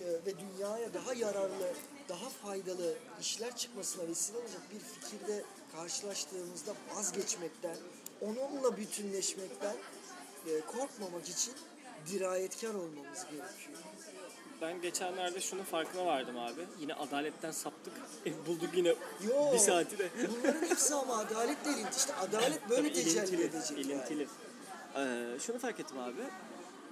e, 0.00 0.06
ve 0.26 0.38
dünyaya 0.38 0.94
daha 0.94 1.14
yararlı, 1.14 1.72
daha 2.08 2.28
faydalı 2.28 2.94
işler 3.20 3.56
çıkmasına 3.56 4.08
vesile 4.08 4.38
olacak 4.38 4.62
bir 4.74 4.78
fikirde 4.78 5.44
karşılaştığımızda 5.76 6.72
vazgeçmekten, 6.94 7.76
onunla 8.20 8.76
bütünleşmekten 8.76 9.76
e, 10.46 10.60
korkmamak 10.60 11.28
için 11.28 11.54
dirayetkar 12.12 12.68
olmamız 12.68 13.24
gerekiyor. 13.24 13.78
Ben 14.60 14.82
geçenlerde 14.82 15.40
şunun 15.40 15.62
farkına 15.62 16.06
vardım 16.06 16.38
abi. 16.38 16.66
Yine 16.80 16.94
adaletten 16.94 17.50
saptık. 17.50 17.92
E, 18.26 18.46
bulduk 18.46 18.70
yine 18.76 18.88
Yo, 18.88 19.52
bir 19.52 19.58
saati 19.58 19.98
de. 19.98 20.10
bunların 20.28 20.66
hepsi 20.68 20.94
ama 20.94 21.18
adaletle 21.18 21.70
ilintili. 21.70 21.96
İşte 21.96 22.14
adalet 22.14 22.70
böyle 22.70 22.82
Tabii 22.82 22.92
tecelli 22.92 23.18
ilintili, 23.18 23.42
edecek 23.42 23.70
yani. 23.70 23.80
ilintili. 23.80 24.28
Ee, 24.96 25.38
şunu 25.40 25.58
fark 25.58 25.80
ettim 25.80 25.98
abi. 25.98 26.20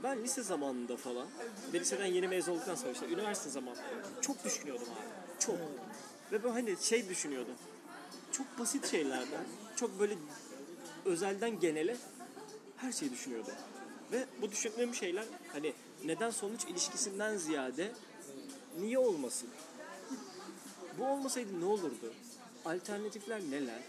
Ben 0.02 0.22
lise 0.24 0.42
zamanında 0.42 0.96
falan, 0.96 1.26
ve 1.72 1.80
liseden 1.80 2.06
yeni 2.06 2.28
mezun 2.28 2.52
olduktan 2.52 2.74
sonra 2.74 2.92
işte 2.92 3.06
üniversite 3.06 3.50
zamanı 3.50 3.76
çok 4.20 4.44
düşünüyordum 4.44 4.88
abi. 4.90 5.40
Çok. 5.40 5.54
Ve 6.32 6.42
böyle 6.42 6.52
hani 6.52 6.76
şey 6.80 7.08
düşünüyordum. 7.08 7.54
Çok 8.32 8.58
basit 8.58 8.90
şeylerden, 8.90 9.44
çok 9.76 10.00
böyle 10.00 10.14
özelden 11.04 11.60
genele 11.60 11.96
her 12.76 12.92
şeyi 12.92 13.12
düşünüyordum. 13.12 13.54
Ve 14.12 14.26
bu 14.42 14.50
düşündüğüm 14.50 14.94
şeyler 14.94 15.24
hani 15.52 15.72
neden 16.04 16.30
sonuç 16.30 16.64
ilişkisinden 16.64 17.36
ziyade 17.36 17.92
niye 18.80 18.98
olmasın? 18.98 19.48
Bu 20.98 21.04
olmasaydı 21.06 21.60
ne 21.60 21.64
olurdu? 21.64 22.12
Alternatifler 22.64 23.40
neler? 23.40 23.80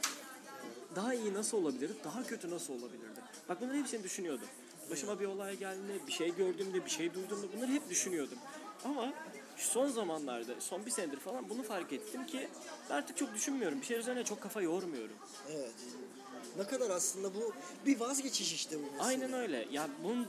Daha 0.95 1.13
iyi 1.13 1.33
nasıl 1.33 1.57
olabilirdi? 1.57 1.93
Daha 2.03 2.23
kötü 2.23 2.49
nasıl 2.51 2.73
olabilirdi? 2.73 3.19
Bak 3.49 3.61
bunların 3.61 3.79
hepsini 3.79 4.03
düşünüyordum. 4.03 4.47
Başıma 4.91 5.19
bir 5.19 5.25
olay 5.25 5.57
geldiğinde, 5.57 6.07
bir 6.07 6.11
şey 6.11 6.35
gördüğümde, 6.35 6.85
bir 6.85 6.89
şey 6.89 7.13
duyduğumda 7.13 7.53
bunları 7.53 7.71
hep 7.71 7.89
düşünüyordum. 7.89 8.37
Ama 8.85 9.13
şu 9.57 9.67
son 9.67 9.87
zamanlarda, 9.87 10.61
son 10.61 10.85
bir 10.85 10.91
senedir 10.91 11.19
falan 11.19 11.49
bunu 11.49 11.63
fark 11.63 11.93
ettim 11.93 12.25
ki 12.25 12.49
ben 12.89 12.95
artık 12.95 13.17
çok 13.17 13.33
düşünmüyorum. 13.33 13.81
Bir 13.81 13.85
şey 13.85 13.97
üzerine 13.97 14.23
çok 14.23 14.41
kafa 14.41 14.61
yormuyorum. 14.61 15.15
Evet. 15.51 15.73
Ne 16.57 16.63
kadar 16.63 16.89
aslında 16.89 17.35
bu 17.35 17.53
bir 17.85 17.99
vazgeçiş 17.99 18.53
işte 18.53 18.79
bu. 18.79 18.83
mesela. 18.91 19.03
Aynen 19.05 19.33
öyle. 19.33 19.67
Ya 19.71 19.87
bunu 20.03 20.25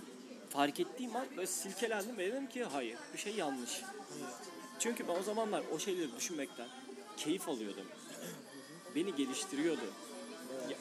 fark 0.50 0.80
ettiğim 0.80 1.16
an 1.16 1.26
böyle 1.36 1.46
silkelendim 1.46 2.18
ve 2.18 2.32
dedim 2.32 2.48
ki 2.48 2.64
hayır 2.64 2.98
bir 3.14 3.18
şey 3.18 3.34
yanlış. 3.34 3.82
Çünkü 4.78 5.08
ben 5.08 5.12
o 5.20 5.22
zamanlar 5.22 5.62
o 5.74 5.78
şeyleri 5.78 6.16
düşünmekten 6.16 6.68
keyif 7.16 7.48
alıyordum. 7.48 7.86
Beni 8.94 9.14
geliştiriyordu. 9.14 9.84
Ya, 10.70 10.76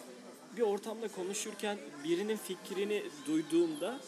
bir 0.57 0.61
ortamda 0.61 1.07
konuşurken 1.07 1.77
birinin 2.03 2.37
fikrini 2.37 3.03
duyduğumda 3.27 3.99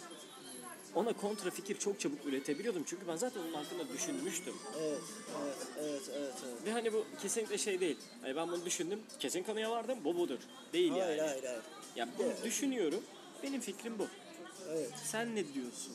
ona 0.95 1.13
kontra 1.13 1.49
fikir 1.49 1.79
çok 1.79 1.99
çabuk 1.99 2.25
üretebiliyordum. 2.25 2.83
Çünkü 2.85 3.07
ben 3.07 3.15
zaten 3.15 3.41
onun 3.41 3.53
hakkında 3.53 3.89
düşünmüştüm. 3.93 4.53
Evet, 4.79 4.99
evet, 5.39 5.55
evet, 5.79 6.01
evet. 6.17 6.33
evet. 6.45 6.65
Ve 6.65 6.71
hani 6.71 6.93
bu 6.93 7.05
kesinlikle 7.21 7.57
şey 7.57 7.79
değil. 7.79 7.97
Hani 8.21 8.35
ben 8.35 8.47
bunu 8.47 8.65
düşündüm. 8.65 8.99
Kesin 9.19 9.43
kanıya 9.43 9.71
vardım. 9.71 9.99
Bu 10.03 10.17
budur. 10.17 10.39
Değil 10.73 10.91
Hayır, 10.91 11.05
yani. 11.17 11.21
hayır, 11.21 11.43
hayır. 11.43 11.61
Ya 11.95 12.09
bunu 12.17 12.27
Evet. 12.27 12.43
düşünüyorum. 12.43 13.01
Benim 13.43 13.61
fikrim 13.61 13.99
bu. 13.99 14.07
Evet. 14.69 14.91
Sen 15.05 15.35
ne 15.35 15.53
diyorsun? 15.53 15.93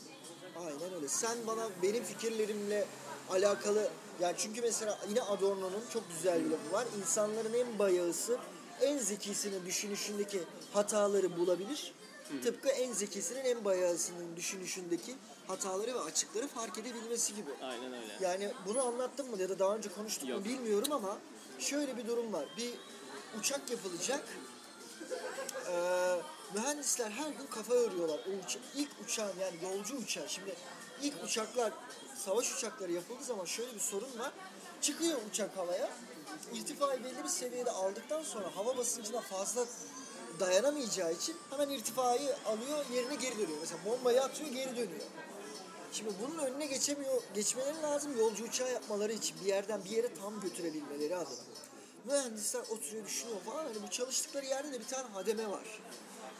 Aynen 0.59 0.95
öyle. 0.95 1.09
Sen 1.09 1.39
bana 1.47 1.69
benim 1.83 2.05
fikirlerimle 2.05 2.85
alakalı 3.31 3.89
yani 4.21 4.35
çünkü 4.39 4.61
mesela 4.61 4.99
yine 5.09 5.23
Adorno'nun 5.23 5.83
çok 5.93 6.03
güzel 6.11 6.45
bir 6.45 6.51
lafı 6.51 6.73
var. 6.73 6.87
İnsanların 7.01 7.55
en 7.55 7.79
bayağısı 7.79 8.39
en 8.81 8.99
zekisinin 8.99 9.67
düşünüşündeki 9.67 10.41
hataları 10.73 11.37
bulabilir. 11.37 11.93
Tıpkı 12.45 12.68
en 12.68 12.93
zekisinin 12.93 13.45
en 13.45 13.64
bayağısının 13.64 14.37
düşünüşündeki 14.37 15.14
hataları 15.47 15.95
ve 15.95 16.01
açıkları 16.01 16.49
fark 16.49 16.78
edebilmesi 16.78 17.35
gibi. 17.35 17.51
Aynen 17.62 17.93
öyle. 17.93 18.16
Yani 18.20 18.53
bunu 18.66 18.87
anlattım 18.87 19.31
mı 19.31 19.43
ya 19.43 19.49
da 19.49 19.59
daha 19.59 19.76
önce 19.76 19.89
konuştuk 19.89 20.28
Yok. 20.28 20.39
mu 20.39 20.45
bilmiyorum 20.45 20.93
ama 20.93 21.18
şöyle 21.59 21.97
bir 21.97 22.07
durum 22.09 22.33
var. 22.33 22.45
Bir 22.57 22.72
uçak 23.39 23.70
yapılacak. 23.70 24.24
Ee, 25.70 26.16
mühendisler 26.55 27.11
her 27.11 27.28
gün 27.28 27.47
kafa 27.47 27.74
yoruyorlar. 27.74 28.18
O 28.18 28.31
uça- 28.47 28.59
ilk 28.76 28.91
uçağın 29.05 29.33
yani 29.41 29.57
yolcu 29.62 29.97
uçağı. 29.97 30.28
Şimdi 30.28 30.55
ilk 31.03 31.24
uçaklar 31.24 31.72
savaş 32.16 32.57
uçakları 32.57 32.93
yapıldığı 32.93 33.24
zaman 33.24 33.45
şöyle 33.45 33.74
bir 33.74 33.81
sorun 33.81 34.18
var. 34.18 34.33
Çıkıyor 34.81 35.18
uçak 35.31 35.57
havaya. 35.57 35.91
İrtifayı 36.55 37.05
belli 37.05 37.24
bir 37.24 37.28
seviyede 37.28 37.70
aldıktan 37.70 38.22
sonra 38.22 38.57
hava 38.57 38.76
basıncına 38.76 39.20
fazla 39.20 39.66
dayanamayacağı 40.41 41.12
için 41.12 41.36
hemen 41.51 41.68
irtifayı 41.68 42.36
alıyor 42.47 42.84
yerine 42.95 43.14
geri 43.14 43.34
dönüyor. 43.34 43.59
Mesela 43.61 43.84
bombayı 43.84 44.22
atıyor 44.22 44.51
geri 44.51 44.70
dönüyor. 44.70 45.07
Şimdi 45.93 46.11
bunun 46.22 46.38
önüne 46.38 46.66
geçemiyor, 46.66 47.22
geçmeleri 47.34 47.82
lazım 47.82 48.18
yolcu 48.18 48.45
uçağı 48.45 48.72
yapmaları 48.72 49.12
için 49.12 49.36
bir 49.41 49.47
yerden 49.47 49.84
bir 49.84 49.91
yere 49.91 50.14
tam 50.14 50.41
götürebilmeleri 50.41 51.16
adına. 51.16 51.36
Mühendisler 52.05 52.61
oturuyor 52.61 53.07
düşünüyor 53.07 53.41
falan 53.41 53.64
hani 53.64 53.82
bu 53.86 53.91
çalıştıkları 53.91 54.47
yerde 54.47 54.72
de 54.72 54.80
bir 54.80 54.84
tane 54.84 55.09
hademe 55.09 55.49
var. 55.49 55.80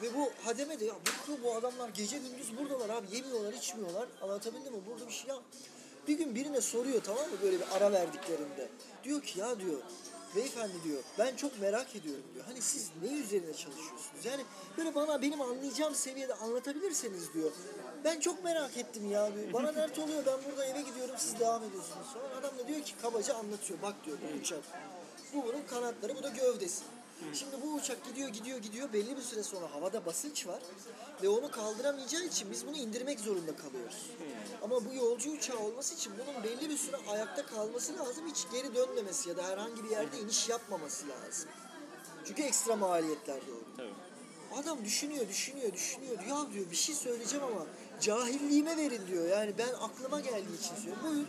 Ve 0.03 0.15
bu 0.15 0.31
hademe 0.45 0.81
de 0.81 0.85
ya 0.85 0.95
bakıyor 0.95 1.39
bu 1.45 1.55
adamlar 1.55 1.89
gece 1.89 2.19
gündüz 2.19 2.59
buradalar 2.59 2.89
abi 2.89 3.17
yemiyorlar 3.17 3.53
içmiyorlar 3.53 4.09
anlatabildim 4.23 4.73
mi 4.73 4.81
burada 4.87 5.07
bir 5.07 5.13
şey 5.13 5.29
ya. 5.29 5.37
Bir 6.09 6.19
gün 6.19 6.35
birine 6.35 6.61
soruyor 6.61 7.01
tamam 7.05 7.23
mı 7.23 7.37
böyle 7.43 7.57
bir 7.57 7.77
ara 7.77 7.93
verdiklerinde. 7.93 8.69
Diyor 9.05 9.23
ki 9.23 9.41
ya 9.41 9.61
diyor 9.61 9.79
beyefendi 10.37 10.85
diyor 10.85 11.03
ben 11.19 11.37
çok 11.37 11.61
merak 11.61 11.97
ediyorum 11.97 12.25
diyor. 12.35 12.45
Hani 12.45 12.63
siz 12.63 12.91
ne 13.03 13.13
üzerine 13.13 13.55
çalışıyorsunuz? 13.55 14.25
Yani 14.25 14.45
böyle 14.79 14.95
bana 14.95 15.23
benim 15.23 15.41
anlayacağım 15.41 15.95
seviyede 15.95 16.35
anlatabilirseniz 16.35 17.35
diyor. 17.35 17.51
Ben 18.05 18.21
çok 18.21 18.45
merak 18.45 18.77
ettim 18.77 19.11
ya 19.11 19.35
diyor. 19.35 19.53
Bana 19.53 19.75
dert 19.75 19.99
oluyor 19.99 20.27
ben 20.27 20.39
burada 20.51 20.65
eve 20.65 20.81
gidiyorum 20.81 21.15
siz 21.19 21.41
devam 21.41 21.65
ediyorsunuz. 21.65 22.07
Sonra 22.13 22.37
adam 22.41 22.59
da 22.59 22.69
diyor 22.69 22.81
ki 22.83 22.93
kabaca 23.03 23.35
anlatıyor. 23.35 23.83
Bak 23.83 23.95
diyor 24.07 24.19
bu 24.23 24.41
uçak. 24.41 24.63
Bu 25.35 25.45
bunun 25.45 25.63
kanatları 25.71 26.17
bu 26.17 26.23
da 26.23 26.29
gövdesi. 26.29 26.83
Şimdi 27.35 27.57
bu 27.63 27.75
uçak 27.75 28.05
gidiyor 28.05 28.29
gidiyor 28.29 28.59
gidiyor 28.59 28.93
belli 28.93 29.17
bir 29.17 29.23
süre 29.23 29.43
sonra 29.43 29.73
havada 29.73 30.07
basınç 30.07 30.47
var 30.47 30.63
ve 31.23 31.29
onu 31.29 31.51
kaldıramayacağı 31.51 32.25
için 32.25 32.51
biz 32.51 32.67
bunu 32.67 32.77
indirmek 32.77 33.21
zorunda 33.21 33.57
kalıyoruz. 33.57 34.11
Ama 34.63 34.85
bu 34.85 34.95
yolcu 34.95 35.31
uçağı 35.31 35.59
olması 35.59 35.95
için 35.95 36.13
bunun 36.19 36.45
belli 36.45 36.71
bir 36.71 36.77
süre 36.77 36.97
ayakta 37.09 37.47
kalması 37.47 37.99
lazım 37.99 38.25
hiç 38.29 38.47
geri 38.53 38.75
dönmemesi 38.75 39.29
ya 39.29 39.37
da 39.37 39.49
herhangi 39.49 39.85
bir 39.85 39.91
yerde 39.91 40.19
iniş 40.21 40.49
yapmaması 40.49 41.05
lazım. 41.09 41.49
Çünkü 42.27 42.43
ekstra 42.43 42.77
maliyetler. 42.77 43.41
Tabii. 43.77 43.91
Adam 44.63 44.85
düşünüyor, 44.85 45.29
düşünüyor, 45.29 45.73
düşünüyor. 45.73 46.13
Ya 46.29 46.53
diyor 46.53 46.71
bir 46.71 46.77
şey 46.77 46.95
söyleyeceğim 46.95 47.45
ama 47.45 47.67
cahilliğime 48.01 48.77
verin 48.77 49.07
diyor. 49.07 49.29
Yani 49.29 49.55
ben 49.59 49.69
aklıma 49.81 50.21
geldiği 50.21 50.59
için 50.59 50.75
söylüyorum. 50.75 51.03
Buyur. 51.05 51.27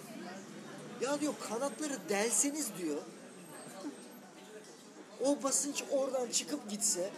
Ya 1.02 1.22
diyor 1.22 1.34
kanatları 1.50 1.98
delseniz 2.10 2.68
diyor. 2.78 3.02
O 5.26 5.44
basınç 5.44 5.84
oradan 5.92 6.28
çıkıp 6.30 6.70
gitse 6.70 7.10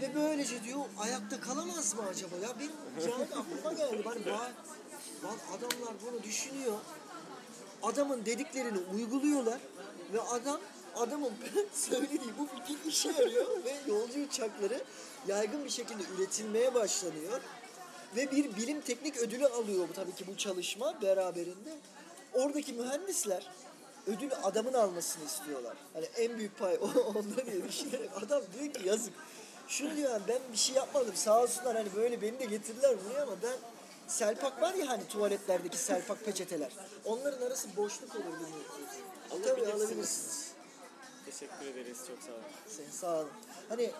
ve 0.00 0.14
böylece 0.14 0.64
diyor 0.64 0.80
ayakta 0.98 1.40
kalamaz 1.40 1.94
mı 1.94 2.02
acaba? 2.10 2.36
Ya 2.42 2.48
benim 2.58 3.06
cahil 3.06 3.22
aklıma 3.22 3.72
geldi. 3.72 4.02
Hani 4.04 4.26
vay, 4.26 4.52
lan 5.24 5.36
adamlar 5.58 5.94
bunu 6.06 6.22
düşünüyor. 6.22 6.78
Adamın 7.82 8.24
dediklerini 8.24 8.78
uyguluyorlar 8.94 9.58
ve 10.12 10.20
adam 10.20 10.60
adamın 10.96 11.32
söylediği 11.72 12.32
bu 12.38 12.46
fikir 12.46 12.90
işe 12.90 13.08
yarıyor 13.08 13.64
ve 13.64 13.76
yolcu 13.86 14.24
uçakları 14.24 14.84
yaygın 15.28 15.64
bir 15.64 15.70
şekilde 15.70 16.02
üretilmeye 16.16 16.74
başlanıyor 16.74 17.40
ve 18.16 18.30
bir 18.30 18.56
bilim 18.56 18.80
teknik 18.80 19.16
ödülü 19.16 19.46
alıyor 19.46 19.88
tabii 19.94 20.14
ki 20.14 20.24
bu 20.26 20.36
çalışma 20.36 21.02
beraberinde. 21.02 21.78
Oradaki 22.32 22.72
mühendisler 22.72 23.50
ödülü 24.06 24.34
adamın 24.34 24.72
almasını 24.72 25.24
istiyorlar. 25.24 25.76
Hani 25.94 26.04
en 26.04 26.38
büyük 26.38 26.58
pay 26.58 26.78
onda 27.14 27.46
diye 27.46 27.64
düşünerek 27.68 28.10
adam 28.22 28.42
diyor 28.58 28.74
ki 28.74 28.88
yazık. 28.88 29.12
Şunu 29.68 29.96
diyor 29.96 30.10
yani 30.10 30.22
ben 30.28 30.38
bir 30.52 30.56
şey 30.56 30.74
yapmadım 30.74 31.16
sağ 31.16 31.42
olsunlar 31.42 31.76
hani 31.76 31.94
böyle 31.96 32.22
beni 32.22 32.38
de 32.38 32.44
getirdiler 32.44 32.96
buraya 33.04 33.22
ama 33.22 33.36
ben 33.42 33.56
Selpak 34.06 34.62
var 34.62 34.74
ya 34.74 34.88
hani 34.88 35.08
tuvaletlerdeki 35.08 35.78
selpak 35.78 36.24
peçeteler. 36.24 36.72
Onların 37.04 37.46
arası 37.46 37.76
boşluk 37.76 38.14
olur 38.14 38.24
bunu. 38.24 39.42
Tabii 39.42 39.66
Alabilirsiniz. 39.66 40.52
Teşekkür 41.24 41.66
ederiz. 41.66 41.98
Çok 42.08 42.18
sağ 42.22 42.32
olun. 42.32 42.42
Sen 42.66 42.90
sağ 42.90 43.16
olun. 43.20 43.30
Hani 43.68 43.90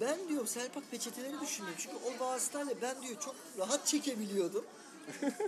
ben 0.00 0.28
diyor 0.28 0.46
selpak 0.46 0.90
peçeteleri 0.90 1.40
düşünüyorum. 1.40 1.78
Çünkü 1.82 1.96
o 1.96 2.24
vasıtayla 2.24 2.74
ben 2.82 3.02
diyor 3.02 3.20
çok 3.20 3.34
rahat 3.58 3.86
çekebiliyordum. 3.86 4.64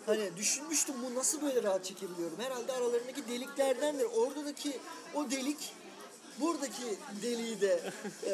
Hani 0.06 0.36
düşünmüştüm 0.36 0.94
bu 1.02 1.14
nasıl 1.14 1.42
böyle 1.42 1.62
rahat 1.62 1.84
çekebiliyorum. 1.84 2.38
Herhalde 2.38 2.72
aralarındaki 2.72 3.28
deliklerdendir. 3.28 4.04
Oradaki 4.04 4.78
o 5.14 5.30
delik 5.30 5.72
buradaki 6.40 6.98
deliği 7.22 7.60
de 7.60 7.92
e, 8.26 8.32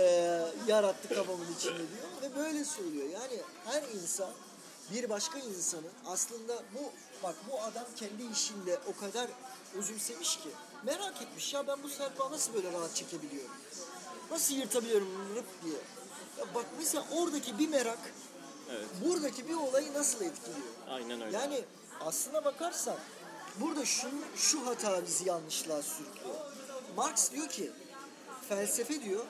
yarattı 0.67 1.09
kafamın 1.09 1.47
içinde 1.59 1.79
diyor. 1.79 2.09
Ve 2.23 2.37
böyle 2.37 2.65
söylüyor. 2.65 3.09
Yani 3.09 3.41
her 3.65 3.83
insan 3.83 4.31
bir 4.93 5.11
başka 5.11 5.39
insanın 5.39 5.91
aslında 6.07 6.63
bu 6.75 6.93
bak 7.23 7.35
bu 7.51 7.61
adam 7.63 7.85
kendi 7.97 8.33
işinde 8.33 8.79
o 8.87 9.01
kadar 9.01 9.29
özümsemiş 9.79 10.37
ki 10.37 10.49
merak 10.85 11.23
etmiş 11.23 11.55
ya 11.55 11.67
ben 11.67 11.83
bu 11.83 11.89
serpağı 11.89 12.33
nasıl 12.33 12.55
böyle 12.55 12.73
rahat 12.73 12.95
çekebiliyorum? 12.95 13.51
Nasıl 14.31 14.55
yırtabiliyorum 14.55 15.37
rıp 15.37 15.65
diye. 15.65 15.79
Ya 16.39 16.55
bak 16.55 16.65
mesela 16.79 17.05
oradaki 17.13 17.59
bir 17.59 17.69
merak 17.69 17.99
Evet. 18.71 18.87
buradaki 19.05 19.49
bir 19.49 19.55
olayı 19.55 19.95
nasıl 19.95 20.25
etkiliyor? 20.25 20.67
Aynen 20.89 21.21
öyle. 21.21 21.37
Yani 21.37 21.65
aslına 22.01 22.45
bakarsan 22.45 22.97
burada 23.61 23.85
şu, 23.85 24.09
şu 24.37 24.67
hata 24.67 25.07
bizi 25.07 25.29
yanlışlığa 25.29 25.83
sürüklüyor. 25.83 26.37
Marx 26.97 27.33
diyor 27.33 27.49
ki 27.49 27.71
felsefe 28.49 29.03
diyor 29.03 29.25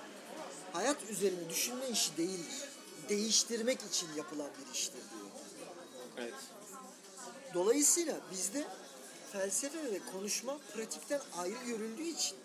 hayat 0.73 0.97
üzerine 1.11 1.51
düşünme 1.51 1.89
işi 1.89 2.17
değildir. 2.17 2.69
Değiştirmek 3.09 3.83
için 3.83 4.09
yapılan 4.17 4.49
bir 4.61 4.75
iştir 4.75 4.93
diyor. 4.93 5.31
Evet. 6.19 6.35
Dolayısıyla 7.55 8.15
bizde 8.33 8.65
felsefe 9.33 9.93
ve 9.93 10.01
konuşma 10.13 10.59
pratikten 10.75 11.21
ayrı 11.39 11.65
görüldüğü 11.67 12.03
için 12.09 12.37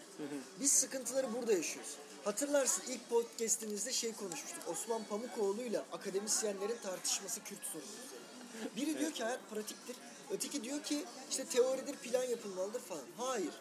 biz 0.60 0.72
sıkıntıları 0.72 1.34
burada 1.34 1.54
yaşıyoruz. 1.54 1.92
Hatırlarsın 2.24 2.84
ilk 2.88 3.10
podcastimizde 3.10 3.92
şey 3.94 4.14
konuşmuştuk. 4.14 4.64
Osman 4.68 5.04
Pamukoğlu'yla 5.04 5.86
akademisyenlerin 5.94 6.78
tartışması 6.84 7.44
Kürt 7.44 7.64
sorunu 7.64 7.88
üzerine. 7.88 8.76
Biri 8.76 9.00
diyor 9.00 9.12
ki 9.12 9.24
hayat 9.24 9.40
pratiktir. 9.52 9.96
Öteki 10.32 10.64
diyor 10.64 10.84
ki 10.84 11.06
işte 11.30 11.46
teoridir, 11.46 11.96
plan 11.96 12.24
yapılmalıdır 12.24 12.80
falan. 12.80 13.04
Hayır. 13.18 13.54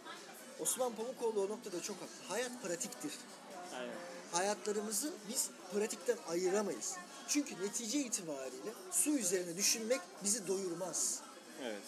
Osman 0.61 0.93
Pamukoğlu 0.95 1.41
o 1.45 1.49
noktada 1.49 1.83
çok 1.83 1.97
haklı. 1.97 2.29
Hayat 2.29 2.63
pratiktir 2.63 3.13
Aynen. 3.75 3.95
hayatlarımızı 4.33 5.13
biz 5.29 5.51
pratikten 5.73 6.17
ayıramayız. 6.29 6.97
Çünkü 7.29 7.55
netice 7.63 7.99
itibariyle 7.99 8.73
su 8.91 9.11
üzerine 9.11 9.57
düşünmek 9.57 10.01
bizi 10.25 10.49
doyurmaz. 10.49 11.21
Evet. 11.63 11.83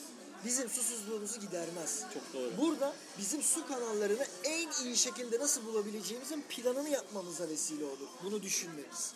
Bizim 0.44 0.68
susuzluğumuzu 0.68 1.40
gidermez. 1.40 2.02
Çok 2.14 2.32
doğru. 2.34 2.50
Burada 2.58 2.94
bizim 3.18 3.42
su 3.42 3.66
kanallarını 3.66 4.26
en 4.44 4.68
iyi 4.84 4.96
şekilde 4.96 5.38
nasıl 5.38 5.66
bulabileceğimizin 5.66 6.44
planını 6.48 6.88
yapmamıza 6.88 7.48
vesile 7.48 7.84
olur. 7.84 8.08
Bunu 8.24 8.42
düşünmemiz. 8.42 9.12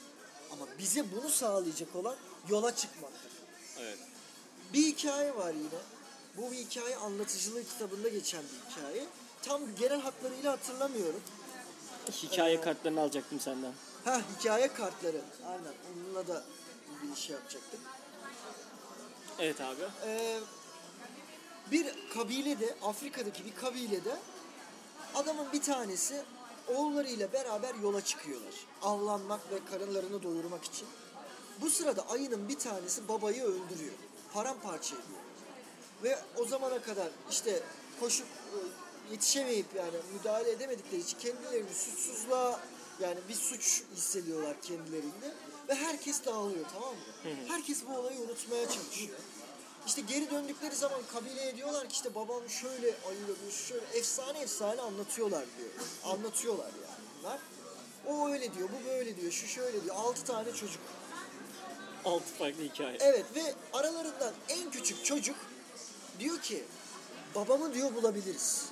Ama 0.52 0.66
bize 0.78 1.04
bunu 1.12 1.28
sağlayacak 1.30 1.96
olan 1.96 2.16
yola 2.48 2.76
çıkmaktır. 2.76 3.32
Evet. 3.80 3.98
Bir 4.72 4.86
hikaye 4.86 5.36
var 5.36 5.54
yine. 5.54 5.80
Bu 6.36 6.52
bir 6.52 6.56
hikaye 6.56 6.96
anlatıcılığı 6.96 7.64
kitabında 7.64 8.08
geçen 8.08 8.42
bir 8.42 8.70
hikaye. 8.70 9.06
Tam 9.42 9.62
genel 9.78 10.00
hatlarıyla 10.00 10.52
hatırlamıyorum. 10.52 11.20
Hikaye 12.22 12.60
kartlarını 12.60 13.00
alacaktım 13.00 13.40
senden. 13.40 13.72
Ha 14.04 14.20
hikaye 14.38 14.72
kartları. 14.72 15.20
Aynen 15.46 15.74
onunla 15.94 16.28
da 16.28 16.44
ilgili 17.02 17.20
şey 17.20 17.34
yapacaktık. 17.36 17.80
Evet 19.38 19.60
abi. 19.60 19.82
Ee, 20.06 20.40
bir 21.72 21.86
kabilede, 22.14 22.74
Afrika'daki 22.82 23.44
bir 23.44 23.54
kabilede 23.54 24.16
adamın 25.14 25.52
bir 25.52 25.62
tanesi 25.62 26.22
oğullarıyla 26.68 27.32
beraber 27.32 27.74
yola 27.82 28.04
çıkıyorlar. 28.04 28.54
Avlanmak 28.82 29.40
ve 29.52 29.58
karınlarını 29.70 30.22
doyurmak 30.22 30.64
için. 30.64 30.88
Bu 31.60 31.70
sırada 31.70 32.08
ayının 32.08 32.48
bir 32.48 32.58
tanesi 32.58 33.08
babayı 33.08 33.42
öldürüyor. 33.42 33.94
Paramparça 34.32 34.94
ediyor. 34.94 35.20
Ve 36.02 36.18
o 36.36 36.44
zamana 36.44 36.82
kadar 36.82 37.08
işte 37.30 37.62
koşup 38.00 38.26
e, 38.26 38.58
yetişemeyip 39.12 39.66
yani 39.76 39.96
müdahale 40.18 40.50
edemedikleri 40.50 41.00
için 41.00 41.18
kendilerini 41.18 41.74
suçsuzluğa 41.74 42.60
yani 43.00 43.18
bir 43.28 43.34
suç 43.34 43.82
hissediyorlar 43.96 44.60
kendilerinde 44.62 45.34
ve 45.68 45.74
herkes 45.74 46.24
dağılıyor 46.24 46.64
tamam 46.72 46.94
mı? 46.94 47.00
Herkes 47.48 47.78
bu 47.88 47.98
olayı 47.98 48.18
unutmaya 48.20 48.68
çalışıyor. 48.68 49.18
İşte 49.86 50.00
geri 50.00 50.30
döndükleri 50.30 50.74
zaman 50.74 51.00
kabileye 51.12 51.56
diyorlar 51.56 51.88
ki 51.88 51.92
işte 51.92 52.14
babam 52.14 52.48
şöyle 52.50 52.94
ayırıyor, 53.08 53.36
şöyle 53.68 53.98
efsane 53.98 54.38
efsane 54.38 54.80
anlatıyorlar 54.80 55.44
diyor. 55.58 55.70
Anlatıyorlar 56.04 56.66
yani 56.66 57.08
bunlar. 57.18 57.40
O 58.06 58.28
öyle 58.28 58.54
diyor, 58.54 58.68
bu 58.68 58.88
böyle 58.88 59.16
diyor, 59.16 59.32
şu 59.32 59.46
şöyle 59.46 59.84
diyor. 59.84 59.94
Altı 59.96 60.24
tane 60.24 60.52
çocuk. 60.52 60.80
Altı 62.04 62.26
farklı 62.38 62.62
hikaye. 62.62 62.98
Evet 63.00 63.24
ve 63.34 63.54
aralarından 63.72 64.32
en 64.48 64.70
küçük 64.70 65.04
çocuk 65.04 65.36
diyor 66.18 66.40
ki 66.40 66.64
babamı 67.34 67.74
diyor 67.74 67.94
bulabiliriz. 67.94 68.64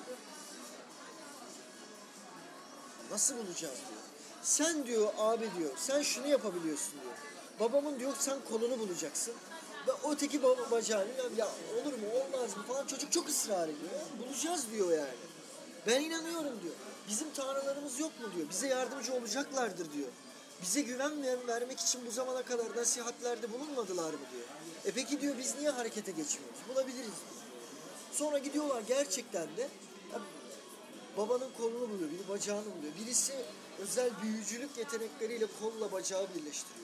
Nasıl 3.10 3.36
bulacağız 3.36 3.60
diyor. 3.60 4.00
Sen 4.42 4.86
diyor 4.86 5.12
abi 5.18 5.50
diyor 5.58 5.70
sen 5.76 6.02
şunu 6.02 6.26
yapabiliyorsun 6.26 6.92
diyor. 6.92 7.14
Babamın 7.60 8.00
diyor 8.00 8.12
sen 8.18 8.38
kolunu 8.50 8.78
bulacaksın. 8.78 9.34
Öteki 10.10 10.42
baba 10.42 10.70
bacağını 10.70 11.08
ya, 11.36 11.48
olur 11.74 11.92
mu 11.92 12.06
olmaz 12.14 12.56
mı 12.56 12.62
falan 12.62 12.86
çocuk 12.86 13.12
çok 13.12 13.28
ısrar 13.28 13.68
ediyor. 13.68 13.90
Bulacağız 14.18 14.64
diyor 14.72 14.90
yani. 14.92 15.14
Ben 15.86 16.00
inanıyorum 16.00 16.62
diyor. 16.62 16.74
Bizim 17.08 17.30
tanrılarımız 17.32 18.00
yok 18.00 18.12
mu 18.20 18.26
diyor. 18.36 18.48
Bize 18.50 18.66
yardımcı 18.66 19.14
olacaklardır 19.14 19.92
diyor. 19.92 20.08
Bize 20.62 20.80
güven 20.80 21.22
ver- 21.22 21.46
vermek 21.46 21.80
için 21.80 22.06
bu 22.06 22.10
zamana 22.10 22.42
kadar 22.42 22.76
nasihatlerde 22.76 23.52
bulunmadılar 23.52 24.10
mı 24.12 24.18
diyor. 24.32 24.44
E 24.84 24.90
peki 24.90 25.20
diyor 25.20 25.34
biz 25.38 25.54
niye 25.58 25.70
harekete 25.70 26.12
geçmiyoruz? 26.12 26.58
Bulabiliriz. 26.68 27.14
Sonra 28.12 28.38
gidiyorlar 28.38 28.82
gerçekten 28.88 29.56
de 29.56 29.68
babanın 31.16 31.50
kolunu 31.58 31.90
buluyor, 31.90 32.10
biri 32.10 32.28
bacağını 32.28 32.64
buluyor. 32.78 32.92
Birisi 33.00 33.32
özel 33.78 34.10
büyücülük 34.22 34.78
yetenekleriyle 34.78 35.46
kolla 35.60 35.92
bacağı 35.92 36.22
birleştiriyor. 36.34 36.83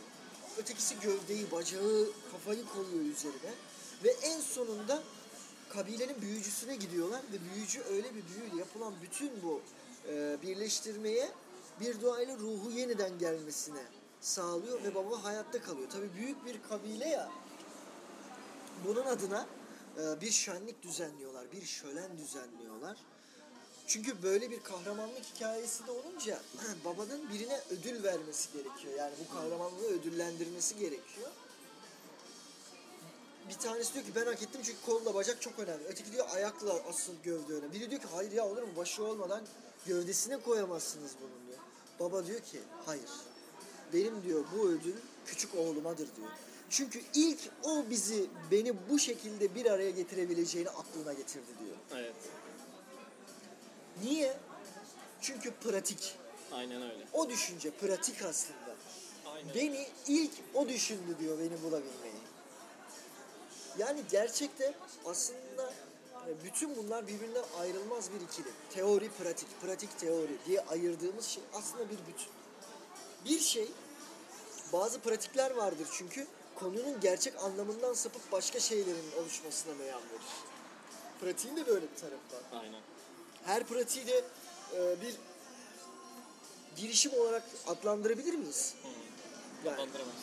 Ötekisi 0.61 1.01
gövdeyi, 1.01 1.51
bacağı, 1.51 2.09
kafayı 2.33 2.65
koyuyor 2.67 3.05
üzerine. 3.17 3.53
Ve 4.05 4.09
en 4.09 4.41
sonunda 4.41 5.03
kabilenin 5.69 6.23
büyücüsüne 6.23 6.77
gidiyorlar 6.77 7.23
ve 7.33 7.55
büyücü 7.55 7.83
öyle 7.83 8.15
bir 8.15 8.23
büyüyle 8.29 8.57
yapılan 8.57 8.95
bütün 9.03 9.43
bu 9.43 9.61
e, 10.09 10.39
birleştirmeye 10.43 11.29
bir 11.81 12.01
duayla 12.01 12.37
ruhu 12.37 12.71
yeniden 12.71 13.19
gelmesine 13.19 13.83
sağlıyor 14.21 14.85
ve 14.85 14.95
baba 14.95 15.25
hayatta 15.25 15.63
kalıyor. 15.63 15.89
Tabii 15.91 16.15
büyük 16.15 16.47
bir 16.47 16.63
kabile 16.69 17.09
ya 17.09 17.31
bunun 18.87 19.07
adına 19.07 19.47
e, 19.99 20.21
bir 20.21 20.31
şenlik 20.31 20.83
düzenliyorlar, 20.83 21.53
bir 21.53 21.65
şölen 21.65 22.19
düzenliyorlar. 22.19 22.97
Çünkü 23.91 24.23
böyle 24.23 24.51
bir 24.51 24.63
kahramanlık 24.63 25.25
hikayesi 25.35 25.87
de 25.87 25.91
olunca 25.91 26.41
babanın 26.85 27.31
birine 27.33 27.61
ödül 27.71 28.03
vermesi 28.03 28.53
gerekiyor. 28.53 28.95
Yani 28.99 29.13
bu 29.21 29.35
kahramanlığı 29.35 29.87
ödüllendirmesi 29.87 30.79
gerekiyor. 30.79 31.31
Bir 33.49 33.55
tanesi 33.55 33.95
diyor 33.95 34.05
ki 34.05 34.15
ben 34.15 34.27
hak 34.27 34.43
ettim 34.43 34.61
çünkü 34.65 34.79
kolla 34.87 35.15
bacak 35.15 35.43
çok 35.43 35.59
önemli. 35.59 35.85
Öteki 35.85 36.13
diyor 36.13 36.27
ayakla 36.35 36.73
asıl 36.89 37.13
gövde 37.25 37.53
önemli. 37.53 37.73
Biri 37.73 37.91
diyor 37.91 38.01
ki 38.01 38.09
hayır 38.13 38.33
ya 38.33 38.47
olur 38.47 38.63
mu 38.63 38.69
başı 38.77 39.05
olmadan 39.05 39.43
gövdesine 39.87 40.37
koyamazsınız 40.37 41.11
bunun 41.21 41.47
diyor. 41.49 41.59
Baba 42.01 42.27
diyor 42.27 42.41
ki 42.41 42.59
hayır. 42.87 43.11
Benim 43.93 44.23
diyor 44.23 44.45
bu 44.57 44.69
ödül 44.69 44.97
küçük 45.27 45.55
oğlumadır 45.55 46.09
diyor. 46.17 46.29
Çünkü 46.71 47.01
ilk 47.15 47.39
o 47.63 47.85
bizi 47.91 48.27
beni 48.51 48.75
bu 48.91 48.99
şekilde 48.99 49.55
bir 49.55 49.67
araya 49.67 49.91
getirebileceğini 49.91 50.71
aklına 50.71 51.13
getirdi 51.13 51.51
diyor. 51.65 52.03
Evet. 52.03 52.15
Niye? 54.05 54.37
Çünkü 55.21 55.51
pratik. 55.51 56.17
Aynen 56.53 56.83
öyle. 56.83 57.07
O 57.13 57.31
düşünce 57.31 57.71
pratik 57.71 58.23
aslında. 58.23 58.77
Aynen. 59.27 59.55
Beni 59.55 59.89
ilk 60.07 60.33
o 60.55 60.69
düşündü 60.69 61.17
diyor 61.21 61.39
beni 61.39 61.63
bulabilmeyi. 61.63 62.21
Yani 63.79 64.03
gerçekte 64.11 64.75
aslında 65.07 65.73
e, 66.29 66.45
bütün 66.45 66.77
bunlar 66.77 67.07
birbirinden 67.07 67.45
ayrılmaz 67.59 68.11
bir 68.13 68.21
ikili. 68.21 68.49
Teori, 68.75 69.11
pratik, 69.11 69.61
pratik, 69.63 69.99
teori 69.99 70.37
diye 70.47 70.61
ayırdığımız 70.61 71.25
şey 71.25 71.43
aslında 71.55 71.85
bir 71.85 71.99
bütün. 71.99 72.29
Bir 73.25 73.41
şey, 73.41 73.69
bazı 74.73 75.01
pratikler 75.01 75.51
vardır 75.51 75.89
çünkü 75.93 76.27
konunun 76.55 77.01
gerçek 77.01 77.45
anlamından 77.45 77.95
sapıp 77.95 78.33
başka 78.33 78.61
şeylerin 78.61 79.13
oluşmasına 79.21 79.75
meyan 79.75 80.03
verir. 80.03 80.21
Pratiğin 81.21 81.57
de 81.57 81.67
böyle 81.67 81.87
bir 81.91 81.97
tarafı 81.97 82.55
var 82.57 82.63
Aynen. 82.63 82.81
Her 83.45 83.65
pratiği 83.67 84.07
de 84.07 84.25
e, 84.77 85.01
bir 85.01 85.15
girişim 86.77 87.13
olarak 87.15 87.43
adlandırabilir 87.67 88.35
miyiz? 88.35 88.75
Yani 89.65 89.75
Adlandıramaz. 89.75 90.15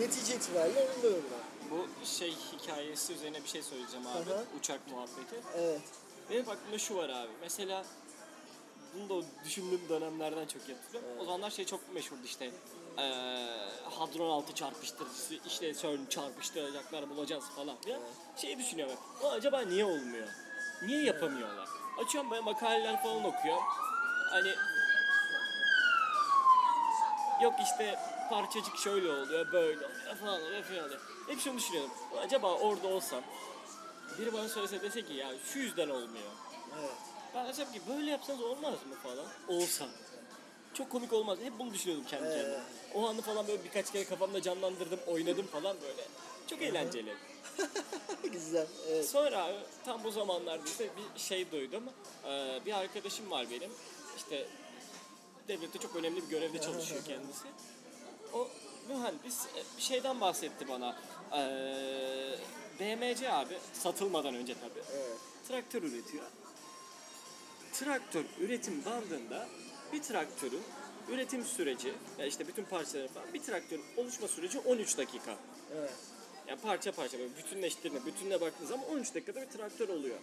netice 0.00 0.34
itibariyle 0.36 0.80
onun 0.94 1.02
da 1.02 1.06
öyle. 1.06 1.20
Bu 1.70 2.06
şey 2.06 2.34
hikayesi 2.52 3.12
üzerine 3.12 3.42
bir 3.44 3.48
şey 3.48 3.62
söyleyeceğim 3.62 4.06
abi. 4.06 4.32
Aha. 4.34 4.42
Uçak 4.58 4.80
muhabbeti. 4.90 5.36
Evet. 5.56 5.80
Benim 6.30 6.48
aklımda 6.50 6.78
şu 6.78 6.94
var 6.96 7.08
abi. 7.08 7.30
Mesela 7.40 7.84
bunu 8.94 9.08
da 9.08 9.14
o 9.14 9.22
düşündüğüm 9.44 9.88
dönemlerden 9.88 10.46
çok 10.46 10.68
yapıyorum. 10.68 11.08
O 11.20 11.24
zamanlar 11.24 11.50
şey 11.50 11.64
çok 11.66 11.94
meşhurdu 11.94 12.20
işte. 12.24 12.50
Eee 12.98 13.46
hadron 13.90 14.30
altı 14.30 14.54
çarpıştırıcısı 14.54 15.34
işte 15.46 15.74
CERN 15.74 16.06
çarpıştıracaklar 16.10 17.10
bulacağız 17.10 17.44
falan 17.56 17.76
filan. 17.84 18.00
Şey 18.36 18.58
düşünüyorum. 18.58 18.96
"Ulan 19.22 19.36
acaba 19.36 19.60
niye 19.60 19.84
olmuyor? 19.84 20.28
Niye 20.82 21.02
yapamıyorlar? 21.04 21.68
Açıyorum 22.04 22.30
böyle 22.30 22.42
makaleler 22.42 23.02
falan 23.02 23.24
okuyorum. 23.24 23.62
Hani 24.30 24.54
yok 27.42 27.54
işte 27.62 27.98
parçacık 28.30 28.76
şöyle 28.78 29.10
oluyor, 29.10 29.52
böyle 29.52 29.76
oluyor 29.86 30.16
falan 30.20 30.42
oluyor 30.42 30.62
falan 30.64 30.84
oluyor. 30.84 31.00
Hep 31.28 31.40
şunu 31.40 31.58
düşünüyorum. 31.58 31.90
"Ulan 32.12 32.22
Acaba 32.22 32.54
orada 32.54 32.86
olsam 32.88 33.22
biri 34.18 34.32
bana 34.32 34.48
söylese 34.48 34.82
dese 34.82 35.02
ki 35.02 35.12
ya 35.12 35.30
şu 35.52 35.58
yüzden 35.58 35.88
olmuyor. 35.88 36.30
Evet. 36.80 36.90
Ben 37.34 37.48
desem 37.48 37.72
ki 37.72 37.80
böyle 37.88 38.10
yapsanız 38.10 38.40
olmaz 38.42 38.72
mı 38.72 38.94
falan. 39.02 39.26
Olsa. 39.48 39.86
Çok 40.74 40.90
komik 40.90 41.12
olmaz. 41.12 41.38
Hep 41.42 41.58
bunu 41.58 41.74
düşünüyordum 41.74 42.06
kendi 42.10 42.28
kendime. 42.28 42.60
O 42.94 43.08
anı 43.08 43.22
falan 43.22 43.46
böyle 43.48 43.64
birkaç 43.64 43.92
kere 43.92 44.04
kafamda 44.04 44.42
canlandırdım, 44.42 44.98
oynadım 45.06 45.46
falan 45.46 45.76
böyle. 45.82 46.02
Çok 46.50 46.62
eğlenceli. 46.62 47.14
Güzel. 48.32 48.66
Evet. 48.88 49.08
Sonra 49.08 49.52
tam 49.84 50.04
bu 50.04 50.10
zamanlarda 50.10 50.64
işte 50.66 50.90
bir 51.14 51.20
şey 51.20 51.50
duydum. 51.50 51.82
Ee, 52.24 52.60
bir 52.66 52.72
arkadaşım 52.72 53.30
var 53.30 53.46
benim. 53.50 53.70
İşte 54.16 54.46
devlette 55.48 55.78
çok 55.78 55.96
önemli 55.96 56.22
bir 56.22 56.28
görevde 56.28 56.60
çalışıyor 56.60 57.00
kendisi. 57.06 57.46
O 58.32 58.48
mühendis 58.88 59.46
e, 59.46 59.76
bir 59.76 59.82
şeyden 59.82 60.20
bahsetti 60.20 60.68
bana. 60.68 60.96
Ee, 61.32 62.38
BMC 62.80 63.32
abi 63.32 63.58
satılmadan 63.72 64.34
önce 64.34 64.54
tabii. 64.54 64.84
Evet. 64.92 65.16
Traktör 65.48 65.82
üretiyor. 65.82 66.24
Traktör 67.72 68.24
üretim 68.40 68.84
bandında 68.84 69.48
bir 69.92 70.02
traktörün 70.02 70.62
üretim 71.08 71.44
süreci, 71.44 71.92
ya 72.18 72.26
işte 72.26 72.48
bütün 72.48 72.64
parçaları 72.64 73.08
falan, 73.08 73.34
bir 73.34 73.42
traktörün 73.42 73.84
oluşma 73.96 74.28
süreci 74.28 74.58
13 74.58 74.98
dakika. 74.98 75.36
Evet. 75.76 75.92
Yani 76.48 76.60
parça 76.60 76.92
parça 76.92 77.18
böyle 77.18 77.36
bütünleştirme, 77.36 78.06
bütününe 78.06 78.40
baktığınız 78.40 78.70
zaman 78.70 78.88
13 78.88 79.14
dakikada 79.14 79.40
bir 79.40 79.46
traktör 79.46 79.88
oluyor. 79.88 80.18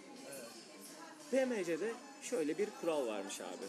BMC'de 1.32 1.92
şöyle 2.22 2.58
bir 2.58 2.68
kural 2.80 3.06
varmış 3.06 3.40
abi. 3.40 3.66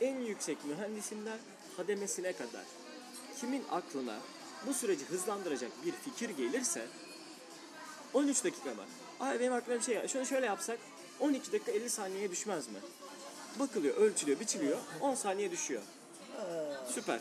En 0.00 0.20
yüksek 0.20 0.64
mühendisinden 0.64 1.38
hademesine 1.76 2.32
kadar 2.32 2.64
kimin 3.40 3.64
aklına 3.70 4.18
bu 4.66 4.74
süreci 4.74 5.04
hızlandıracak 5.04 5.70
bir 5.86 5.92
fikir 5.92 6.30
gelirse 6.30 6.86
13 8.14 8.44
dakika 8.44 8.70
var. 8.70 8.86
Abi 9.20 9.40
benim 9.40 9.52
aklıma 9.52 9.78
bir 9.78 9.84
şey 9.84 9.94
geldi. 9.94 10.08
Şunu 10.08 10.26
şöyle 10.26 10.46
yapsak 10.46 10.78
12 11.20 11.52
dakika 11.52 11.72
50 11.72 11.90
saniyeye 11.90 12.30
düşmez 12.30 12.68
mi? 12.68 12.78
Bakılıyor, 13.58 13.96
ölçülüyor, 13.96 14.40
biçiliyor. 14.40 14.78
10 15.00 15.14
saniye 15.14 15.50
düşüyor. 15.50 15.82
Süper. 16.88 17.20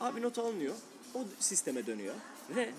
Abi 0.00 0.22
not 0.22 0.38
alınıyor. 0.38 0.74
O 1.14 1.18
sisteme 1.40 1.86
dönüyor. 1.86 2.14
Ve 2.50 2.70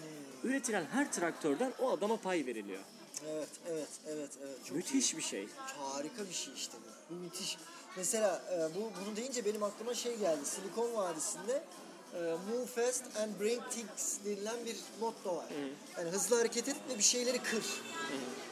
üretilen 0.43 0.85
her 0.91 1.11
traktörden 1.11 1.73
o 1.79 1.91
adama 1.91 2.17
pay 2.17 2.45
veriliyor. 2.45 2.81
Evet, 3.29 3.49
evet, 3.69 3.89
evet, 4.07 4.29
evet. 4.45 4.65
Çok 4.65 4.77
Müthiş 4.77 5.17
bir 5.17 5.21
şey. 5.21 5.43
iyi. 5.43 5.49
harika 5.79 6.25
bir 6.29 6.33
şey 6.33 6.53
işte 6.53 6.77
bu. 6.77 7.15
Bu 7.15 7.19
müthiş. 7.19 7.57
Mesela 7.97 8.41
e, 8.51 8.75
bu 8.75 8.91
bunu 9.05 9.15
deyince 9.15 9.45
benim 9.45 9.63
aklıma 9.63 9.93
şey 9.93 10.17
geldi. 10.17 10.45
Silikon 10.45 10.93
Vadisi'nde 10.93 11.63
e, 12.13 12.19
Move 12.21 12.65
fast 12.65 13.03
and 13.17 13.39
bring 13.41 13.61
things 13.69 14.17
denilen 14.25 14.65
bir 14.65 14.75
motto 15.01 15.35
var. 15.35 15.45
Yani 15.97 16.09
hızlı 16.09 16.38
hareket 16.38 16.67
et 16.67 16.75
ve 16.89 16.97
bir 16.97 17.03
şeyleri 17.03 17.39
kır. 17.43 17.63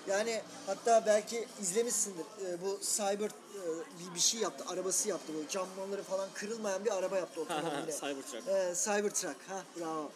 Yani 0.08 0.42
hatta 0.66 1.04
belki 1.06 1.48
izlemişsindir. 1.62 2.26
E, 2.46 2.62
bu 2.62 2.80
Cyber 2.82 3.30
e, 3.30 3.62
bir, 4.00 4.16
bir 4.16 4.20
şey 4.20 4.40
yaptı, 4.40 4.64
arabası 4.68 5.10
yaptı. 5.10 5.34
Böyle 5.36 5.48
camları 5.50 6.04
falan 6.04 6.30
kırılmayan 6.34 6.86
bir 6.86 6.98
araba 6.98 7.18
yaptı 7.18 7.42
otomobiline. 7.42 7.92
Cybertruck. 7.92 8.48
Ee, 8.48 8.74
Cybertruck. 8.86 9.36
Ha 9.50 9.64
bravo. 9.80 10.12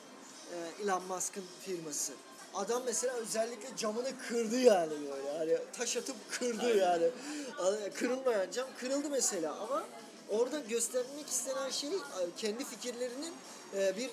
E, 0.54 0.84
Elon 0.84 1.04
Musk'ın 1.04 1.44
firması. 1.66 2.14
Adam 2.54 2.84
mesela 2.86 3.14
özellikle 3.14 3.78
camını 3.78 4.20
kırdı 4.28 4.60
yani 4.60 4.92
böyle. 4.92 5.38
Hani 5.38 5.58
taş 5.78 5.98
atıp 5.98 6.16
kırdı 6.32 6.78
yani. 6.78 7.10
Hani 7.54 7.90
Kırılmayan 7.94 8.52
cam 8.52 8.68
kırıldı 8.80 9.10
mesela 9.10 9.56
ama 9.56 9.84
orada 10.30 10.60
göstermek 10.60 11.28
istenen 11.30 11.70
şey 11.70 11.90
e, 11.90 11.96
kendi 12.38 12.66
fikirlerinin 12.66 13.34
e, 13.76 13.98
bir 13.98 14.10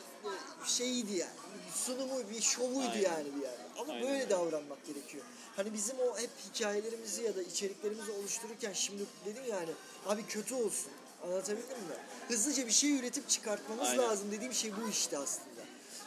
şeyiydi 0.66 1.12
yani. 1.12 1.30
Sunumu, 1.74 2.30
bir 2.30 2.40
şovuydu 2.40 2.88
Aynen. 2.90 3.02
yani 3.02 3.28
bir 3.36 3.42
yerde. 3.42 3.62
Ama 3.78 3.92
Aynen 3.92 4.06
böyle 4.08 4.14
öyle. 4.20 4.30
davranmak 4.30 4.86
gerekiyor. 4.86 5.24
Hani 5.56 5.72
bizim 5.72 5.96
o 6.00 6.18
hep 6.18 6.30
hikayelerimizi 6.54 7.22
ya 7.22 7.36
da 7.36 7.42
içeriklerimizi 7.42 8.12
oluştururken 8.12 8.72
şimdi 8.72 9.02
dedin 9.24 9.44
yani 9.50 9.70
abi 10.06 10.26
kötü 10.26 10.54
olsun. 10.54 10.92
Anlatabildim 11.24 11.78
mi? 11.78 11.96
Hızlıca 12.28 12.66
bir 12.66 12.72
şey 12.72 12.98
üretip 12.98 13.28
çıkartmamız 13.28 13.88
Aynen. 13.88 14.02
lazım 14.02 14.32
dediğim 14.32 14.52
şey 14.52 14.72
bu 14.76 14.90
işte 14.90 15.18
aslında. 15.18 15.55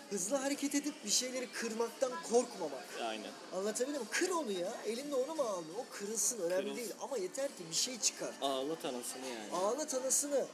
Hızlı 0.10 0.36
hareket 0.36 0.76
edip 0.76 0.94
bir 1.06 1.10
şeyleri 1.10 1.52
kırmaktan 1.52 2.12
korkmamak. 2.32 2.86
Aynen. 3.04 3.32
Anlatabildim 3.56 4.02
mi? 4.02 4.08
Kır 4.12 4.30
onu 4.30 4.52
ya. 4.52 4.74
Elinde 4.86 5.16
onu 5.16 5.36
mu 5.36 5.44
aldın? 5.44 5.74
O 5.78 5.86
kırılsın 5.92 6.40
önemli 6.42 6.56
Kırılsın. 6.62 6.78
değil. 6.78 6.94
Ama 7.02 7.18
yeter 7.18 7.48
ki 7.48 7.64
bir 7.70 7.76
şey 7.76 8.00
çıkar. 8.00 8.34
Ağlat 8.42 8.86
anasını 8.86 9.26
yani. 9.26 9.52
Ağlat 9.54 9.94
anasını. 9.96 10.46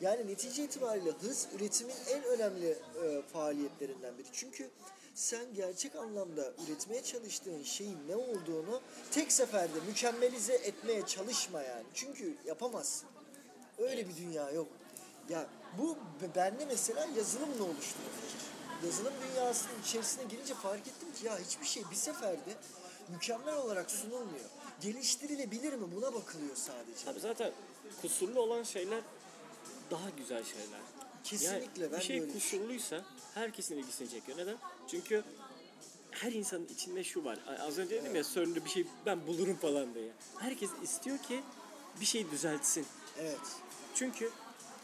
Yani 0.00 0.26
netice 0.26 0.64
itibariyle 0.64 1.10
hız 1.10 1.46
üretimin 1.56 1.94
en 2.08 2.24
önemli 2.24 2.68
e, 3.04 3.22
faaliyetlerinden 3.32 4.18
biri. 4.18 4.26
Çünkü 4.32 4.70
sen 5.14 5.54
gerçek 5.54 5.96
anlamda 5.96 6.52
üretmeye 6.66 7.02
çalıştığın 7.02 7.62
şeyin 7.62 7.98
ne 8.08 8.16
olduğunu 8.16 8.80
tek 9.10 9.32
seferde 9.32 9.80
mükemmelize 9.88 10.54
etmeye 10.54 11.06
çalışma 11.06 11.62
yani. 11.62 11.84
Çünkü 11.94 12.34
yapamazsın. 12.46 13.08
Öyle 13.78 14.08
bir 14.08 14.16
dünya 14.16 14.50
yok. 14.50 14.66
Ya 15.28 15.46
bu 15.78 15.96
bende 16.36 16.64
mesela 16.64 17.08
yazılımla 17.16 17.64
oluştu. 17.64 17.98
Yazılım 18.84 19.12
dünyasının 19.22 19.82
içerisine 19.84 20.24
girince 20.24 20.54
fark 20.54 20.80
ettim 20.80 21.08
ki 21.20 21.26
ya 21.26 21.38
hiçbir 21.38 21.66
şey 21.66 21.82
bir 21.90 21.96
seferde 21.96 22.56
mükemmel 23.08 23.56
olarak 23.56 23.90
sunulmuyor. 23.90 24.44
Geliştirilebilir 24.80 25.72
mi 25.72 25.86
buna 25.96 26.14
bakılıyor 26.14 26.56
sadece. 26.56 27.04
Tabii 27.04 27.20
zaten 27.20 27.52
kusurlu 28.02 28.40
olan 28.40 28.62
şeyler 28.62 29.00
daha 29.90 30.10
güzel 30.10 30.44
şeyler. 30.44 30.80
Kesinlikle 31.24 31.82
yani 31.82 31.92
ben 31.92 32.00
bir 32.00 32.04
şey 32.04 32.32
kusurluysa 32.32 33.04
herkesin 33.34 33.76
ilgisini 33.76 34.10
çekiyor. 34.10 34.38
Neden? 34.38 34.56
Çünkü 34.88 35.24
her 36.10 36.32
insanın 36.32 36.66
içinde 36.66 37.04
şu 37.04 37.24
var. 37.24 37.38
Az 37.60 37.78
önce 37.78 38.02
dedim 38.02 38.16
ya 38.16 38.24
sorunlu 38.24 38.64
bir 38.64 38.70
şey 38.70 38.86
ben 39.06 39.26
bulurum 39.26 39.56
falan 39.56 39.94
diye. 39.94 40.12
Herkes 40.38 40.70
istiyor 40.82 41.18
ki 41.18 41.42
bir 42.00 42.06
şey 42.06 42.30
düzeltsin. 42.30 42.86
Evet. 43.20 43.38
Çünkü 43.94 44.30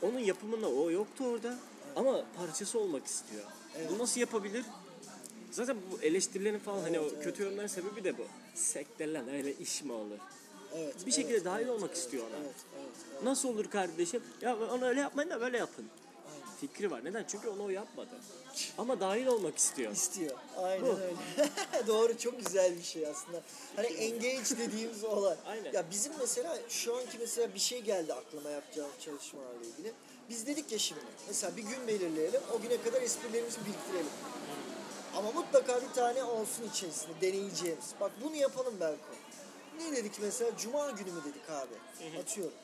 onun 0.03 0.18
yapımında 0.18 0.68
o 0.68 0.90
yoktu 0.90 1.24
orada 1.24 1.59
ama 1.96 2.24
parçası 2.36 2.78
olmak 2.78 3.07
istiyor. 3.07 3.44
Evet. 3.79 3.91
Bu 3.91 3.99
nasıl 3.99 4.20
yapabilir? 4.20 4.64
Zaten 5.51 5.76
bu 5.93 6.03
eleştirilerin 6.03 6.59
falan 6.59 6.81
hani 6.81 6.97
Evet, 6.97 7.12
o 7.12 7.14
evet. 7.14 7.24
kötü 7.24 7.43
yorumların 7.43 7.66
sebebi 7.66 8.05
de 8.05 8.18
bu. 8.18 8.22
Sekteler 8.55 9.35
öyle 9.35 9.55
iş 9.55 9.83
mi 9.83 9.93
olur? 9.93 10.18
Evet. 10.74 11.07
Bir 11.07 11.12
şekilde 11.12 11.35
evet, 11.35 11.45
dahil 11.45 11.62
evet, 11.62 11.70
olmak 11.70 11.91
evet, 11.91 11.97
istiyor 11.99 12.24
ona. 12.31 12.37
Evet, 12.37 12.55
evet, 12.79 12.87
evet. 13.12 13.22
Nasıl 13.22 13.49
olur 13.49 13.70
kardeşim? 13.70 14.22
Ya 14.41 14.57
onu 14.57 14.85
öyle 14.85 15.01
yapmayın 15.01 15.31
da 15.31 15.41
böyle 15.41 15.59
yapın. 15.59 15.85
Aynen. 16.33 16.57
Fikri 16.61 16.91
var. 16.91 17.05
Neden? 17.05 17.24
Çünkü 17.29 17.49
onu 17.49 17.64
o 17.64 17.68
yapmadı. 17.68 18.11
Ama 18.79 19.01
dahil 19.01 19.26
olmak 19.26 19.59
istiyor. 19.59 19.93
İstiyor. 19.93 20.37
Aynen 20.57 20.87
Bu. 20.87 20.89
öyle. 20.89 21.14
Doğru 21.87 22.18
çok 22.18 22.47
güzel 22.47 22.76
bir 22.76 22.83
şey 22.83 23.07
aslında. 23.07 23.43
Hani 23.76 23.87
engage 23.87 24.59
dediğimiz 24.59 25.05
olay. 25.05 25.37
Aynen. 25.47 25.72
Ya 25.72 25.85
bizim 25.91 26.12
mesela 26.20 26.59
şu 26.68 26.97
anki 26.97 27.18
mesela 27.18 27.55
bir 27.55 27.59
şey 27.59 27.83
geldi 27.83 28.14
aklıma 28.14 28.51
yapacağım 28.51 28.91
çalışmalarla 29.01 29.64
ilgili. 29.64 29.93
Biz 30.29 30.47
dedik 30.47 30.72
ya 30.72 30.79
şimdi 30.79 31.01
mesela 31.26 31.57
bir 31.57 31.62
gün 31.62 31.89
belirleyelim. 31.89 32.41
O 32.57 32.62
güne 32.62 32.83
kadar 32.83 33.03
esprilerimizi 33.03 33.59
biriktirelim. 33.66 34.12
Ama 35.16 35.33
mutlaka 35.33 35.83
bir 35.83 35.95
tane 35.95 36.24
olsun 36.24 36.64
içerisinde 36.72 37.20
deneyeceğimiz. 37.20 37.95
Bak 38.01 38.12
bunu 38.24 38.37
yapalım 38.37 38.81
Berko. 38.81 39.05
Ne 39.79 39.97
dedik 39.97 40.12
mesela? 40.22 40.51
Cuma 40.59 40.91
günü 40.91 41.12
mü 41.12 41.20
dedik 41.24 41.51
abi? 41.51 41.74
Atıyorum. 42.20 42.55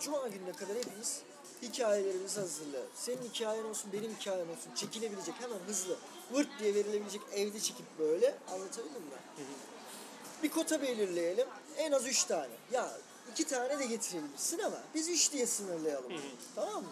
Cuma 0.00 0.28
gününe 0.28 0.52
kadar 0.52 0.76
hepimiz 0.76 1.20
hikayelerimizi 1.62 2.40
hazırlayalım. 2.40 2.90
Senin 2.94 3.22
hikayen 3.22 3.64
olsun, 3.64 3.92
benim 3.92 4.16
hikayem 4.20 4.50
olsun. 4.50 4.74
Çekilebilecek 4.74 5.34
hemen 5.40 5.58
hızlı. 5.66 5.96
Vırt 6.32 6.48
diye 6.60 6.74
verilebilecek 6.74 7.20
evde 7.34 7.60
çekip 7.60 7.86
böyle. 7.98 8.34
Anlatabildim 8.52 9.02
mi? 9.02 9.44
Bir 10.42 10.50
kota 10.50 10.82
belirleyelim. 10.82 11.48
En 11.76 11.92
az 11.92 12.06
üç 12.06 12.24
tane. 12.24 12.54
Ya 12.72 12.90
iki 13.34 13.44
tane 13.44 13.78
de 13.78 13.86
getirelim. 13.86 14.30
Sinema. 14.36 14.82
Biz 14.94 15.08
üç 15.08 15.32
diye 15.32 15.46
sınırlayalım. 15.46 16.12
tamam 16.54 16.82
mı? 16.82 16.90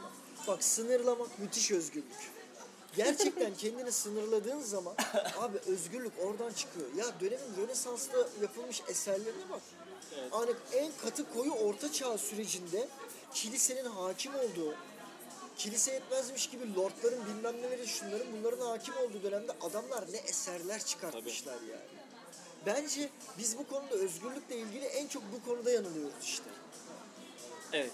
Bak 0.49 0.65
sınırlamak 0.65 1.39
müthiş 1.39 1.71
özgürlük. 1.71 2.33
Gerçekten 2.97 3.55
kendini 3.55 3.93
sınırladığın 3.93 4.61
zaman 4.61 4.95
abi 5.39 5.59
özgürlük 5.67 6.13
oradan 6.25 6.53
çıkıyor. 6.53 6.87
Ya 6.97 7.07
dönemin 7.21 7.57
Rönesans'ta 7.57 8.29
yapılmış 8.43 8.83
eserlerine 8.89 9.51
bak. 9.51 9.61
Evet. 10.19 10.33
Hani 10.33 10.51
en 10.73 10.93
katı 11.03 11.35
koyu 11.35 11.53
orta 11.53 11.93
çağ 11.93 12.19
sürecinde 12.19 12.89
kilisenin 13.35 13.85
hakim 13.85 14.35
olduğu, 14.35 14.75
kilise 15.57 15.93
yetmezmiş 15.93 16.47
gibi 16.51 16.75
lordların 16.75 17.27
bilmem 17.27 17.63
neleri 17.63 17.87
şunların 17.87 18.27
bunların 18.33 18.67
hakim 18.67 18.95
olduğu 18.97 19.23
dönemde 19.23 19.53
adamlar 19.61 20.13
ne 20.13 20.17
eserler 20.17 20.85
çıkartmışlar 20.85 21.55
yani. 21.71 22.02
Bence 22.67 23.09
biz 23.39 23.59
bu 23.59 23.69
konuda 23.69 23.95
özgürlükle 23.95 24.57
ilgili 24.57 24.85
en 24.85 25.09
çok 25.09 25.23
bu 25.33 25.49
konuda 25.49 25.71
yanılıyoruz 25.71 26.25
işte. 26.25 26.45
Evet. 27.73 27.93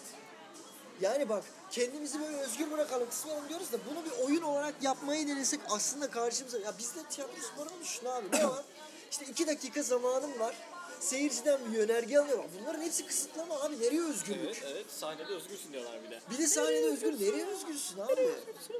Yani 1.00 1.28
bak 1.28 1.44
kendimizi 1.70 2.20
böyle 2.20 2.36
özgür 2.36 2.70
bırakalım, 2.70 3.10
kısmayalım 3.10 3.48
diyoruz 3.48 3.72
da 3.72 3.78
bunu 3.90 4.04
bir 4.04 4.24
oyun 4.26 4.42
olarak 4.42 4.74
yapmayı 4.82 5.28
denesek 5.28 5.60
aslında 5.70 6.10
karşımıza... 6.10 6.58
Ya 6.58 6.78
bizde 6.78 7.02
tiyatro 7.10 7.42
sporunu 7.42 7.80
düşün 7.82 8.06
abi. 8.06 8.26
Ne 8.32 8.48
var? 8.48 8.64
İşte 9.10 9.26
iki 9.26 9.46
dakika 9.46 9.82
zamanım 9.82 10.38
var. 10.38 10.54
Seyirciden 11.00 11.58
bir 11.72 11.78
yönerge 11.78 12.18
alıyor. 12.18 12.44
Bunların 12.60 12.82
hepsi 12.82 13.06
kısıtlama 13.06 13.60
abi. 13.60 13.80
Nereye 13.80 14.02
özgürlük? 14.02 14.40
Evet, 14.44 14.62
evet. 14.72 14.86
Sahnede 14.90 15.32
özgürsün 15.34 15.72
diyorlar 15.72 16.00
bir 16.06 16.10
de. 16.10 16.20
Bir 16.30 16.38
de 16.38 16.46
sahnede 16.46 16.86
özgür. 16.86 17.12
Nereye 17.12 17.46
özgürsün 17.46 17.98
abi? 18.00 18.28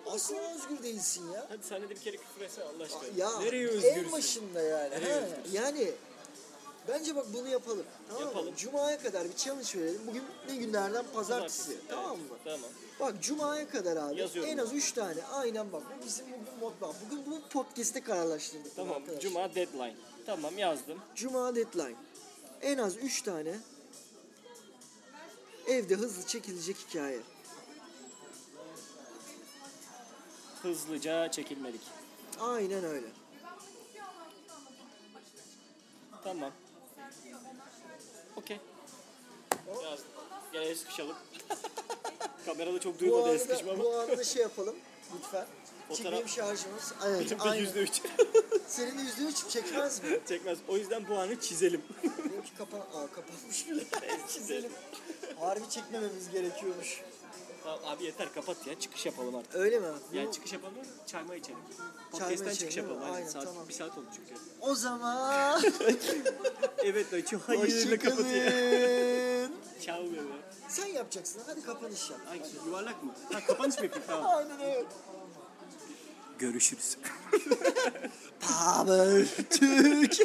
Asla 0.07 0.37
özgür 0.55 0.83
değilsin 0.83 1.33
ya. 1.33 1.47
Hadi 1.49 1.63
sahnede 1.67 1.91
bir 1.91 2.01
kere 2.01 2.17
küfür 2.17 2.41
etsene 2.41 2.65
Allah 2.65 2.83
aşkına. 2.85 3.03
Ya 3.17 3.39
Nereye 3.39 3.69
en 3.69 3.75
özgürsün? 3.75 4.13
başında 4.13 4.63
yani. 4.63 4.91
Nereye 4.91 5.15
Ha, 5.15 5.21
özgürsün? 5.21 5.53
yani 5.57 5.91
bence 6.89 7.17
bak 7.17 7.27
bunu 7.35 7.49
yapalım. 7.49 7.85
Tamam 8.09 8.23
mı? 8.23 8.29
Yapalım. 8.29 8.55
Cuma'ya 8.57 8.99
kadar 8.99 9.25
bir 9.25 9.37
challenge 9.37 9.69
verelim. 9.81 10.01
Bugün 10.07 10.23
ne 10.49 10.57
günlerden? 10.57 11.05
Pazartesi. 11.15 11.59
Pazartesi. 11.65 11.89
Tamam 11.89 12.17
Evet, 12.21 12.31
mı? 12.31 12.37
Tamam. 12.45 12.71
Bak 13.01 13.15
Cuma'ya 13.23 13.69
kadar 13.69 13.97
abi 13.97 14.21
Yazıyorum. 14.21 14.51
en 14.53 14.59
az 14.59 14.73
3 14.73 14.93
tane. 14.93 15.25
Aynen 15.33 15.73
bak. 15.73 15.83
Bu 16.01 16.07
bizim 16.07 16.27
bugün 16.27 16.59
mod 16.61 16.73
bak. 16.81 16.95
Bugün 17.07 17.31
bu 17.31 17.41
podcast'te 17.49 18.01
kararlaştırdık. 18.03 18.77
Tamam. 18.77 18.97
arkadaşlar. 18.97 19.21
Cuma 19.21 19.55
deadline. 19.55 19.95
Tamam 20.27 20.59
yazdım. 20.59 20.99
Cuma 21.15 21.55
deadline. 21.57 21.95
En 22.63 22.79
az 22.79 22.97
3 22.97 23.23
tane 23.23 23.59
evde 25.67 25.95
hızlı 25.95 26.27
çekilecek 26.27 26.77
hikaye. 26.77 27.21
Hızlıca 30.63 31.31
çekilmedik. 31.31 31.81
Aynen 32.41 32.85
öyle. 32.85 33.07
Tamam. 36.25 36.53
Okey. 38.37 38.61
Yazdım. 39.69 40.07
Gel 40.53 40.63
el 40.63 40.75
sıkışalım. 40.75 41.17
Kamerada 42.47 42.81
çok 42.81 43.01
Bu 43.01 43.05
el 43.05 43.13
anı, 43.31 43.39
sıkışma 43.39 43.73
ama. 43.73 43.85
bu 43.85 43.99
anı 43.99 44.19
da 44.19 44.25
şey 44.25 44.43
yapalım 44.43 44.77
lütfen. 45.17 45.47
Fotoğraf- 45.89 45.97
Çekmeyeyim 45.97 46.29
şarjımız. 46.29 46.93
Evet, 47.07 47.21
Benim 47.27 47.39
de 47.39 47.43
aynen. 47.43 47.63
yüzde 47.63 47.81
üç. 47.83 48.03
Senin 48.67 48.99
de 48.99 49.03
yüzde 49.03 49.23
üç 49.23 49.49
çekmez 49.49 50.03
mi? 50.05 50.21
Çekmez. 50.29 50.59
O 50.69 50.77
yüzden 50.77 51.09
bu 51.09 51.19
anı 51.19 51.41
çizelim. 51.41 51.83
Benimki 52.39 52.57
kapan... 52.59 52.81
Aa 52.81 53.07
kapanmış 53.15 53.69
bile. 53.69 53.85
Çizelim. 54.29 54.73
Harbi 55.41 55.71
çekmememiz 55.71 56.31
gerekiyormuş. 56.31 57.01
tamam 57.65 57.79
abi 57.87 58.05
yeter 58.05 58.35
kapat 58.35 58.67
ya. 58.67 58.81
Çıkış 58.81 59.07
yapalım 59.07 59.35
artık. 59.35 59.55
Öyle 59.55 59.79
mi? 59.79 59.87
Yani 60.13 60.33
çıkış 60.33 60.53
yapalım 60.53 60.75
çayma 61.07 61.35
içelim. 61.35 61.59
Podcast'ten 62.11 62.35
içelim, 62.37 62.55
çıkış 62.55 62.77
değil 62.77 62.87
mi? 62.87 62.93
yapalım. 62.93 63.03
Aynen. 63.13 63.15
Aynen, 63.17 63.29
Saat, 63.29 63.45
tamam. 63.45 63.69
Bir 63.69 63.75
saat 63.75 63.99
oldu 63.99 64.07
çünkü. 64.17 64.41
O 64.61 64.75
zaman... 64.75 65.63
evet 66.85 67.13
Dayıçı 67.13 67.37
hayırlı 67.37 67.99
kapatıyor. 67.99 68.45
Hoşçakalın. 68.45 69.53
Ciao 69.81 70.05
bebe. 70.05 70.21
Sen 70.69 70.87
yapacaksın. 70.87 71.43
Hadi 71.47 71.63
kapanış 71.63 72.11
yap. 72.11 72.21
Hangisi? 72.27 72.57
Yuvarlak 72.67 73.03
mı? 73.03 73.15
Ha 73.33 73.47
kapanış 73.47 73.79
mı 73.79 73.85
yapayım? 73.85 74.07
Tamam. 74.07 74.37
Aynen 74.37 74.59
evet. 74.59 74.87
Görüşürüz. 76.39 76.99
Power 78.41 79.27
Türk. 79.51 80.17